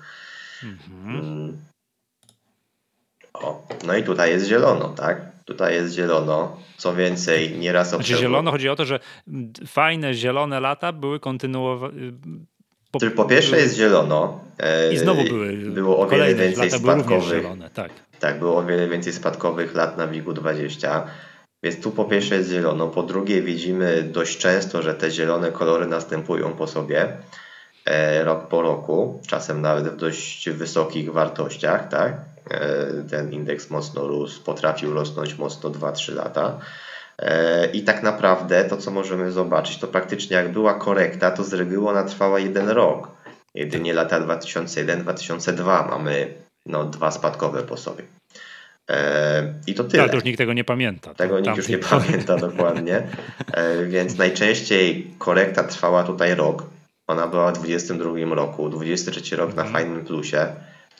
Mhm. 0.63 1.57
O, 3.41 3.67
no 3.85 3.95
i 3.95 4.03
tutaj 4.03 4.29
jest 4.29 4.47
zielono, 4.47 4.89
tak? 4.89 5.21
Tutaj 5.45 5.73
jest 5.73 5.93
zielono. 5.93 6.57
Co 6.77 6.95
więcej, 6.95 7.57
nieraz 7.57 7.87
znaczy 7.89 8.01
obserwuję... 8.01 8.27
zielono 8.27 8.51
chodzi 8.51 8.69
o 8.69 8.75
to, 8.75 8.85
że 8.85 8.99
fajne 9.67 10.13
zielone 10.13 10.59
lata 10.59 10.91
były 10.91 11.19
kontynuowane. 11.19 11.93
Po, 12.91 12.99
po 13.15 13.25
pierwsze 13.25 13.57
jest 13.57 13.75
zielono. 13.75 14.39
E, 14.59 14.93
I 14.93 14.97
znowu 14.97 15.23
były. 15.23 15.53
Było 15.55 15.99
o 15.99 16.07
wiele 16.07 16.35
więcej 16.35 16.71
spadkowych. 16.71 17.29
Zielone, 17.29 17.69
tak. 17.69 17.91
tak, 18.19 18.39
było 18.39 18.57
o 18.57 18.63
wiele 18.63 18.87
więcej 18.87 19.13
spadkowych 19.13 19.75
lat 19.75 19.97
na 19.97 20.07
WIG-u 20.07 20.33
20. 20.33 21.07
Więc 21.63 21.81
tu 21.81 21.91
po 21.91 22.05
pierwsze 22.05 22.35
jest 22.35 22.49
zielono. 22.49 22.87
Po 22.87 23.03
drugie 23.03 23.41
widzimy 23.41 24.03
dość 24.03 24.37
często, 24.37 24.81
że 24.81 24.93
te 24.93 25.11
zielone 25.11 25.51
kolory 25.51 25.85
następują 25.85 26.53
po 26.53 26.67
sobie 26.67 27.17
e, 27.85 28.23
rok 28.23 28.47
po 28.47 28.61
roku, 28.61 29.21
czasem 29.27 29.61
nawet 29.61 29.87
w 29.87 29.97
dość 29.97 30.49
wysokich 30.49 31.13
wartościach, 31.13 31.89
tak? 31.89 32.34
E, 32.49 32.87
ten 33.09 33.33
indeks 33.33 33.69
mocno 33.69 34.07
rósł, 34.07 34.43
potrafił 34.43 34.93
rosnąć 34.93 35.37
mocno 35.37 35.69
2-3 35.69 36.15
lata. 36.15 36.59
E, 37.19 37.65
I 37.71 37.83
tak 37.83 38.03
naprawdę 38.03 38.65
to, 38.65 38.77
co 38.77 38.91
możemy 38.91 39.31
zobaczyć, 39.31 39.77
to 39.77 39.87
praktycznie 39.87 40.35
jak 40.35 40.51
była 40.51 40.73
korekta, 40.73 41.31
to 41.31 41.43
z 41.43 41.53
reguły 41.53 41.89
ona 41.89 42.03
trwała 42.03 42.39
jeden 42.39 42.69
rok. 42.69 43.11
Jedynie 43.53 43.93
lata 43.93 44.21
2001-2002 44.21 45.89
mamy 45.89 46.33
no, 46.65 46.83
dwa 46.83 47.11
spadkowe 47.11 47.63
po 47.63 47.77
sobie. 47.77 48.03
E, 48.89 49.53
I 49.67 49.73
to 49.73 49.83
tyle. 49.83 50.03
Ale 50.03 50.09
to 50.09 50.17
już 50.17 50.25
nikt 50.25 50.37
tego 50.37 50.53
nie 50.53 50.63
pamięta. 50.63 51.13
Tego 51.13 51.39
nikt 51.39 51.57
już 51.57 51.67
nie 51.67 51.77
pamięta 51.97 52.37
dokładnie. 52.37 53.07
Więc 53.87 54.17
najczęściej 54.17 55.11
korekta 55.17 55.63
trwała 55.63 56.03
tutaj 56.03 56.35
rok. 56.35 56.63
Ona 57.07 57.27
była 57.27 57.51
w 57.51 57.53
2022 57.53 58.35
roku, 58.35 58.69
23 58.69 59.35
rok 59.35 59.55
na 59.55 59.63
mhm. 59.63 59.73
fajnym 59.73 60.05
plusie. 60.05 60.47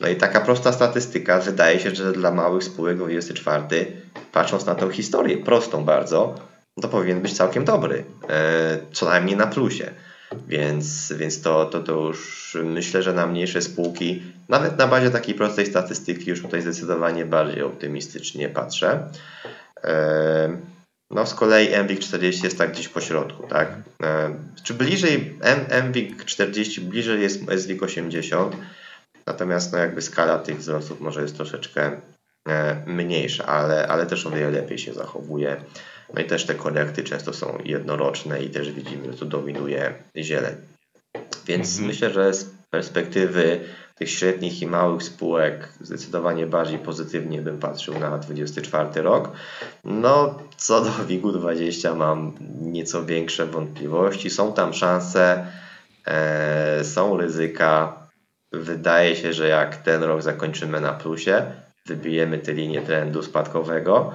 No 0.00 0.08
i 0.08 0.16
taka 0.16 0.40
prosta 0.40 0.72
statystyka, 0.72 1.38
wydaje 1.38 1.80
się, 1.80 1.94
że 1.94 2.12
dla 2.12 2.30
małych 2.30 2.64
spółek 2.64 2.96
24, 2.96 3.86
patrząc 4.32 4.66
na 4.66 4.74
tą 4.74 4.90
historię, 4.90 5.36
prostą 5.36 5.84
bardzo, 5.84 6.34
to 6.80 6.88
powinien 6.88 7.20
być 7.20 7.36
całkiem 7.36 7.64
dobry, 7.64 8.04
e, 8.28 8.78
co 8.92 9.06
najmniej 9.06 9.36
na 9.36 9.46
plusie. 9.46 9.90
Więc, 10.48 11.12
więc 11.16 11.42
to, 11.42 11.64
to, 11.64 11.80
to 11.80 11.92
już 11.92 12.56
myślę, 12.64 13.02
że 13.02 13.12
na 13.12 13.26
mniejsze 13.26 13.62
spółki, 13.62 14.22
nawet 14.48 14.78
na 14.78 14.86
bazie 14.86 15.10
takiej 15.10 15.34
prostej 15.34 15.66
statystyki, 15.66 16.30
już 16.30 16.42
tutaj 16.42 16.62
zdecydowanie 16.62 17.26
bardziej 17.26 17.62
optymistycznie 17.62 18.48
patrzę. 18.48 19.08
E, 19.84 20.56
no 21.10 21.26
z 21.26 21.34
kolei 21.34 21.82
MWIG 21.84 22.00
40 22.00 22.44
jest 22.44 22.58
tak 22.58 22.72
gdzieś 22.72 22.88
po 22.88 23.00
środku, 23.00 23.46
tak? 23.46 23.68
E, 24.02 24.34
czy 24.64 24.74
bliżej 24.74 25.38
MWIG 25.88 26.24
40, 26.24 26.80
bliżej 26.80 27.22
jest 27.22 27.40
SWIG 27.56 27.82
80, 27.82 28.56
Natomiast 29.26 29.72
no 29.72 29.78
jakby 29.78 30.02
skala 30.02 30.38
tych 30.38 30.58
wzrostów 30.58 31.00
może 31.00 31.22
jest 31.22 31.36
troszeczkę 31.36 32.00
e, 32.48 32.82
mniejsza, 32.86 33.46
ale, 33.46 33.88
ale 33.88 34.06
też 34.06 34.26
o 34.26 34.30
wiele 34.30 34.50
lepiej 34.50 34.78
się 34.78 34.94
zachowuje. 34.94 35.56
No 36.14 36.20
i 36.20 36.24
też 36.24 36.46
te 36.46 36.54
korekty 36.54 37.04
często 37.04 37.32
są 37.32 37.58
jednoroczne 37.64 38.42
i 38.42 38.50
też 38.50 38.72
widzimy, 38.72 39.12
że 39.12 39.18
tu 39.18 39.26
dominuje 39.26 39.94
zieleń. 40.16 40.54
Więc 41.46 41.70
mhm. 41.70 41.88
myślę, 41.88 42.10
że 42.10 42.34
z 42.34 42.50
perspektywy 42.70 43.60
tych 43.94 44.10
średnich 44.10 44.62
i 44.62 44.66
małych 44.66 45.02
spółek 45.02 45.68
zdecydowanie 45.80 46.46
bardziej 46.46 46.78
pozytywnie 46.78 47.42
bym 47.42 47.58
patrzył 47.58 47.98
na 47.98 48.18
24 48.18 49.02
rok. 49.02 49.30
No, 49.84 50.38
co 50.56 50.80
do 50.80 50.90
WIG-u20 50.90 51.96
mam 51.96 52.32
nieco 52.60 53.04
większe 53.04 53.46
wątpliwości. 53.46 54.30
Są 54.30 54.52
tam 54.52 54.74
szanse, 54.74 55.46
e, 56.06 56.84
są 56.84 57.16
ryzyka, 57.16 58.05
Wydaje 58.52 59.16
się, 59.16 59.32
że 59.32 59.48
jak 59.48 59.76
ten 59.76 60.02
rok 60.02 60.22
zakończymy 60.22 60.80
na 60.80 60.92
plusie, 60.92 61.52
wybijemy 61.86 62.38
tę 62.38 62.52
linię 62.52 62.82
trendu 62.82 63.22
spadkowego, 63.22 64.12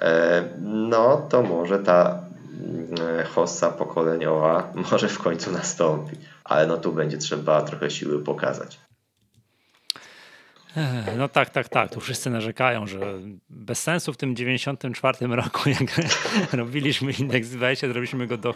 e, 0.00 0.42
no 0.60 1.16
to 1.16 1.42
może 1.42 1.78
ta 1.78 2.22
mm, 2.52 3.26
hossa 3.26 3.70
pokoleniowa 3.70 4.72
może 4.90 5.08
w 5.08 5.18
końcu 5.18 5.52
nastąpi, 5.52 6.16
ale 6.44 6.66
no 6.66 6.76
tu 6.76 6.92
będzie 6.92 7.18
trzeba 7.18 7.62
trochę 7.62 7.90
siły 7.90 8.24
pokazać. 8.24 8.80
No 11.16 11.28
tak, 11.28 11.50
tak, 11.50 11.68
tak. 11.68 11.90
Tu 11.90 12.00
wszyscy 12.00 12.30
narzekają, 12.30 12.86
że 12.86 13.18
bez 13.50 13.82
sensu 13.82 14.12
w 14.12 14.16
tym 14.16 14.36
94 14.36 15.26
roku, 15.26 15.68
jak 15.80 16.00
robiliśmy 16.52 17.12
indeks 17.12 17.48
20, 17.48 17.86
zrobiliśmy 17.86 18.26
go 18.26 18.36
do, 18.36 18.54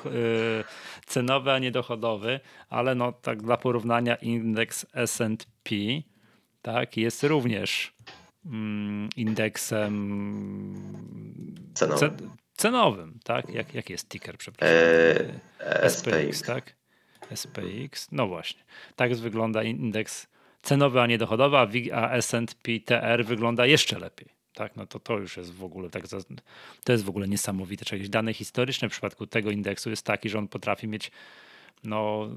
cenowy, 1.05 1.53
a 1.53 1.59
nie 1.59 1.71
dochodowy, 1.71 2.41
ale 2.69 2.95
no 2.95 3.13
tak 3.13 3.43
dla 3.43 3.57
porównania 3.57 4.15
indeks 4.15 4.87
S&P 4.95 5.75
tak, 6.63 6.97
jest 6.97 7.23
również 7.23 7.95
mm, 8.47 9.09
indeksem 9.17 9.95
cenowym. 11.75 12.31
cenowym, 12.57 13.19
tak? 13.25 13.49
Jak, 13.49 13.75
jak 13.75 13.91
jest 13.91 14.09
ticker, 14.09 14.39
przepraszam? 14.39 14.77
E, 15.61 15.91
SPX, 15.91 16.43
tak? 16.43 16.77
SPX, 17.35 18.09
no 18.13 18.27
właśnie. 18.27 18.63
Tak 18.97 19.15
wygląda 19.15 19.63
indeks 19.63 20.27
cenowy, 20.63 21.01
a 21.01 21.07
nie 21.07 21.19
dochodowy, 21.19 21.59
a 21.93 22.11
S&P 22.11 22.81
TR 22.85 23.25
wygląda 23.25 23.67
jeszcze 23.67 23.99
lepiej. 23.99 24.44
Tak, 24.55 24.77
no 24.77 24.87
to 24.87 25.01
to 25.01 25.19
już 25.19 25.37
jest 25.37 25.53
w 25.53 25.65
ogóle 25.65 25.91
tak, 25.91 26.05
to 26.85 26.93
jest 26.93 27.05
w 27.05 27.09
ogóle 27.09 27.29
niesamowite. 27.29 27.85
Czy 27.85 27.95
jakieś 27.95 28.09
dane 28.09 28.35
historyczne 28.35 28.89
w 28.89 28.93
przypadku 28.93 29.27
tego 29.27 29.51
indeksu 29.51 29.91
jest 29.91 30.07
taki, 30.07 30.29
że 30.29 30.39
on 30.39 30.49
potrafi 30.49 30.89
mieć 30.89 31.11
no 31.85 32.29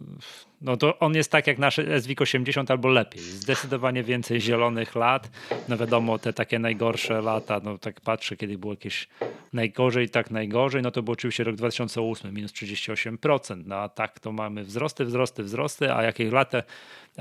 No 0.62 0.78
to 0.78 1.00
on 1.00 1.16
jest 1.16 1.32
tak 1.32 1.48
jak 1.48 1.58
nasz 1.58 1.80
SWIG 2.02 2.22
80 2.22 2.72
albo 2.72 2.88
lepiej. 2.88 3.22
Zdecydowanie 3.22 4.04
więcej 4.04 4.42
zielonych 4.42 4.96
lat. 4.96 5.30
No 5.68 5.78
wiadomo, 5.78 6.20
te 6.20 6.34
takie 6.34 6.60
najgorsze 6.60 7.22
lata, 7.22 7.62
no 7.64 7.78
tak 7.78 8.02
patrzę, 8.02 8.38
kiedy 8.38 8.58
było 8.58 8.74
jakieś 8.74 9.08
najgorzej, 9.54 10.10
tak 10.10 10.32
najgorzej, 10.32 10.82
no 10.82 10.92
to 10.92 11.04
był 11.04 11.14
oczywiście 11.14 11.44
rok 11.44 11.56
2008, 11.56 12.34
minus 12.34 12.52
38%. 12.52 13.64
No 13.66 13.76
a 13.76 13.90
tak 13.90 14.20
to 14.20 14.32
mamy 14.32 14.64
wzrosty, 14.64 15.06
wzrosty, 15.06 15.44
wzrosty, 15.44 15.94
a 15.94 16.04
jakie 16.04 16.32
lata 16.32 16.64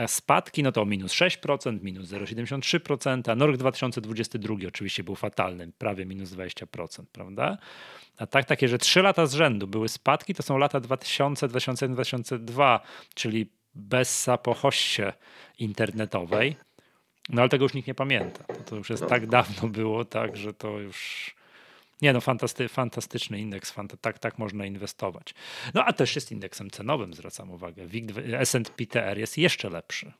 spadki, 0.06 0.62
no 0.62 0.72
to 0.72 0.84
minus 0.84 1.12
6%, 1.12 1.82
minus 1.82 2.08
0,73%. 2.08 3.36
No 3.36 3.46
rok 3.46 3.56
2022 3.56 4.54
oczywiście 4.68 5.04
był 5.04 5.14
fatalny, 5.14 5.72
prawie 5.78 6.06
minus 6.06 6.30
20%, 6.30 7.04
prawda? 7.12 7.58
A 8.18 8.26
tak 8.26 8.44
takie, 8.44 8.68
że 8.68 8.78
trzy 8.78 9.02
lata 9.02 9.26
z 9.26 9.34
rzędu 9.34 9.66
były 9.66 9.88
spadki, 9.88 10.34
to 10.34 10.42
są 10.42 10.58
lata 10.58 10.80
2000, 10.80 11.48
2001, 11.48 11.94
2002, 11.94 12.80
czyli 13.14 13.25
bez 13.74 14.22
sapochoście 14.22 15.12
internetowej. 15.58 16.56
No 17.28 17.42
ale 17.42 17.48
tego 17.48 17.64
już 17.64 17.74
nikt 17.74 17.88
nie 17.88 17.94
pamięta. 17.94 18.44
To, 18.64 18.76
już 18.76 18.90
jest 18.90 19.02
no. 19.02 19.08
tak 19.08 19.26
dawno 19.26 19.68
było, 19.68 20.04
tak, 20.04 20.36
że 20.36 20.54
to 20.54 20.78
już... 20.78 21.34
Nie 22.02 22.12
no, 22.12 22.20
fantasty, 22.20 22.68
fantastyczny 22.68 23.40
indeks, 23.40 23.70
fanta, 23.70 23.96
tak, 23.96 24.18
tak 24.18 24.38
można 24.38 24.66
inwestować. 24.66 25.34
No 25.74 25.84
a 25.84 25.92
też 25.92 26.14
jest 26.14 26.32
indeksem 26.32 26.70
cenowym, 26.70 27.14
zwracam 27.14 27.50
uwagę. 27.50 27.86
S&P 28.38 28.86
TR 28.86 29.18
jest 29.18 29.38
jeszcze 29.38 29.70
lepszy 29.70 30.12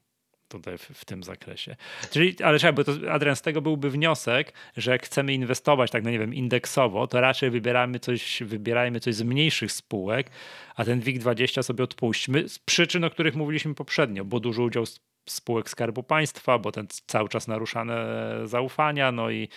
tutaj 0.48 0.78
w, 0.78 0.82
w, 0.82 1.04
tym 1.04 1.22
zakresie. 1.22 1.76
Czyli, 2.10 2.36
ale 2.44 2.58
trzeba, 2.58 2.72
bo 2.72 2.84
to, 2.84 2.92
Adrian, 3.10 3.36
z 3.36 3.42
tego 3.42 3.62
byłby 3.62 3.90
wniosek, 3.90 4.52
że 4.76 4.90
jak 4.90 5.04
chcemy 5.04 5.34
inwestować, 5.34 5.90
tak 5.90 6.04
no 6.04 6.10
nie 6.10 6.18
wiem, 6.18 6.34
indeksowo, 6.34 7.06
to 7.06 7.20
raczej 7.20 7.50
wybieramy 7.50 7.98
coś, 7.98 8.42
wybierajmy 8.42 9.00
coś 9.00 9.14
z 9.14 9.22
mniejszych 9.22 9.72
spółek, 9.72 10.30
a 10.76 10.84
ten 10.84 11.00
WIG20 11.00 11.62
sobie 11.62 11.84
odpuśćmy 11.84 12.48
z 12.48 12.58
przyczyn, 12.58 13.04
o 13.04 13.10
których 13.10 13.36
mówiliśmy 13.36 13.74
poprzednio, 13.74 14.24
bo 14.24 14.40
duży 14.40 14.62
udział 14.62 14.84
spółek 15.28 15.70
Skarbu 15.70 16.02
Państwa, 16.02 16.58
bo 16.58 16.72
ten 16.72 16.86
cały 17.06 17.28
czas 17.28 17.48
naruszane 17.48 18.06
zaufania, 18.44 19.12
no 19.12 19.30
i 19.30 19.48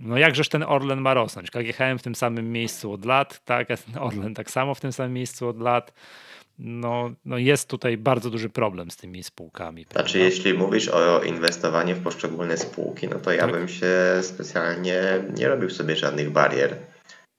no 0.00 0.18
jakżeż 0.18 0.48
ten 0.48 0.62
Orlen 0.62 1.00
ma 1.00 1.14
rosnąć? 1.14 1.50
KGHM 1.50 1.98
w 1.98 2.02
tym 2.02 2.14
samym 2.14 2.52
miejscu 2.52 2.92
od 2.92 3.04
lat, 3.04 3.44
tak? 3.44 3.68
Orlen 4.00 4.34
tak 4.34 4.50
samo 4.50 4.74
w 4.74 4.80
tym 4.80 4.92
samym 4.92 5.12
miejscu 5.12 5.48
od 5.48 5.60
lat 5.60 5.92
no, 6.58 7.10
no 7.24 7.38
jest 7.38 7.68
tutaj 7.68 7.96
bardzo 7.96 8.30
duży 8.30 8.48
problem 8.48 8.90
z 8.90 8.96
tymi 8.96 9.22
spółkami. 9.22 9.84
Prawda? 9.84 10.00
Znaczy, 10.00 10.18
jeśli 10.18 10.54
mówisz 10.54 10.88
o 10.88 11.22
inwestowaniu 11.22 11.94
w 11.94 12.02
poszczególne 12.02 12.56
spółki, 12.56 13.08
no 13.08 13.18
to 13.18 13.32
ja 13.32 13.40
tak. 13.40 13.52
bym 13.52 13.68
się 13.68 13.94
specjalnie 14.22 15.02
nie 15.36 15.48
robił 15.48 15.70
sobie 15.70 15.96
żadnych 15.96 16.30
barier. 16.30 16.76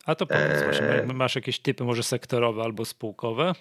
A 0.06 0.16
to 0.16 0.26
powiedz 0.26 0.64
właśnie, 0.64 0.88
e, 0.88 1.06
masz 1.06 1.36
jakieś 1.36 1.60
typy 1.60 1.84
może 1.84 2.04
sektorowe 2.04 2.64
albo 2.64 2.86
spółkowe? 2.86 3.54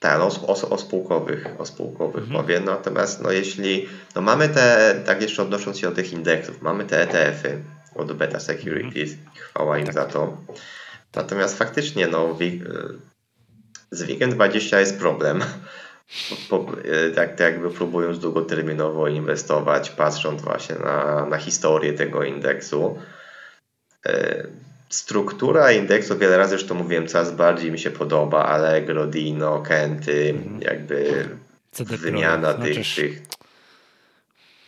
Tak, 0.00 0.18
no, 0.18 0.26
o, 0.46 0.70
o 0.70 0.78
spółkowych, 0.78 1.46
o 1.58 1.66
spółkowych 1.66 2.24
mhm. 2.24 2.42
powiem. 2.42 2.64
Natomiast 2.64 3.22
no, 3.22 3.30
jeśli 3.30 3.86
no, 4.14 4.22
mamy 4.22 4.48
te, 4.48 4.94
tak 5.06 5.22
jeszcze 5.22 5.42
odnosząc 5.42 5.78
się 5.78 5.88
do 5.88 5.96
tych 5.96 6.12
indeksów, 6.12 6.62
mamy 6.62 6.84
te 6.84 7.02
ETF-y 7.02 7.62
od 7.94 8.12
Beta 8.12 8.40
Securities, 8.40 9.12
mhm. 9.12 9.36
chwała 9.36 9.78
im 9.78 9.84
tak. 9.84 9.94
za 9.94 10.04
to. 10.04 10.36
Natomiast 11.14 11.58
faktycznie 11.58 12.06
no, 12.06 12.36
z 13.90 14.02
Weekend 14.02 14.34
20 14.34 14.80
jest 14.80 14.98
problem. 14.98 15.44
Po, 16.48 16.66
e, 16.84 17.10
tak, 17.10 17.28
tak 17.30 17.40
jakby 17.40 17.70
próbując 17.70 18.18
długoterminowo 18.18 19.08
inwestować, 19.08 19.90
patrząc 19.90 20.42
właśnie 20.42 20.76
na, 20.76 21.26
na 21.26 21.36
historię 21.36 21.92
tego 21.92 22.24
indeksu. 22.24 22.98
E, 24.06 24.46
struktura 24.88 25.72
indeksu, 25.72 26.18
wiele 26.18 26.38
razy 26.38 26.54
już 26.54 26.64
to 26.64 26.74
mówiłem, 26.74 27.06
coraz 27.06 27.32
bardziej 27.32 27.72
mi 27.72 27.78
się 27.78 27.90
podoba. 27.90 28.44
Allegro, 28.44 29.06
Dino, 29.06 29.62
Kenty, 29.62 30.30
mhm. 30.30 30.60
jakby 30.60 31.28
CD 31.72 31.96
wymiana 31.96 32.54
tych, 32.54 32.94
tych, 32.94 33.22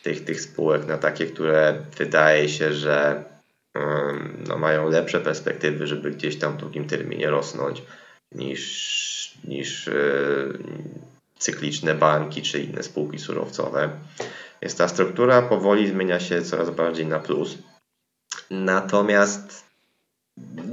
tych, 0.02 0.24
tych 0.24 0.40
spółek 0.40 0.86
na 0.86 0.98
takie, 0.98 1.26
które 1.26 1.74
wydaje 1.98 2.48
się, 2.48 2.72
że 2.72 3.24
um, 3.74 4.44
no, 4.48 4.58
mają 4.58 4.88
lepsze 4.88 5.20
perspektywy, 5.20 5.86
żeby 5.86 6.10
gdzieś 6.10 6.38
tam 6.38 6.52
w 6.52 6.56
długim 6.56 6.86
terminie 6.86 7.30
rosnąć 7.30 7.82
niż 8.34 8.92
niż 9.44 9.88
e, 9.88 9.92
cykliczne 11.38 11.94
banki 11.94 12.42
czy 12.42 12.58
inne 12.58 12.82
spółki 12.82 13.18
surowcowe. 13.18 13.90
Więc 14.62 14.76
ta 14.76 14.88
struktura 14.88 15.42
powoli 15.42 15.88
zmienia 15.88 16.20
się 16.20 16.42
coraz 16.42 16.70
bardziej 16.70 17.06
na 17.06 17.18
plus. 17.18 17.58
Natomiast 18.50 19.64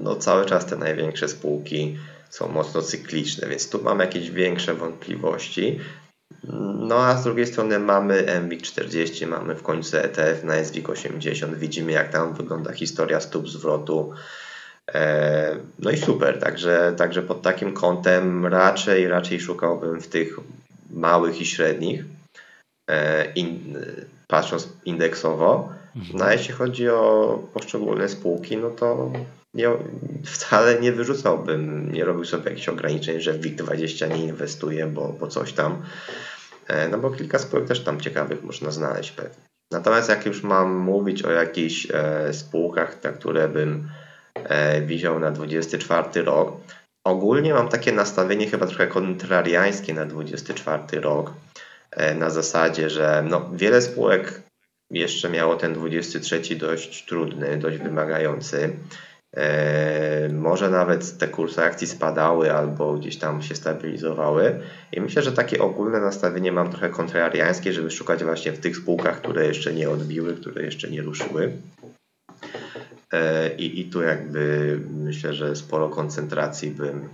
no, 0.03 0.16
cały 0.16 0.45
czas 0.45 0.66
te 0.66 0.76
największe 0.76 1.28
spółki 1.28 1.97
są 2.30 2.47
mocno 2.47 2.82
cykliczne, 2.82 3.47
więc 3.47 3.70
tu 3.70 3.84
mam 3.84 3.99
jakieś 3.99 4.32
większe 4.32 4.74
wątpliwości. 4.74 5.80
No 6.80 6.95
a 6.95 7.18
z 7.18 7.24
drugiej 7.24 7.47
strony 7.47 7.80
mamy 7.80 8.41
MWIG 8.41 8.62
40, 8.62 9.26
mamy 9.26 9.55
w 9.55 9.64
końcu 9.64 9.97
ETF 9.97 10.43
na 10.43 10.64
SWIG 10.64 10.89
80, 10.89 11.57
widzimy 11.57 11.91
jak 11.91 12.12
tam 12.12 12.34
wygląda 12.34 12.74
historia 12.74 13.20
stóp 13.20 13.49
zwrotu 13.49 14.14
no 15.79 15.91
i 15.91 15.97
super, 15.97 16.39
także, 16.39 16.93
także 16.97 17.21
pod 17.21 17.41
takim 17.41 17.73
kątem 17.73 18.45
raczej, 18.45 19.07
raczej 19.07 19.39
szukałbym 19.39 20.01
w 20.01 20.07
tych 20.07 20.37
małych 20.89 21.41
i 21.41 21.45
średnich, 21.45 22.05
e, 22.89 23.25
in, 23.33 23.77
patrząc 24.27 24.69
indeksowo. 24.85 25.69
Mhm. 25.95 26.17
No 26.17 26.25
a 26.25 26.33
jeśli 26.33 26.53
chodzi 26.53 26.89
o 26.89 27.39
poszczególne 27.53 28.09
spółki, 28.09 28.57
no 28.57 28.69
to 28.69 29.11
nie, 29.53 29.69
wcale 30.25 30.79
nie 30.79 30.91
wyrzucałbym, 30.91 31.91
nie 31.91 32.05
robił 32.05 32.25
sobie 32.25 32.49
jakichś 32.49 32.69
ograniczeń, 32.69 33.21
że 33.21 33.33
w 33.33 33.41
WIG20 33.41 34.09
nie 34.09 34.23
inwestuje, 34.23 34.85
bo, 34.87 35.15
bo 35.19 35.27
coś 35.27 35.53
tam. 35.53 35.81
E, 36.67 36.89
no 36.89 36.97
bo 36.97 37.11
kilka 37.11 37.39
spółek 37.39 37.67
też 37.67 37.83
tam 37.83 37.99
ciekawych 37.99 38.43
można 38.43 38.71
znaleźć 38.71 39.11
pewnie. 39.11 39.49
Natomiast 39.71 40.09
jak 40.09 40.25
już 40.25 40.43
mam 40.43 40.75
mówić 40.75 41.23
o 41.23 41.31
jakichś 41.31 41.87
spółkach, 42.31 43.03
na 43.03 43.11
które 43.11 43.47
bym 43.47 43.89
E, 44.43 44.81
widział 44.81 45.19
na 45.19 45.31
24 45.31 46.23
rok. 46.23 46.57
Ogólnie 47.03 47.53
mam 47.53 47.69
takie 47.69 47.91
nastawienie 47.91 48.49
chyba 48.49 48.67
trochę 48.67 48.87
kontrariańskie 48.87 49.93
na 49.93 50.05
24 50.05 51.01
rok. 51.01 51.33
E, 51.91 52.15
na 52.15 52.29
zasadzie, 52.29 52.89
że 52.89 53.23
no, 53.29 53.49
wiele 53.53 53.81
spółek 53.81 54.41
jeszcze 54.91 55.29
miało 55.29 55.55
ten 55.55 55.73
23 55.73 56.55
dość 56.55 57.05
trudny, 57.05 57.57
dość 57.57 57.77
wymagający. 57.77 58.77
E, 59.35 60.29
może 60.33 60.69
nawet 60.69 61.17
te 61.17 61.27
kursy 61.27 61.63
akcji 61.63 61.87
spadały 61.87 62.53
albo 62.53 62.93
gdzieś 62.93 63.17
tam 63.17 63.41
się 63.41 63.55
stabilizowały. 63.55 64.59
I 64.91 65.01
myślę, 65.01 65.21
że 65.21 65.31
takie 65.31 65.59
ogólne 65.59 65.99
nastawienie 65.99 66.51
mam 66.51 66.69
trochę 66.69 66.89
kontrariańskie, 66.89 67.73
żeby 67.73 67.91
szukać 67.91 68.23
właśnie 68.23 68.51
w 68.51 68.59
tych 68.59 68.77
spółkach, 68.77 69.21
które 69.21 69.45
jeszcze 69.45 69.73
nie 69.73 69.89
odbiły, 69.89 70.35
które 70.35 70.63
jeszcze 70.63 70.89
nie 70.89 71.01
ruszyły. 71.01 71.51
E, 73.14 73.49
I, 73.55 73.80
I 73.80 73.89
tu 73.89 74.01
jakby 74.01 74.80
myślę, 74.89 75.34
że 75.34 75.55
sporo 75.55 75.89
koncentracji 75.89 76.72
bym 76.72 77.10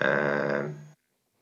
e, 0.00 0.74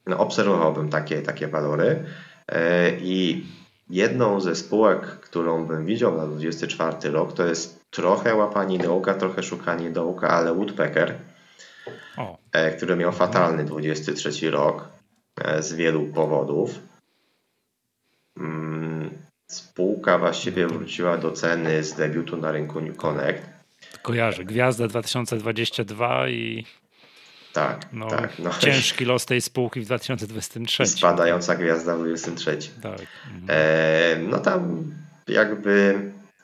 no, 0.06 0.18
obserwowałbym 0.18 0.88
takie, 0.88 1.22
takie 1.22 1.48
walory. 1.48 2.04
E, 2.48 2.90
I 2.90 3.46
jedną 3.90 4.40
ze 4.40 4.56
spółek, 4.56 5.00
którą 5.00 5.66
bym 5.66 5.86
widział 5.86 6.16
na 6.16 6.26
24 6.26 7.10
rok, 7.10 7.32
to 7.32 7.46
jest 7.46 7.90
trochę 7.90 8.34
łapanie 8.34 8.78
dołka, 8.78 9.14
trochę 9.14 9.42
szukanie 9.42 9.90
dołka, 9.90 10.28
ale 10.28 10.54
Woodpecker, 10.54 11.14
o. 12.16 12.38
który 12.76 12.96
miał 12.96 13.12
fatalny 13.12 13.64
23 13.64 14.50
rok 14.50 14.88
z 15.60 15.72
wielu 15.72 16.06
powodów. 16.06 16.70
Mm, 18.38 19.10
spółka 19.46 20.18
właściwie 20.18 20.66
wróciła 20.66 21.18
do 21.18 21.32
ceny 21.32 21.84
z 21.84 21.94
debiutu 21.94 22.36
na 22.36 22.52
rynku 22.52 22.80
New 22.80 22.96
Connect 22.96 23.57
Kojarzę. 24.02 24.44
Gwiazda 24.44 24.88
2022 24.88 26.28
i 26.28 26.64
tak, 27.52 27.86
no, 27.92 28.08
tak. 28.08 28.38
No. 28.38 28.50
Ciężki 28.58 29.04
los 29.04 29.26
tej 29.26 29.40
spółki 29.40 29.80
w 29.80 29.84
2023. 29.84 30.82
I 30.82 30.86
spadająca 30.86 31.54
gwiazda 31.54 31.96
w 31.96 31.98
2023. 31.98 32.80
Tak. 32.82 33.06
Mhm. 33.26 33.44
E, 33.48 34.18
no 34.18 34.38
tam 34.38 34.92
jakby 35.28 36.00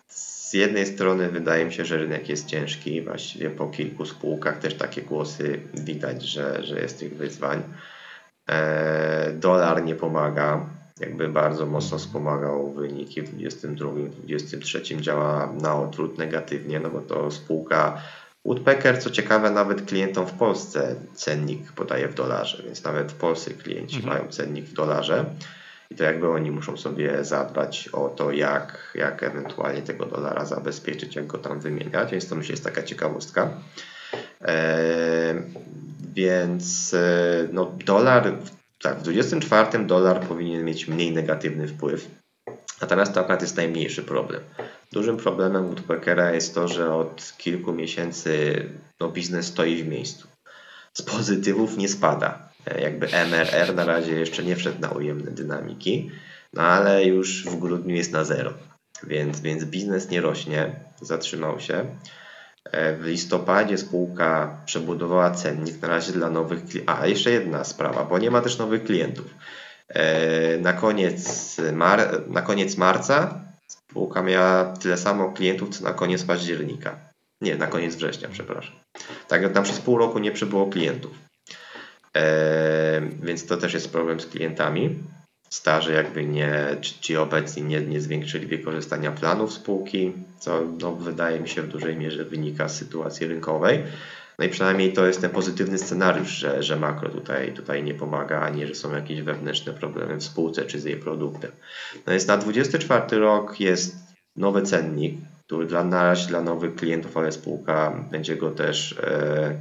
z 0.08 0.52
jednej 0.52 0.86
strony 0.86 1.28
wydaje 1.28 1.64
mi 1.64 1.72
się, 1.72 1.84
że 1.84 1.98
rynek 1.98 2.28
jest 2.28 2.46
ciężki. 2.46 3.02
Właściwie 3.02 3.50
po 3.50 3.66
kilku 3.66 4.06
spółkach 4.06 4.58
też 4.58 4.74
takie 4.74 5.02
głosy 5.02 5.60
widać, 5.74 6.22
że, 6.22 6.64
że 6.64 6.80
jest 6.80 6.98
tych 6.98 7.16
wyzwań. 7.16 7.62
E, 8.48 9.32
dolar 9.32 9.84
nie 9.84 9.94
pomaga 9.94 10.66
jakby 11.00 11.28
bardzo 11.28 11.66
mocno 11.66 11.98
wspomagał 11.98 12.72
wyniki 12.72 13.22
w 13.22 13.30
22, 13.30 13.90
23 14.22 14.82
działa 15.00 15.52
na 15.60 15.80
odwrót 15.80 16.18
negatywnie, 16.18 16.80
no 16.80 16.90
bo 16.90 17.00
to 17.00 17.30
spółka 17.30 18.02
Woodpecker, 18.44 19.02
co 19.02 19.10
ciekawe, 19.10 19.50
nawet 19.50 19.86
klientom 19.86 20.26
w 20.26 20.32
Polsce 20.32 20.96
cennik 21.14 21.72
podaje 21.72 22.08
w 22.08 22.14
dolarze, 22.14 22.62
więc 22.62 22.84
nawet 22.84 23.12
w 23.12 23.14
Polsce 23.14 23.50
klienci 23.50 23.96
mhm. 23.96 24.14
mają 24.14 24.30
cennik 24.30 24.64
w 24.64 24.72
dolarze 24.72 25.24
i 25.90 25.94
to 25.94 26.04
jakby 26.04 26.28
oni 26.28 26.50
muszą 26.50 26.76
sobie 26.76 27.24
zadbać 27.24 27.88
o 27.88 28.08
to, 28.08 28.32
jak, 28.32 28.92
jak 28.94 29.22
ewentualnie 29.22 29.82
tego 29.82 30.06
dolara 30.06 30.44
zabezpieczyć, 30.44 31.16
jak 31.16 31.26
go 31.26 31.38
tam 31.38 31.60
wymieniać, 31.60 32.10
więc 32.10 32.28
to 32.28 32.36
myślę 32.36 32.52
jest 32.52 32.64
taka 32.64 32.82
ciekawostka. 32.82 33.50
Eee, 34.40 35.42
więc 36.14 36.94
e, 36.94 37.48
no, 37.52 37.72
dolar 37.84 38.32
tak, 38.84 38.98
w 38.98 39.02
24 39.02 39.84
dolar 39.84 40.20
powinien 40.20 40.64
mieć 40.64 40.88
mniej 40.88 41.12
negatywny 41.12 41.68
wpływ. 41.68 42.10
Natomiast 42.80 43.12
to 43.14 43.20
akurat 43.20 43.42
jest 43.42 43.56
najmniejszy 43.56 44.02
problem. 44.02 44.42
Dużym 44.92 45.16
problemem 45.16 45.66
Woodpeckera 45.66 46.32
jest 46.32 46.54
to, 46.54 46.68
że 46.68 46.94
od 46.94 47.32
kilku 47.38 47.72
miesięcy 47.72 48.64
no, 49.00 49.08
biznes 49.08 49.46
stoi 49.46 49.82
w 49.82 49.88
miejscu. 49.88 50.28
Z 50.94 51.02
pozytywów 51.02 51.76
nie 51.76 51.88
spada. 51.88 52.48
E, 52.66 52.80
jakby 52.80 53.06
MRR 53.06 53.74
na 53.74 53.84
razie 53.84 54.12
jeszcze 54.14 54.44
nie 54.44 54.56
wszedł 54.56 54.80
na 54.80 54.88
ujemne 54.88 55.30
dynamiki, 55.30 56.10
no 56.52 56.62
ale 56.62 57.04
już 57.04 57.44
w 57.44 57.58
grudniu 57.58 57.94
jest 57.94 58.12
na 58.12 58.24
zero. 58.24 58.52
Więc, 59.02 59.40
więc 59.40 59.64
biznes 59.64 60.10
nie 60.10 60.20
rośnie, 60.20 60.80
zatrzymał 61.00 61.60
się. 61.60 61.86
E, 62.72 62.96
w 62.96 63.04
listopadzie 63.04 63.78
spółka 63.78 64.56
przebudowała 64.66 65.30
cennik 65.30 65.82
na 65.82 65.88
razie 65.88 66.12
dla 66.12 66.30
nowych 66.30 66.64
klientów. 66.64 66.96
A, 66.96 67.06
jeszcze 67.06 67.30
jedna 67.30 67.64
sprawa, 67.64 68.04
bo 68.04 68.18
nie 68.18 68.30
ma 68.30 68.40
też 68.40 68.58
nowych 68.58 68.84
klientów. 68.84 69.26
E, 69.88 70.58
na 70.58 70.72
koniec, 70.72 71.56
mar 71.72 72.22
na 72.28 72.42
koniec 72.42 72.76
marca 72.76 73.40
spółka 73.68 74.22
miała 74.22 74.64
tyle 74.64 74.96
samo 74.96 75.32
klientów, 75.32 75.68
co 75.68 75.84
na 75.84 75.92
koniec 75.92 76.24
października. 76.24 76.98
Nie, 77.40 77.56
na 77.56 77.66
koniec 77.66 77.96
września, 77.96 78.28
przepraszam. 78.32 78.74
Tak, 79.28 79.52
tam 79.52 79.64
przez 79.64 79.78
pół 79.78 79.98
roku 79.98 80.18
nie 80.18 80.32
przybyło 80.32 80.66
klientów. 80.66 81.12
E, 82.16 83.00
więc 83.22 83.46
to 83.46 83.56
też 83.56 83.74
jest 83.74 83.92
problem 83.92 84.20
z 84.20 84.26
klientami. 84.26 84.98
Starzy 85.54 85.92
jakby 85.92 86.24
nie, 86.24 86.76
czy 86.80 86.94
ci 87.00 87.16
obecni 87.16 87.62
nie, 87.62 87.80
nie 87.80 88.00
zwiększyli 88.00 88.46
wykorzystania 88.46 89.12
planów 89.12 89.52
spółki, 89.52 90.12
co 90.38 90.62
no, 90.80 90.94
wydaje 90.94 91.40
mi 91.40 91.48
się 91.48 91.62
w 91.62 91.68
dużej 91.68 91.96
mierze 91.96 92.24
wynika 92.24 92.68
z 92.68 92.76
sytuacji 92.76 93.26
rynkowej. 93.26 93.82
No 94.38 94.44
i 94.44 94.48
przynajmniej 94.48 94.92
to 94.92 95.06
jest 95.06 95.20
ten 95.20 95.30
pozytywny 95.30 95.78
scenariusz, 95.78 96.28
że, 96.28 96.62
że 96.62 96.76
makro 96.76 97.08
tutaj, 97.08 97.52
tutaj 97.52 97.82
nie 97.82 97.94
pomaga, 97.94 98.40
a 98.40 98.50
nie, 98.50 98.66
że 98.66 98.74
są 98.74 98.94
jakieś 98.94 99.22
wewnętrzne 99.22 99.72
problemy 99.72 100.16
w 100.16 100.24
spółce 100.24 100.64
czy 100.64 100.80
z 100.80 100.84
jej 100.84 100.96
produktem. 100.96 101.50
No 102.06 102.10
więc 102.10 102.26
na 102.26 102.36
24 102.36 103.18
rok 103.18 103.60
jest 103.60 103.96
nowy 104.36 104.62
cennik, 104.62 105.18
który 105.46 105.66
dla, 105.66 105.84
na 105.84 106.02
razie 106.02 106.28
dla 106.28 106.42
nowych 106.42 106.74
klientów, 106.74 107.16
ale 107.16 107.32
spółka 107.32 108.04
będzie 108.10 108.36
go 108.36 108.50
też 108.50 108.92
e, 108.92 109.58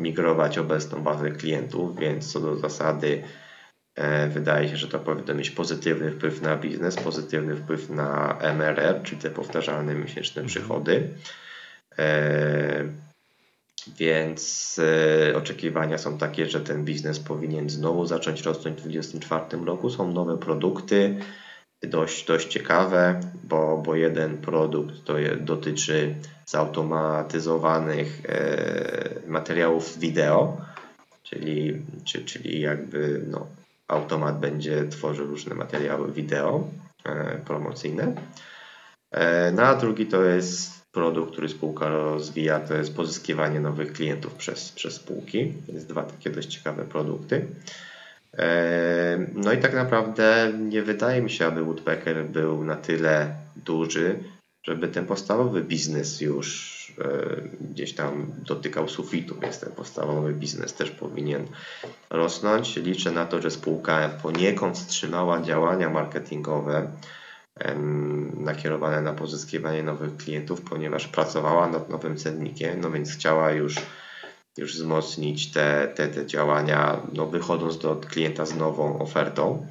migrować 0.00 0.58
obecną 0.58 1.02
bazę 1.02 1.30
klientów, 1.30 1.98
więc 1.98 2.32
co 2.32 2.40
do 2.40 2.56
zasady 2.56 3.22
wydaje 4.28 4.68
się, 4.68 4.76
że 4.76 4.88
to 4.88 4.98
powinno 4.98 5.34
mieć 5.34 5.50
pozytywny 5.50 6.10
wpływ 6.10 6.42
na 6.42 6.56
biznes, 6.56 6.96
pozytywny 6.96 7.56
wpływ 7.56 7.90
na 7.90 8.38
MRR, 8.40 9.02
czyli 9.02 9.20
te 9.20 9.30
powtarzalne 9.30 9.94
miesięczne 9.94 10.44
przychody. 10.44 11.08
E, 11.98 12.84
więc 13.98 14.80
e, 15.30 15.36
oczekiwania 15.36 15.98
są 15.98 16.18
takie, 16.18 16.46
że 16.46 16.60
ten 16.60 16.84
biznes 16.84 17.18
powinien 17.20 17.70
znowu 17.70 18.06
zacząć 18.06 18.42
rosnąć 18.42 18.78
w 18.78 18.82
2024 18.82 19.64
roku. 19.64 19.90
Są 19.90 20.12
nowe 20.12 20.38
produkty, 20.38 21.18
dość, 21.82 22.26
dość 22.26 22.48
ciekawe, 22.48 23.20
bo, 23.44 23.82
bo 23.86 23.94
jeden 23.96 24.38
produkt 24.38 25.04
to 25.04 25.18
je, 25.18 25.36
dotyczy 25.36 26.14
zautomatyzowanych 26.46 28.22
e, 28.28 29.10
materiałów 29.26 29.98
wideo, 29.98 30.56
czyli, 31.22 31.82
czy, 32.04 32.24
czyli 32.24 32.60
jakby 32.60 33.22
no, 33.30 33.46
automat 33.90 34.40
będzie 34.40 34.88
tworzył 34.88 35.26
różne 35.26 35.54
materiały 35.54 36.12
wideo 36.12 36.68
e, 37.04 37.38
promocyjne. 37.46 38.14
E, 39.10 39.52
no 39.52 39.62
a 39.62 39.74
drugi 39.74 40.06
to 40.06 40.22
jest 40.22 40.80
produkt, 40.92 41.32
który 41.32 41.48
spółka 41.48 41.88
rozwija, 41.88 42.60
to 42.60 42.74
jest 42.74 42.96
pozyskiwanie 42.96 43.60
nowych 43.60 43.92
klientów 43.92 44.34
przez, 44.34 44.72
przez 44.72 44.94
spółki. 44.94 45.52
Jest 45.68 45.88
dwa 45.88 46.02
takie 46.02 46.30
dość 46.30 46.48
ciekawe 46.48 46.84
produkty. 46.84 47.46
E, 48.38 49.26
no 49.34 49.52
i 49.52 49.58
tak 49.58 49.74
naprawdę 49.74 50.52
nie 50.58 50.82
wydaje 50.82 51.22
mi 51.22 51.30
się, 51.30 51.46
aby 51.46 51.64
Woodpecker 51.64 52.24
był 52.24 52.64
na 52.64 52.76
tyle 52.76 53.34
duży, 53.56 54.18
żeby 54.66 54.88
ten 54.88 55.06
podstawowy 55.06 55.62
biznes 55.62 56.20
już 56.20 56.79
e, 56.98 57.36
gdzieś 57.60 57.94
tam 57.94 58.26
dotykał 58.46 58.88
sufitu, 58.88 59.34
więc 59.42 59.60
ten 59.60 59.72
podstawowy 59.72 60.32
biznes 60.34 60.74
też 60.74 60.90
powinien 60.90 61.46
rosnąć. 62.10 62.76
Liczę 62.76 63.10
na 63.10 63.26
to, 63.26 63.42
że 63.42 63.50
spółka 63.50 64.08
poniekąd 64.22 64.78
wstrzymała 64.78 65.40
działania 65.42 65.90
marketingowe 65.90 66.90
nakierowane 68.36 69.02
na 69.02 69.12
pozyskiwanie 69.12 69.82
nowych 69.82 70.16
klientów, 70.16 70.60
ponieważ 70.60 71.08
pracowała 71.08 71.68
nad 71.68 71.90
nowym 71.90 72.16
cennikiem, 72.16 72.80
no 72.80 72.90
więc 72.90 73.12
chciała 73.12 73.50
już, 73.50 73.76
już 74.58 74.74
wzmocnić 74.74 75.50
te, 75.50 75.88
te, 75.94 76.08
te 76.08 76.26
działania, 76.26 77.00
no 77.12 77.26
wychodząc 77.26 77.78
do 77.78 77.96
klienta 77.96 78.46
z 78.46 78.56
nową 78.56 78.98
ofertą. 78.98 79.66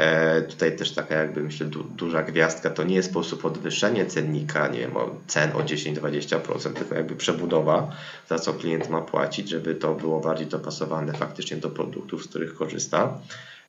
E, 0.00 0.42
tutaj 0.42 0.76
też 0.76 0.92
taka 0.92 1.14
jakby 1.14 1.42
myślę 1.42 1.66
du, 1.66 1.84
duża 1.84 2.22
gwiazdka, 2.22 2.70
to 2.70 2.82
nie 2.84 2.94
jest 2.94 3.10
sposób 3.10 3.42
podwyższenie 3.42 4.06
cennika, 4.06 4.68
nie 4.68 4.78
wiem, 4.78 4.92
cen 5.26 5.50
o 5.52 5.58
10-20%, 5.58 6.72
tylko 6.72 6.94
jakby 6.94 7.16
przebudowa, 7.16 7.96
za 8.28 8.38
co 8.38 8.54
klient 8.54 8.88
ma 8.88 9.00
płacić, 9.02 9.48
żeby 9.48 9.74
to 9.74 9.94
było 9.94 10.20
bardziej 10.20 10.46
dopasowane 10.46 11.12
faktycznie 11.12 11.56
do 11.56 11.70
produktów, 11.70 12.24
z 12.24 12.28
których 12.28 12.54
korzysta. 12.54 13.18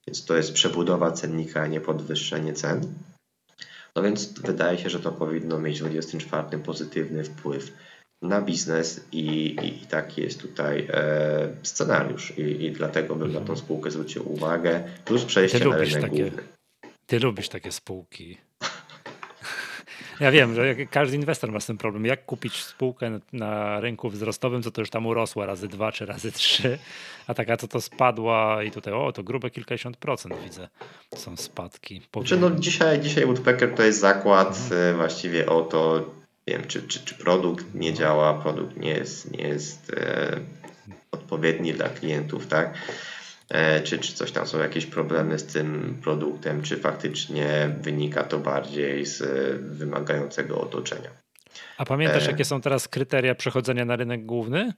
Więc 0.08 0.26
to 0.26 0.38
jest 0.38 0.54
przebudowa 0.54 1.12
cennika, 1.12 1.62
a 1.62 1.68
nie 1.68 1.82
podwyższenie 1.82 2.54
cen. 2.54 2.94
No 3.96 4.04
więc 4.04 4.34
wydaje 4.40 4.78
się, 4.78 4.90
że 4.90 5.00
to 5.00 5.12
powinno 5.12 5.60
mieć 5.60 5.78
w 5.78 5.80
24 5.80 6.58
pozytywny 6.58 7.24
wpływ 7.24 7.72
na 8.22 8.42
biznes 8.42 9.08
i, 9.12 9.26
i, 9.46 9.84
i 9.84 9.88
taki 9.88 10.22
jest 10.22 10.42
tutaj 10.42 10.88
e, 10.90 11.50
scenariusz 11.64 12.38
I, 12.38 12.66
i 12.66 12.72
dlatego 12.72 13.16
bym 13.16 13.34
na 13.34 13.42
tą 13.42 13.56
spółkę 13.56 13.92
zwrócił 13.92 14.34
uwagę, 14.34 14.84
plus 15.06 15.26
przejście 15.26 15.60
ty 15.60 15.70
na 15.70 15.78
rynek 15.78 16.02
takie, 16.02 16.24
główny. 16.24 16.44
Ty 17.06 17.20
lubisz 17.20 17.50
takie 17.50 17.72
spółki. 17.72 18.38
Ja 20.20 20.32
wiem, 20.32 20.56
że 20.56 20.76
każdy 20.76 21.16
inwestor 21.16 21.52
ma 21.52 21.60
z 21.60 21.66
tym 21.66 21.78
problem. 21.78 22.06
Jak 22.06 22.26
kupić 22.26 22.64
spółkę 22.64 23.20
na 23.34 23.80
rynku 23.80 24.10
wzrostowym, 24.10 24.64
co 24.64 24.72
to 24.72 24.82
już 24.82 24.90
tam 24.90 25.06
urosła 25.06 25.46
razy 25.46 25.68
dwa 25.68 25.92
czy 25.92 26.06
razy 26.06 26.32
trzy, 26.32 26.78
a 27.28 27.34
taka 27.34 27.58
to 27.58 27.68
to 27.68 27.82
spadła 27.82 28.64
i 28.64 28.72
tutaj 28.72 28.94
o, 28.94 29.12
to 29.12 29.24
grube 29.24 29.50
kilkadziesiąt 29.50 29.98
procent 29.98 30.36
widzę, 30.44 30.70
są 31.16 31.38
spadki. 31.38 32.02
Znaczy, 32.14 32.38
no, 32.38 32.52
dzisiaj, 32.52 33.00
dzisiaj 33.00 33.26
Woodpecker 33.26 33.76
to 33.76 33.84
jest 33.84 34.00
zakład 34.00 34.48
mhm. 34.48 34.82
E, 34.82 34.98
właściwie 34.98 35.50
o 35.50 35.62
to, 35.62 36.06
wiem, 36.48 36.68
czy, 36.68 36.82
czy, 36.82 37.06
czy 37.06 37.16
produkt 37.16 37.66
nie 37.74 37.94
działa, 37.94 38.34
produkt 38.34 38.78
nie 38.78 38.90
jest, 38.90 39.32
nie 39.32 39.48
jest 39.48 39.94
e, 39.94 40.40
odpowiedni 41.12 41.74
dla 41.74 41.90
klientów, 41.90 42.48
tak? 42.48 42.74
E, 43.50 43.82
czy, 43.82 44.00
czy 44.00 44.14
coś 44.14 44.32
tam 44.32 44.48
są 44.48 44.60
jakieś 44.60 44.86
problemy 44.86 45.40
z 45.40 45.46
tym 45.46 45.98
produktem, 46.04 46.62
czy 46.62 46.78
faktycznie 46.78 47.76
wynika 47.82 48.24
to 48.24 48.40
bardziej 48.40 49.06
z 49.06 49.22
e, 49.22 49.26
wymagającego 49.58 50.62
otoczenia. 50.62 51.10
A 51.78 51.86
pamiętasz, 51.86 52.28
e... 52.28 52.32
jakie 52.32 52.46
są 52.46 52.62
teraz 52.62 52.88
kryteria 52.88 53.36
przechodzenia 53.36 53.86
na 53.86 53.96
rynek 53.96 54.26
główny? 54.26 54.74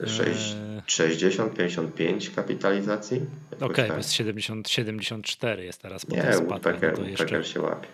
60-55 0.00 2.34
kapitalizacji? 2.34 3.20
Okej, 3.56 3.68
okay, 3.68 3.88
tak. 3.88 3.96
jest 3.96 4.12
70, 4.12 4.68
74 4.68 5.64
jest 5.64 5.82
teraz 5.82 6.06
po 6.06 6.16
Nie, 6.16 6.22
Woodpecker, 6.22 6.98
no 6.98 7.08
jeszcze, 7.08 7.44
się 7.44 7.60
łapie. 7.60 7.88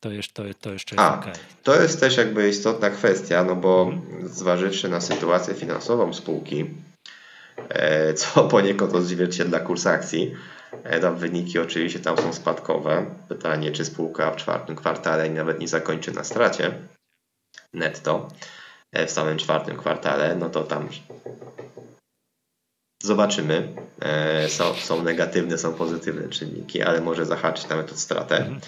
To, 0.00 0.10
jeszcze, 0.10 0.32
to, 0.32 0.54
to 0.60 0.72
jeszcze 0.72 0.96
jest 0.96 1.08
A, 1.08 1.18
okay. 1.18 1.32
To 1.62 1.82
jest 1.82 2.00
też 2.00 2.16
jakby 2.16 2.48
istotna 2.48 2.90
kwestia, 2.90 3.44
no 3.44 3.56
bo 3.56 3.90
mhm. 3.92 4.28
zważywszy 4.28 4.88
na 4.88 5.00
sytuację 5.00 5.54
finansową 5.54 6.14
spółki, 6.14 6.66
E, 7.68 8.14
co 8.14 8.44
poniekąd 8.48 8.94
odzwierciedla 8.94 9.60
kurs 9.60 9.86
akcji. 9.86 10.34
E, 10.84 11.00
tam 11.00 11.16
wyniki 11.16 11.58
oczywiście 11.58 12.00
tam 12.00 12.18
są 12.18 12.32
spadkowe. 12.32 13.06
Pytanie, 13.28 13.72
czy 13.72 13.84
spółka 13.84 14.30
w 14.30 14.36
czwartym 14.36 14.76
kwartale 14.76 15.30
nawet 15.30 15.60
nie 15.60 15.68
zakończy 15.68 16.12
na 16.12 16.24
stracie 16.24 16.72
netto 17.74 18.28
e, 18.92 19.06
w 19.06 19.10
samym 19.10 19.38
czwartym 19.38 19.76
kwartale, 19.76 20.36
no 20.36 20.50
to 20.50 20.64
tam 20.64 20.88
zobaczymy. 23.02 23.74
Są, 24.48 24.74
są 24.74 25.02
negatywne, 25.02 25.58
są 25.58 25.74
pozytywne 25.74 26.28
czynniki, 26.28 26.82
ale 26.82 27.00
może 27.00 27.26
zahaczyć 27.26 27.68
nawet 27.68 27.92
od 27.92 27.98
stratę. 27.98 28.60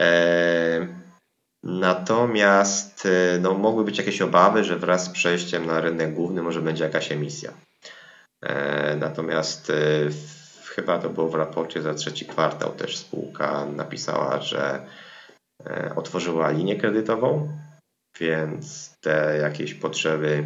Mhm. 0.00 1.00
Natomiast 1.62 3.08
no, 3.40 3.54
mogły 3.54 3.84
być 3.84 3.98
jakieś 3.98 4.22
obawy, 4.22 4.64
że 4.64 4.76
wraz 4.76 5.04
z 5.04 5.08
przejściem 5.08 5.66
na 5.66 5.80
rynek 5.80 6.14
główny 6.14 6.42
może 6.42 6.62
będzie 6.62 6.84
jakaś 6.84 7.12
emisja. 7.12 7.52
E, 8.42 8.96
natomiast 8.96 9.70
e, 9.70 9.74
chyba 10.64 10.98
to 10.98 11.10
było 11.10 11.28
w 11.28 11.34
raporcie 11.34 11.82
za 11.82 11.94
trzeci 11.94 12.26
kwartał 12.26 12.70
też 12.72 12.98
spółka 12.98 13.66
napisała, 13.66 14.40
że 14.40 14.86
e, 15.66 15.92
otworzyła 15.96 16.50
linię 16.50 16.76
kredytową, 16.76 17.48
więc 18.20 18.94
te 19.00 19.38
jakieś 19.42 19.74
potrzeby 19.74 20.44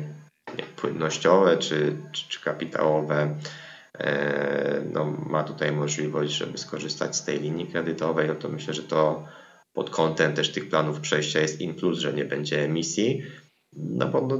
płynnościowe 0.77 1.59
czy, 1.59 1.97
czy, 2.13 2.29
czy 2.29 2.41
kapitałowe 2.41 3.35
no, 4.93 5.05
ma 5.05 5.45
tutaj 5.45 5.73
możliwość, 5.73 6.33
żeby 6.33 6.59
skorzystać 6.59 7.17
z 7.17 7.25
tej 7.25 7.41
linii 7.41 7.67
kredytowej, 7.67 8.29
no 8.29 8.35
to 8.35 8.49
myślę, 8.49 8.75
że 8.75 8.83
to 8.83 9.29
pod 9.75 9.91
kątem 9.91 10.35
też 10.35 10.53
tych 10.53 10.69
planów 10.69 11.01
przejścia 11.01 11.41
jest 11.41 11.61
in 11.61 11.75
plus, 11.75 11.99
że 11.99 12.13
nie 12.13 12.25
będzie 12.25 12.65
emisji, 12.65 13.23
no 13.73 14.09
bo 14.09 14.21
no, 14.21 14.39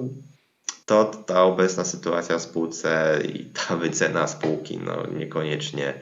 to 0.87 1.05
ta 1.05 1.43
obecna 1.43 1.85
sytuacja 1.85 2.39
w 2.39 2.43
spółce 2.43 3.21
i 3.35 3.45
ta 3.59 3.77
wycena 3.77 4.27
spółki 4.27 4.79
no 4.79 5.07
niekoniecznie 5.07 5.95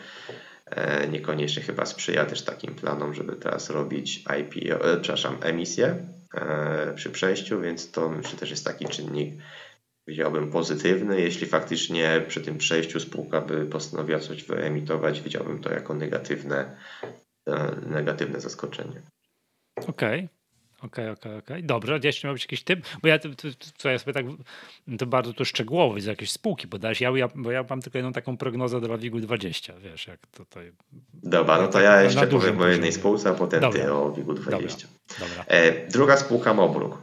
e, 0.67 1.09
niekoniecznie 1.09 1.63
chyba 1.63 1.87
sprzyja 1.87 2.27
też 2.27 2.43
takim 2.43 2.75
planom, 2.75 3.15
żeby 3.15 3.37
teraz 3.37 3.71
robić 3.71 4.25
IPO, 4.41 4.93
e, 4.93 5.01
przepraszam, 5.01 5.37
emisję 5.43 6.07
e, 6.35 6.93
przy 6.95 7.11
przejściu, 7.11 7.61
więc 7.61 7.91
to 7.91 8.09
myślę 8.09 8.39
też 8.39 8.51
jest 8.51 8.65
taki 8.65 8.85
czynnik, 8.85 9.35
widziałbym 10.07 10.51
pozytywny. 10.51 11.21
Jeśli 11.21 11.47
faktycznie 11.47 12.25
przy 12.29 12.41
tym 12.41 12.59
przejściu 12.59 13.01
spółka 13.01 13.41
by 13.41 13.67
postanowiła 13.67 14.21
coś 14.21 14.45
wyemitować, 14.45 15.21
widziałbym 15.21 15.59
to 15.59 15.73
jako 15.73 15.95
negatywne, 15.95 16.77
negatywne 17.87 18.41
zaskoczenie. 18.41 19.03
Okej. 19.77 19.89
Okay. 19.89 20.29
Okej, 20.83 21.11
okay, 21.11 21.13
okej, 21.13 21.33
okay, 21.33 21.39
okej. 21.39 21.57
Okay. 21.57 21.63
Dobrze, 21.63 22.01
jeszcze 22.03 22.29
miał 22.29 22.35
być 22.35 22.43
jakiś 22.43 22.63
typ? 22.63 22.87
Bo 23.03 23.09
ja, 23.09 23.19
to, 23.19 23.29
co 23.77 23.91
ja 23.91 23.99
sobie 23.99 24.13
tak, 24.13 24.27
to 24.99 25.07
bardzo 25.07 25.33
tu 25.33 25.45
szczegółowo 25.45 26.01
z 26.01 26.05
jakiejś 26.05 26.31
spółki 26.31 26.69
podałeś, 26.69 27.01
ja, 27.01 27.11
ja, 27.17 27.29
bo 27.35 27.51
ja 27.51 27.65
mam 27.71 27.83
tylko 27.83 27.99
jedną 27.99 28.13
taką 28.13 28.37
prognozę 28.37 28.81
dla 28.81 28.97
WIG-u 28.97 29.21
20, 29.21 29.75
wiesz, 29.79 30.07
jak 30.07 30.21
to 30.27 30.45
tutaj... 30.45 30.73
Dobra, 31.15 31.63
no 31.63 31.69
to 31.69 31.81
ja 31.81 32.03
jeszcze 32.03 32.27
powiem 32.27 32.61
o 32.61 32.67
jednej 32.67 32.93
spółce, 32.93 33.31
a 33.31 33.35
potem 33.35 33.61
Dobra. 33.61 33.83
ty 33.83 33.93
o 33.93 34.13
WIG-u 34.13 34.35
20. 34.35 34.89
Dobra. 35.19 35.29
Dobra. 35.29 35.45
E, 35.45 35.89
druga 35.89 36.17
spółka 36.17 36.55
Mobruk. 36.55 36.99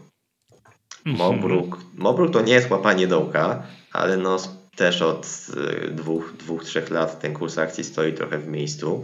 Mhm. 1.05 1.17
Mobruk, 1.17 1.78
Mobruk 1.95 2.34
to 2.34 2.41
nie 2.41 2.53
jest 2.53 2.70
łapanie 2.70 3.07
dołka, 3.07 3.63
ale 3.91 4.17
no 4.17 4.38
też 4.76 5.01
od 5.01 5.47
e, 5.57 5.88
dwóch, 5.88 6.34
dwóch, 6.38 6.63
trzech 6.63 6.89
lat 6.89 7.20
ten 7.20 7.34
kurs 7.34 7.57
akcji 7.57 7.84
stoi 7.84 8.13
trochę 8.13 8.38
w 8.38 8.47
miejscu 8.47 9.03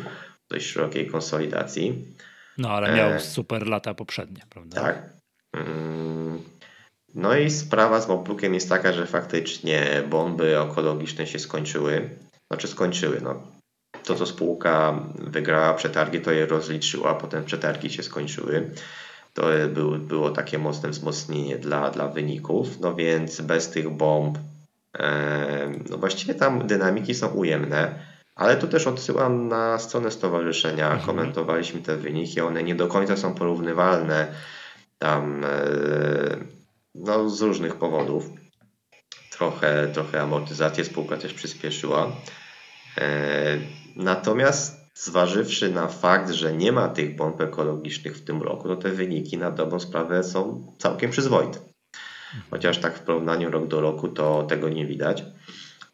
dość 0.50 0.66
szerokiej 0.66 1.08
konsolidacji. 1.08 2.06
No, 2.58 2.70
ale 2.70 2.96
miał 2.96 3.10
e... 3.10 3.20
super 3.20 3.68
lata 3.68 3.94
poprzednie, 3.94 4.42
prawda? 4.50 4.82
Tak. 4.82 5.10
Mm. 5.54 6.42
No 7.16 7.36
i 7.36 7.52
sprawa 7.52 8.02
z 8.02 8.08
Mobrukiem 8.08 8.54
jest 8.54 8.70
taka, 8.70 8.94
że 8.94 9.08
faktycznie 9.08 10.04
bomby 10.10 10.60
ekologiczne 10.60 11.28
się 11.28 11.40
skończyły. 11.40 12.10
Znaczy 12.48 12.68
skończyły. 12.68 13.22
No. 13.22 13.42
To, 14.04 14.16
co 14.16 14.26
spółka 14.26 15.00
wygrała 15.16 15.74
przetargi, 15.74 16.22
to 16.22 16.32
je 16.32 16.46
rozliczyła, 16.46 17.14
potem 17.14 17.46
przetargi 17.46 17.90
się 17.90 18.04
skończyły. 18.04 18.70
To 19.34 19.46
był, 19.70 19.98
było 19.98 20.30
takie 20.30 20.58
mocne 20.58 20.90
wzmocnienie 20.90 21.58
dla, 21.58 21.92
dla 21.92 22.08
wyników. 22.08 22.80
No 22.80 22.96
więc 22.96 23.42
bez 23.42 23.70
tych 23.70 23.90
bomb, 23.90 24.38
e, 25.00 25.72
no 25.90 25.98
właściwie 25.98 26.36
tam 26.36 26.68
dynamiki 26.68 27.16
są 27.16 27.28
ujemne 27.28 28.15
ale 28.36 28.58
tu 28.58 28.68
też 28.68 28.88
odsyłam 28.88 29.48
na 29.48 29.80
stronę 29.80 30.12
stowarzyszenia. 30.12 30.86
Mhm. 30.86 31.06
Komentowaliśmy 31.06 31.82
te 31.82 31.98
wyniki. 31.98 32.42
One 32.42 32.64
nie 32.64 32.76
do 32.76 32.88
końca 32.88 33.18
są 33.18 33.34
porównywalne 33.34 34.28
tam 35.00 35.44
e, 35.44 35.50
no, 36.96 37.30
z 37.30 37.42
różnych 37.42 37.76
powodów. 37.76 38.30
Trochę, 39.32 39.88
trochę 39.94 40.22
amortyzację 40.22 40.86
spółka 40.86 41.18
też 41.18 41.34
przyspieszyła. 41.34 42.12
E, 42.98 43.58
natomiast 43.96 44.86
zważywszy 44.94 45.72
na 45.72 45.88
fakt, 45.88 46.30
że 46.30 46.54
nie 46.54 46.72
ma 46.72 46.88
tych 46.88 47.16
bomb 47.16 47.42
ekologicznych 47.42 48.18
w 48.18 48.24
tym 48.24 48.42
roku, 48.42 48.68
to 48.68 48.76
te 48.76 48.90
wyniki 48.90 49.38
na 49.38 49.52
dobrą 49.52 49.80
sprawę 49.80 50.24
są 50.24 50.74
całkiem 50.78 51.12
przyzwoite. 51.12 51.60
Mhm. 51.60 52.44
Chociaż 52.52 52.78
tak 52.78 52.98
w 52.98 53.02
porównaniu 53.02 53.52
rok 53.52 53.68
do 53.68 53.82
roku 53.82 54.08
to 54.08 54.44
tego 54.44 54.70
nie 54.70 54.86
widać 54.86 55.24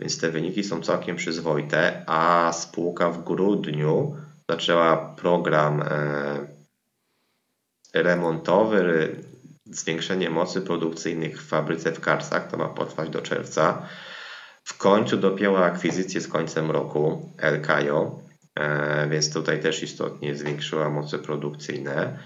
więc 0.02 0.20
te 0.20 0.32
wyniki 0.32 0.64
są 0.64 0.82
całkiem 0.82 1.16
przyzwoite, 1.16 2.04
a 2.08 2.52
spółka 2.54 3.10
w 3.10 3.24
grudniu 3.24 4.16
zaczęła 4.49 5.16
program 5.16 5.82
e, 5.82 6.47
remontowy, 7.93 9.16
zwiększenie 9.66 10.30
mocy 10.30 10.62
produkcyjnych 10.62 11.41
w 11.41 11.47
fabryce 11.47 11.91
w 11.91 11.99
Karsach, 11.99 12.52
to 12.52 12.58
ma 12.58 12.70
potrwać 12.70 13.10
do 13.10 13.22
czerwca. 13.22 13.88
W 14.64 14.78
końcu 14.78 15.18
dopięła 15.18 15.66
akwizycję 15.66 16.22
z 16.22 16.28
końcem 16.28 16.72
roku 16.72 17.34
LKO, 17.38 18.20
e, 18.56 19.10
więc 19.10 19.34
tutaj 19.34 19.62
też 19.62 19.84
istotnie 19.84 20.36
zwiększyła 20.36 20.89
moce 20.89 21.20
produkcyjne, 21.20 22.20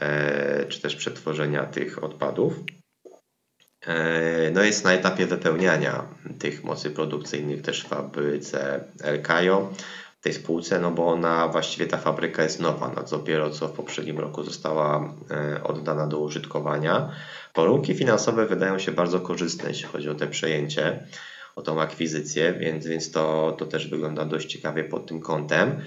e, 0.00 0.66
czy 0.66 0.80
też 0.80 0.96
przetworzenia 0.96 1.66
tych 1.66 2.04
odpadów. 2.04 2.54
E, 3.86 4.50
no 4.50 4.62
jest 4.62 4.84
na 4.84 4.92
etapie 4.92 5.26
wypełniania 5.26 6.04
tych 6.38 6.64
mocy 6.64 6.90
produkcyjnych 6.90 7.62
też 7.62 7.84
w 7.84 7.88
fabryce 7.88 8.84
Elkajo, 9.02 9.72
tej 10.24 10.32
spółce, 10.32 10.80
no 10.80 10.90
bo 10.90 11.06
ona 11.06 11.48
właściwie 11.48 11.86
ta 11.86 11.96
fabryka 11.96 12.42
jest 12.42 12.60
nowa, 12.60 12.92
no 12.96 13.02
dopiero 13.02 13.50
co 13.50 13.68
w 13.68 13.72
poprzednim 13.72 14.18
roku 14.18 14.42
została 14.42 15.14
e, 15.30 15.62
oddana 15.64 16.06
do 16.06 16.18
użytkowania. 16.18 17.10
Warunki 17.56 17.94
finansowe 17.94 18.46
wydają 18.46 18.78
się 18.78 18.92
bardzo 18.92 19.20
korzystne, 19.20 19.68
jeśli 19.68 19.84
chodzi 19.88 20.08
o 20.08 20.14
te 20.14 20.26
przejęcie, 20.26 21.06
o 21.56 21.62
tą 21.62 21.80
akwizycję, 21.80 22.52
więc, 22.52 22.86
więc 22.86 23.10
to, 23.10 23.56
to 23.58 23.66
też 23.66 23.88
wygląda 23.88 24.24
dość 24.24 24.52
ciekawie 24.52 24.84
pod 24.84 25.06
tym 25.06 25.20
kątem. 25.20 25.80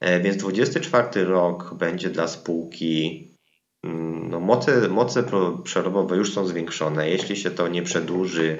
E, 0.00 0.20
więc 0.20 0.36
24 0.36 1.24
rok 1.24 1.74
będzie 1.74 2.10
dla 2.10 2.28
spółki 2.28 3.33
no, 4.30 4.40
moce, 4.40 4.88
moce 4.88 5.24
przerobowe 5.64 6.16
już 6.16 6.32
są 6.32 6.46
zwiększone. 6.46 7.10
Jeśli 7.10 7.36
się 7.36 7.50
to 7.50 7.68
nie 7.68 7.82
przedłuży, 7.82 8.58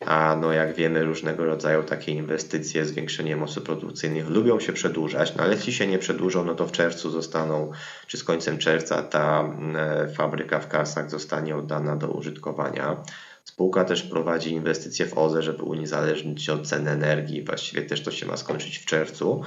a 0.00 0.36
no 0.40 0.52
jak 0.52 0.74
wiemy, 0.74 1.04
różnego 1.04 1.44
rodzaju 1.44 1.82
takie 1.82 2.12
inwestycje, 2.12 2.84
zwiększenie 2.84 3.36
mocy 3.36 3.60
produkcyjnych 3.60 4.28
lubią 4.28 4.60
się 4.60 4.72
przedłużać, 4.72 5.34
no 5.36 5.42
ale 5.42 5.54
jeśli 5.54 5.72
się 5.72 5.86
nie 5.86 5.98
przedłużą, 5.98 6.44
no 6.44 6.54
to 6.54 6.66
w 6.66 6.72
czerwcu 6.72 7.10
zostaną, 7.10 7.72
czy 8.06 8.16
z 8.16 8.24
końcem 8.24 8.58
czerwca 8.58 9.02
ta 9.02 9.40
mm, 9.40 9.76
e, 9.76 10.08
fabryka 10.08 10.60
w 10.60 10.68
Karsach 10.68 11.10
zostanie 11.10 11.56
oddana 11.56 11.96
do 11.96 12.08
użytkowania. 12.08 12.96
Spółka 13.44 13.84
też 13.84 14.02
prowadzi 14.02 14.50
inwestycje 14.50 15.06
w 15.06 15.18
OZE, 15.18 15.42
żeby 15.42 15.62
uniezależnić 15.62 16.42
się 16.42 16.52
od 16.52 16.66
cen 16.66 16.88
energii. 16.88 17.42
Właściwie 17.42 17.82
też 17.82 18.02
to 18.02 18.10
się 18.10 18.26
ma 18.26 18.36
skończyć 18.36 18.78
w 18.78 18.86
czerwcu 18.86 19.42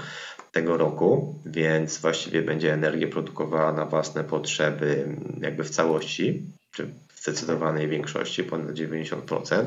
tego 0.51 0.77
roku, 0.77 1.39
więc 1.45 1.97
właściwie 1.97 2.41
będzie 2.41 2.73
energię 2.73 3.07
produkowała 3.07 3.73
na 3.73 3.85
własne 3.85 4.23
potrzeby 4.23 5.15
jakby 5.41 5.63
w 5.63 5.69
całości, 5.69 6.43
czy 6.71 6.87
w 7.13 7.21
zdecydowanej 7.21 7.87
większości, 7.87 8.43
ponad 8.43 8.75
90%, 8.75 9.65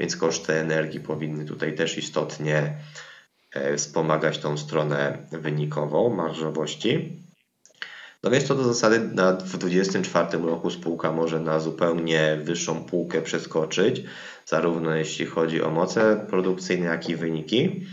więc 0.00 0.16
koszty 0.16 0.52
energii 0.52 1.00
powinny 1.00 1.44
tutaj 1.44 1.74
też 1.74 1.98
istotnie 1.98 2.76
e, 3.52 3.76
wspomagać 3.76 4.38
tą 4.38 4.58
stronę 4.58 5.18
wynikową, 5.32 6.14
marżowości. 6.14 7.22
No 8.22 8.30
więc 8.30 8.48
to 8.48 8.54
do 8.54 8.64
zasady 8.64 9.00
w 9.00 9.12
2024 9.12 10.38
roku 10.38 10.70
spółka 10.70 11.12
może 11.12 11.40
na 11.40 11.60
zupełnie 11.60 12.38
wyższą 12.42 12.84
półkę 12.84 13.22
przeskoczyć, 13.22 14.02
zarówno 14.46 14.94
jeśli 14.94 15.26
chodzi 15.26 15.62
o 15.62 15.70
moce 15.70 16.26
produkcyjne, 16.30 16.86
jak 16.86 17.08
i 17.08 17.16
wyniki. 17.16 17.86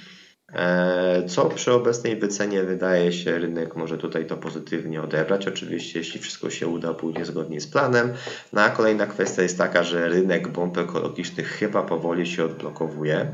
E, 0.53 1.23
co 1.27 1.45
przy 1.45 1.71
obecnej 1.71 2.15
wycenie 2.15 2.63
wydaje 2.63 3.13
się, 3.13 3.39
rynek 3.39 3.75
może 3.75 3.97
tutaj 3.97 4.25
to 4.25 4.37
pozytywnie 4.37 5.01
odebrać. 5.01 5.47
Oczywiście, 5.47 5.99
jeśli 5.99 6.19
wszystko 6.19 6.49
się 6.49 6.67
uda, 6.67 6.93
pójdzie 6.93 7.25
zgodnie 7.25 7.61
z 7.61 7.67
planem. 7.67 8.13
No 8.53 8.61
a 8.61 8.69
kolejna 8.69 9.05
kwestia 9.05 9.41
jest 9.41 9.57
taka, 9.57 9.83
że 9.83 10.09
rynek 10.09 10.47
bomb 10.47 10.77
ekologicznych 10.77 11.47
chyba 11.47 11.83
powoli 11.83 12.27
się 12.27 12.45
odblokowuje. 12.45 13.31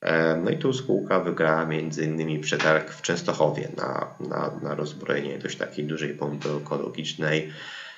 E, 0.00 0.36
no 0.36 0.50
i 0.50 0.58
tu 0.58 0.72
spółka 0.72 1.20
wygrała 1.20 1.68
innymi 2.02 2.38
przetarg 2.38 2.90
w 2.90 3.02
Częstochowie 3.02 3.68
na, 3.76 4.06
na, 4.28 4.50
na 4.62 4.74
rozbrojenie 4.74 5.38
dość 5.38 5.56
takiej 5.56 5.84
dużej 5.84 6.14
bomby 6.14 6.48
ekologicznej. 6.62 7.52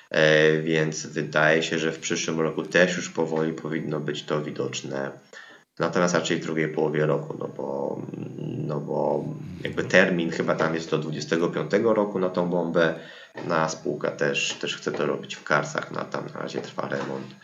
E, 0.09 0.57
więc 0.61 1.05
wydaje 1.05 1.63
się, 1.63 1.79
że 1.79 1.91
w 1.91 1.99
przyszłym 1.99 2.39
roku 2.39 2.63
też 2.63 2.97
już 2.97 3.09
powoli 3.09 3.53
powinno 3.53 3.99
być 3.99 4.23
to 4.23 4.41
widoczne 4.41 5.11
Natomiast 5.79 6.15
raczej 6.15 6.37
w 6.37 6.45
drugiej 6.45 6.69
połowie 6.69 7.05
roku, 7.05 7.35
no 7.39 7.47
bo, 7.47 8.01
no 8.67 8.79
bo 8.79 9.25
jakby 9.63 9.83
termin 9.83 10.31
chyba 10.31 10.55
tam 10.55 10.75
jest 10.75 10.91
do 10.91 10.97
25 10.97 11.71
roku 11.83 12.19
na 12.19 12.29
tą 12.29 12.49
bombę. 12.49 12.99
Na 13.47 13.69
spółka 13.69 14.11
też, 14.11 14.53
też 14.53 14.77
chce 14.77 14.91
to 14.91 15.05
robić 15.05 15.35
w 15.35 15.43
Karsach, 15.43 15.91
na 15.91 16.05
tam 16.05 16.25
na 16.33 16.41
razie 16.41 16.61
trwa 16.61 16.89
remont. 16.89 17.35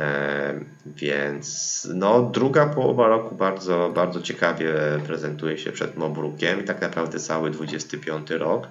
E, 0.00 0.54
więc 0.86 1.88
no, 1.94 2.22
druga 2.22 2.66
połowa 2.66 3.08
roku 3.08 3.34
bardzo, 3.34 3.90
bardzo 3.94 4.22
ciekawie 4.22 4.74
prezentuje 5.06 5.58
się 5.58 5.72
przed 5.72 5.96
Mobrukiem 5.96 6.60
i 6.60 6.64
tak 6.64 6.80
naprawdę 6.80 7.18
cały 7.18 7.50
25 7.50 8.30
rok. 8.30 8.68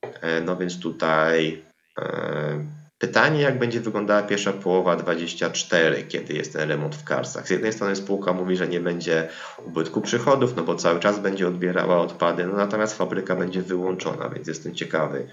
E, 0.00 0.40
no 0.40 0.56
więc 0.56 0.80
tutaj 0.80 1.62
e, 1.98 2.64
Pytanie, 2.98 3.40
jak 3.40 3.58
będzie 3.58 3.80
wyglądała 3.80 4.22
pierwsza 4.22 4.52
połowa 4.52 4.96
24, 4.96 6.02
kiedy 6.02 6.34
jest 6.34 6.52
ten 6.52 6.68
remont 6.68 6.94
w 6.94 7.04
Karsach. 7.04 7.46
Z 7.46 7.50
jednej 7.50 7.72
strony 7.72 7.96
spółka 7.96 8.32
mówi, 8.32 8.56
że 8.56 8.68
nie 8.68 8.80
będzie 8.80 9.28
ubytku 9.64 10.00
przychodów, 10.00 10.56
no 10.56 10.62
bo 10.62 10.74
cały 10.74 11.00
czas 11.00 11.18
będzie 11.18 11.48
odbierała 11.48 12.00
odpady, 12.00 12.46
no 12.46 12.56
natomiast 12.56 12.98
fabryka 12.98 13.36
będzie 13.36 13.62
wyłączona, 13.62 14.28
więc 14.28 14.48
jestem 14.48 14.74
ciekawy, 14.74 15.28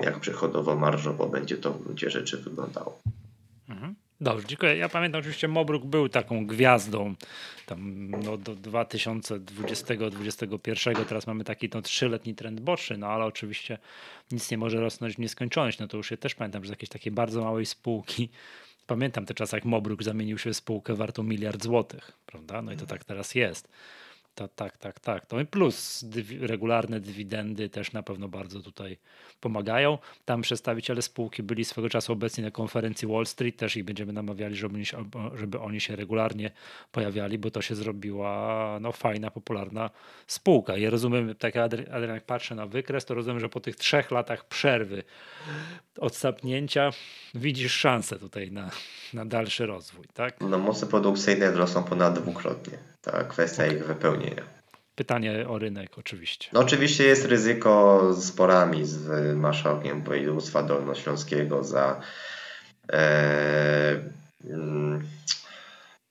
jak 0.00 0.20
przychodowo, 0.20 0.76
marżowo 0.76 1.26
będzie 1.26 1.56
to 1.56 1.72
w 1.72 1.82
gruncie 1.82 2.10
rzeczy 2.10 2.36
wyglądało. 2.36 3.00
Mhm. 3.68 3.94
Dobrze, 4.24 4.46
dziękuję. 4.46 4.76
Ja 4.76 4.88
pamiętam 4.88 5.18
oczywiście 5.18 5.48
Mobruk 5.48 5.84
był 5.84 6.08
taką 6.08 6.46
gwiazdą 6.46 7.14
tam 7.66 8.10
no, 8.10 8.36
do 8.36 8.54
2020-2021. 8.54 11.04
Teraz 11.04 11.26
mamy 11.26 11.44
taki 11.44 11.68
no, 11.74 11.82
trzyletni 11.82 12.34
trend 12.34 12.60
boczny, 12.60 12.98
no 12.98 13.06
ale 13.06 13.24
oczywiście 13.24 13.78
nic 14.32 14.50
nie 14.50 14.58
może 14.58 14.80
rosnąć 14.80 15.14
w 15.14 15.18
nieskończoność. 15.18 15.78
No 15.78 15.88
to 15.88 15.96
już 15.96 16.10
ja 16.10 16.16
też 16.16 16.34
pamiętam, 16.34 16.64
że 16.64 16.68
z 16.68 16.70
jakiejś 16.70 16.90
takiej 16.90 17.12
bardzo 17.12 17.44
małej 17.44 17.66
spółki 17.66 18.28
Pamiętam 18.86 19.26
te 19.26 19.34
czasy, 19.34 19.56
jak 19.56 19.64
Mobruk 19.64 20.02
zamienił 20.02 20.38
się 20.38 20.52
w 20.52 20.56
spółkę 20.56 20.94
wartą 20.94 21.22
miliard 21.22 21.62
złotych, 21.62 22.12
prawda? 22.26 22.62
No 22.62 22.72
i 22.72 22.76
to 22.76 22.86
tak 22.86 23.04
teraz 23.04 23.34
jest. 23.34 23.68
To, 24.34 24.48
tak, 24.48 24.76
tak, 24.76 25.00
tak. 25.00 25.26
To 25.26 25.36
plus 25.50 26.04
regularne 26.40 27.00
dywidendy 27.00 27.68
też 27.68 27.92
na 27.92 28.02
pewno 28.02 28.28
bardzo 28.28 28.60
tutaj 28.60 28.98
pomagają. 29.40 29.98
Tam 30.24 30.42
przedstawiciele 30.42 31.02
spółki 31.02 31.42
byli 31.42 31.64
swego 31.64 31.88
czasu 31.88 32.12
obecni 32.12 32.44
na 32.44 32.50
konferencji 32.50 33.08
Wall 33.08 33.26
Street, 33.26 33.56
też 33.56 33.76
ich 33.76 33.84
będziemy 33.84 34.12
namawiali, 34.12 34.56
żeby 34.56 34.74
oni 34.74 34.86
się, 34.86 35.04
żeby 35.34 35.60
oni 35.60 35.80
się 35.80 35.96
regularnie 35.96 36.50
pojawiali, 36.92 37.38
bo 37.38 37.50
to 37.50 37.62
się 37.62 37.74
zrobiła 37.74 38.78
no, 38.80 38.92
fajna, 38.92 39.30
popularna 39.30 39.90
spółka. 40.26 40.76
I 40.76 40.86
rozumiem, 40.86 41.34
tak 41.34 41.56
Adrian, 41.56 42.14
jak 42.14 42.24
patrzę 42.24 42.54
na 42.54 42.66
wykres, 42.66 43.04
to 43.04 43.14
rozumiem, 43.14 43.40
że 43.40 43.48
po 43.48 43.60
tych 43.60 43.76
trzech 43.76 44.10
latach 44.10 44.48
przerwy, 44.48 45.02
odsapnięcia, 45.98 46.90
widzisz 47.34 47.72
szansę 47.72 48.18
tutaj 48.18 48.52
na, 48.52 48.70
na 49.14 49.24
dalszy 49.24 49.66
rozwój, 49.66 50.06
tak? 50.14 50.40
No 50.40 50.58
moce 50.58 50.86
produkcyjne 50.86 51.52
wzrosną 51.52 51.82
ponad 51.82 52.18
dwukrotnie. 52.18 52.93
Ta 53.04 53.24
kwestia 53.24 53.64
okay. 53.64 53.76
ich 53.76 53.86
wypełnienia. 53.86 54.42
Pytanie 54.94 55.48
o 55.48 55.58
rynek 55.58 55.98
oczywiście. 55.98 56.48
No 56.52 56.60
oczywiście 56.60 57.04
jest 57.04 57.24
ryzyko 57.24 58.00
z 58.12 58.32
porami 58.32 58.84
z 58.84 59.36
marszałkiem 59.36 60.02
województwa 60.02 60.62
dolnośląskiego 60.62 61.64
za 61.64 62.00
e, 62.92 64.00
mm, 64.50 65.02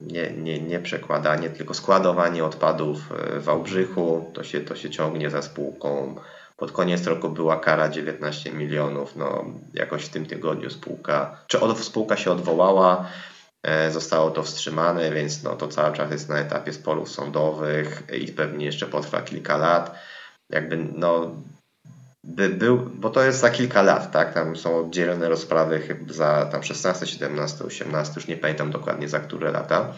nie, 0.02 0.32
nie, 0.32 0.60
nie 0.60 0.80
przekładanie, 0.80 1.50
tylko 1.50 1.74
składowanie 1.74 2.46
odpadów 2.46 2.98
w 3.40 3.44
Wałbrzychu. 3.44 4.32
To 4.34 4.44
się, 4.44 4.62
to 4.62 4.76
się 4.76 4.90
ciągnie 4.90 5.30
za 5.30 5.42
spółką. 5.42 6.16
Pod 6.58 6.72
koniec 6.72 7.08
roku 7.08 7.30
była 7.30 7.60
kara 7.60 7.90
19 7.90 8.52
milionów. 8.52 9.16
No, 9.16 9.46
jakoś 9.74 10.06
w 10.06 10.10
tym 10.10 10.26
tygodniu 10.26 10.70
spółka, 10.70 11.38
czy 11.48 11.60
od, 11.60 11.80
spółka 11.80 12.18
się 12.18 12.32
odwołała, 12.32 13.06
e, 13.06 13.33
zostało 13.92 14.32
to 14.32 14.44
wstrzymane, 14.44 15.12
więc 15.12 15.44
no, 15.44 15.56
to 15.56 15.68
cały 15.68 15.96
czas 15.96 16.12
jest 16.12 16.30
na 16.30 16.40
etapie 16.40 16.74
sporów 16.74 17.12
sądowych 17.12 18.04
i 18.22 18.32
pewnie 18.32 18.66
jeszcze 18.66 18.88
potrwa 18.88 19.22
kilka 19.22 19.58
lat. 19.58 19.96
Jakby 20.50 20.78
no, 20.78 21.36
by 22.24 22.50
był, 22.50 22.78
bo 22.78 23.10
to 23.10 23.24
jest 23.24 23.40
za 23.40 23.50
kilka 23.50 23.82
lat, 23.82 24.12
tak? 24.12 24.34
Tam 24.34 24.56
są 24.56 24.78
oddzielone 24.78 25.30
rozprawy 25.30 25.80
chyba 25.80 26.14
za 26.14 26.46
tam 26.46 26.64
16, 26.64 27.08
17, 27.08 27.64
18, 27.64 28.14
już 28.16 28.28
nie 28.28 28.38
pamiętam 28.38 28.72
dokładnie 28.72 29.10
za 29.10 29.20
które 29.20 29.52
lata, 29.52 29.94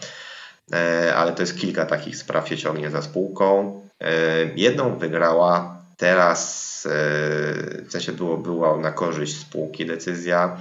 e, 0.72 1.14
ale 1.14 1.32
to 1.32 1.42
jest 1.42 1.60
kilka 1.60 1.86
takich 1.86 2.16
spraw 2.16 2.48
się 2.48 2.56
ciągnie 2.56 2.90
za 2.90 3.02
spółką. 3.02 3.80
E, 4.00 4.10
jedną 4.56 4.98
wygrała, 4.98 5.76
teraz 5.96 6.86
e, 6.86 6.90
w 7.82 7.86
sensie 7.88 8.12
było, 8.12 8.36
była 8.36 8.76
na 8.76 8.92
korzyść 8.92 9.40
spółki 9.40 9.86
decyzja, 9.86 10.56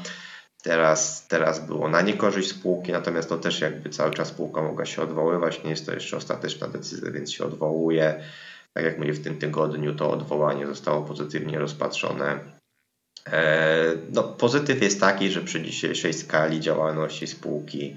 teraz, 0.66 1.28
teraz 1.28 1.66
było 1.66 1.90
na 1.90 2.02
niekorzyść 2.02 2.50
spółki, 2.50 2.92
natomiast 2.92 3.30
to 3.30 3.38
też 3.38 3.62
jakby 3.62 3.90
cały 3.90 4.12
czas 4.12 4.28
spółka 4.28 4.62
mogła 4.62 4.86
się 4.86 5.02
odwoływać, 5.02 5.64
nie 5.64 5.70
jest 5.70 5.86
to 5.86 5.94
jeszcze 5.94 6.18
ostateczna 6.18 6.68
decyzja, 6.68 7.12
więc 7.12 7.32
się 7.32 7.46
odwołuje 7.46 8.24
tak 8.76 8.86
jak 8.86 8.98
mówię, 8.98 9.14
w 9.14 9.24
tym 9.24 9.38
tygodniu 9.38 9.96
to 9.96 10.12
odwołanie 10.12 10.68
zostało 10.68 11.02
pozytywnie 11.02 11.60
rozpatrzone. 11.60 12.40
E, 13.28 13.96
no, 14.12 14.24
pozytyw 14.24 14.82
jest 14.82 15.00
taki, 15.00 15.30
że 15.32 15.42
przy 15.42 15.62
dzisiejszej 15.62 16.14
skali 16.14 16.60
działalności 16.60 17.28
spółki 17.28 17.96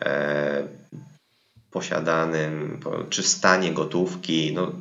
e, 0.00 0.68
posiadanym, 1.70 2.80
czy 3.10 3.22
stanie 3.22 3.72
gotówki, 3.72 4.52
no, 4.54 4.72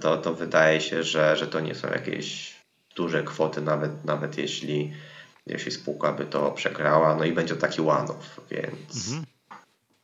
to, 0.00 0.16
to 0.16 0.34
wydaje 0.34 0.80
się, 0.80 1.02
że, 1.02 1.36
że 1.36 1.46
to 1.46 1.60
nie 1.60 1.74
są 1.74 1.88
jakieś 1.88 2.56
duże 2.96 3.22
kwoty, 3.22 3.60
nawet, 3.60 4.04
nawet 4.04 4.38
jeśli, 4.38 4.92
jeśli 5.46 5.72
spółka 5.72 6.12
by 6.12 6.26
to 6.26 6.50
przegrała. 6.52 7.16
No 7.16 7.24
i 7.24 7.32
będzie 7.32 7.56
taki 7.56 7.80
one-off, 7.80 8.40
więc 8.50 9.06
mhm 9.06 9.24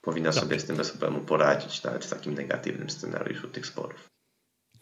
powinna 0.09 0.31
Dobrze. 0.31 0.41
sobie 0.41 0.61
z 0.61 0.65
tym 0.65 0.77
bez 0.77 0.91
problemu 0.91 1.21
poradzić, 1.21 1.83
nawet 1.83 2.05
w 2.05 2.11
takim 2.11 2.35
negatywnym 2.35 2.91
scenariuszu 2.91 3.49
tych 3.49 3.67
sporów. 3.67 4.09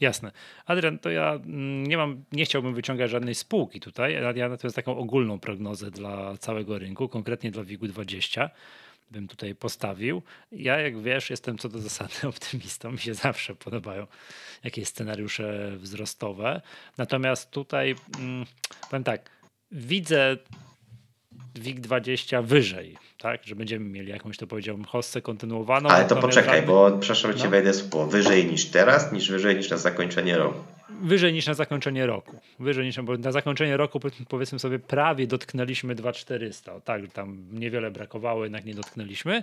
Jasne. 0.00 0.32
Adrian, 0.66 0.98
to 0.98 1.10
ja 1.10 1.32
mm, 1.32 1.86
nie 1.86 1.96
mam, 1.96 2.24
nie 2.32 2.44
chciałbym 2.44 2.74
wyciągać 2.74 3.10
żadnej 3.10 3.34
spółki 3.34 3.80
tutaj, 3.80 4.12
ja 4.34 4.48
natomiast 4.48 4.76
taką 4.76 4.98
ogólną 4.98 5.40
prognozę 5.40 5.90
dla 5.90 6.36
całego 6.36 6.78
rynku, 6.78 7.08
konkretnie 7.08 7.50
dla 7.50 7.62
WIG-20 7.62 8.48
bym 9.10 9.28
tutaj 9.28 9.54
postawił. 9.54 10.22
Ja, 10.52 10.80
jak 10.80 11.02
wiesz, 11.02 11.30
jestem 11.30 11.58
co 11.58 11.68
do 11.68 11.78
zasady 11.78 12.14
optymistą. 12.28 12.92
Mi 12.92 12.98
się 12.98 13.14
zawsze 13.14 13.54
podobają 13.54 14.06
jakieś 14.64 14.88
scenariusze 14.88 15.76
wzrostowe. 15.76 16.62
Natomiast 16.98 17.50
tutaj 17.50 17.94
mm, 18.18 18.46
powiem 18.90 19.04
tak, 19.04 19.30
widzę 19.70 20.36
WIG20 21.54 22.44
wyżej, 22.44 22.96
tak? 23.26 23.44
Że 23.44 23.56
będziemy 23.56 23.88
mieli 23.88 24.10
jakąś, 24.10 24.36
to 24.36 24.46
powiedziałbym, 24.46 24.84
hossę 24.84 25.22
kontynuowaną. 25.22 25.88
Ale 25.88 26.04
to 26.04 26.16
poczekaj, 26.16 26.62
bo 26.62 26.90
przepraszam, 27.00 27.30
no. 27.30 27.38
ci 27.38 27.48
wejdę 27.48 27.74
słowo. 27.74 28.06
Wyżej 28.06 28.46
niż 28.46 28.66
teraz, 28.66 29.12
niż 29.12 29.30
wyżej 29.30 29.56
niż 29.56 29.70
na 29.70 29.76
zakończenie 29.76 30.38
roku 30.38 30.76
wyżej 31.02 31.32
niż 31.32 31.46
na 31.46 31.54
zakończenie 31.54 32.06
roku. 32.06 32.40
Wyżej 32.58 32.86
niż, 32.86 33.00
bo 33.00 33.16
na 33.16 33.32
zakończenie 33.32 33.76
roku 33.76 34.00
powiedzmy 34.28 34.58
sobie 34.58 34.78
prawie 34.78 35.26
dotknęliśmy 35.26 35.94
2400. 35.94 36.80
Tak, 36.80 37.12
tam 37.12 37.38
niewiele 37.52 37.90
brakowało, 37.90 38.44
jednak 38.44 38.64
nie 38.64 38.74
dotknęliśmy. 38.74 39.42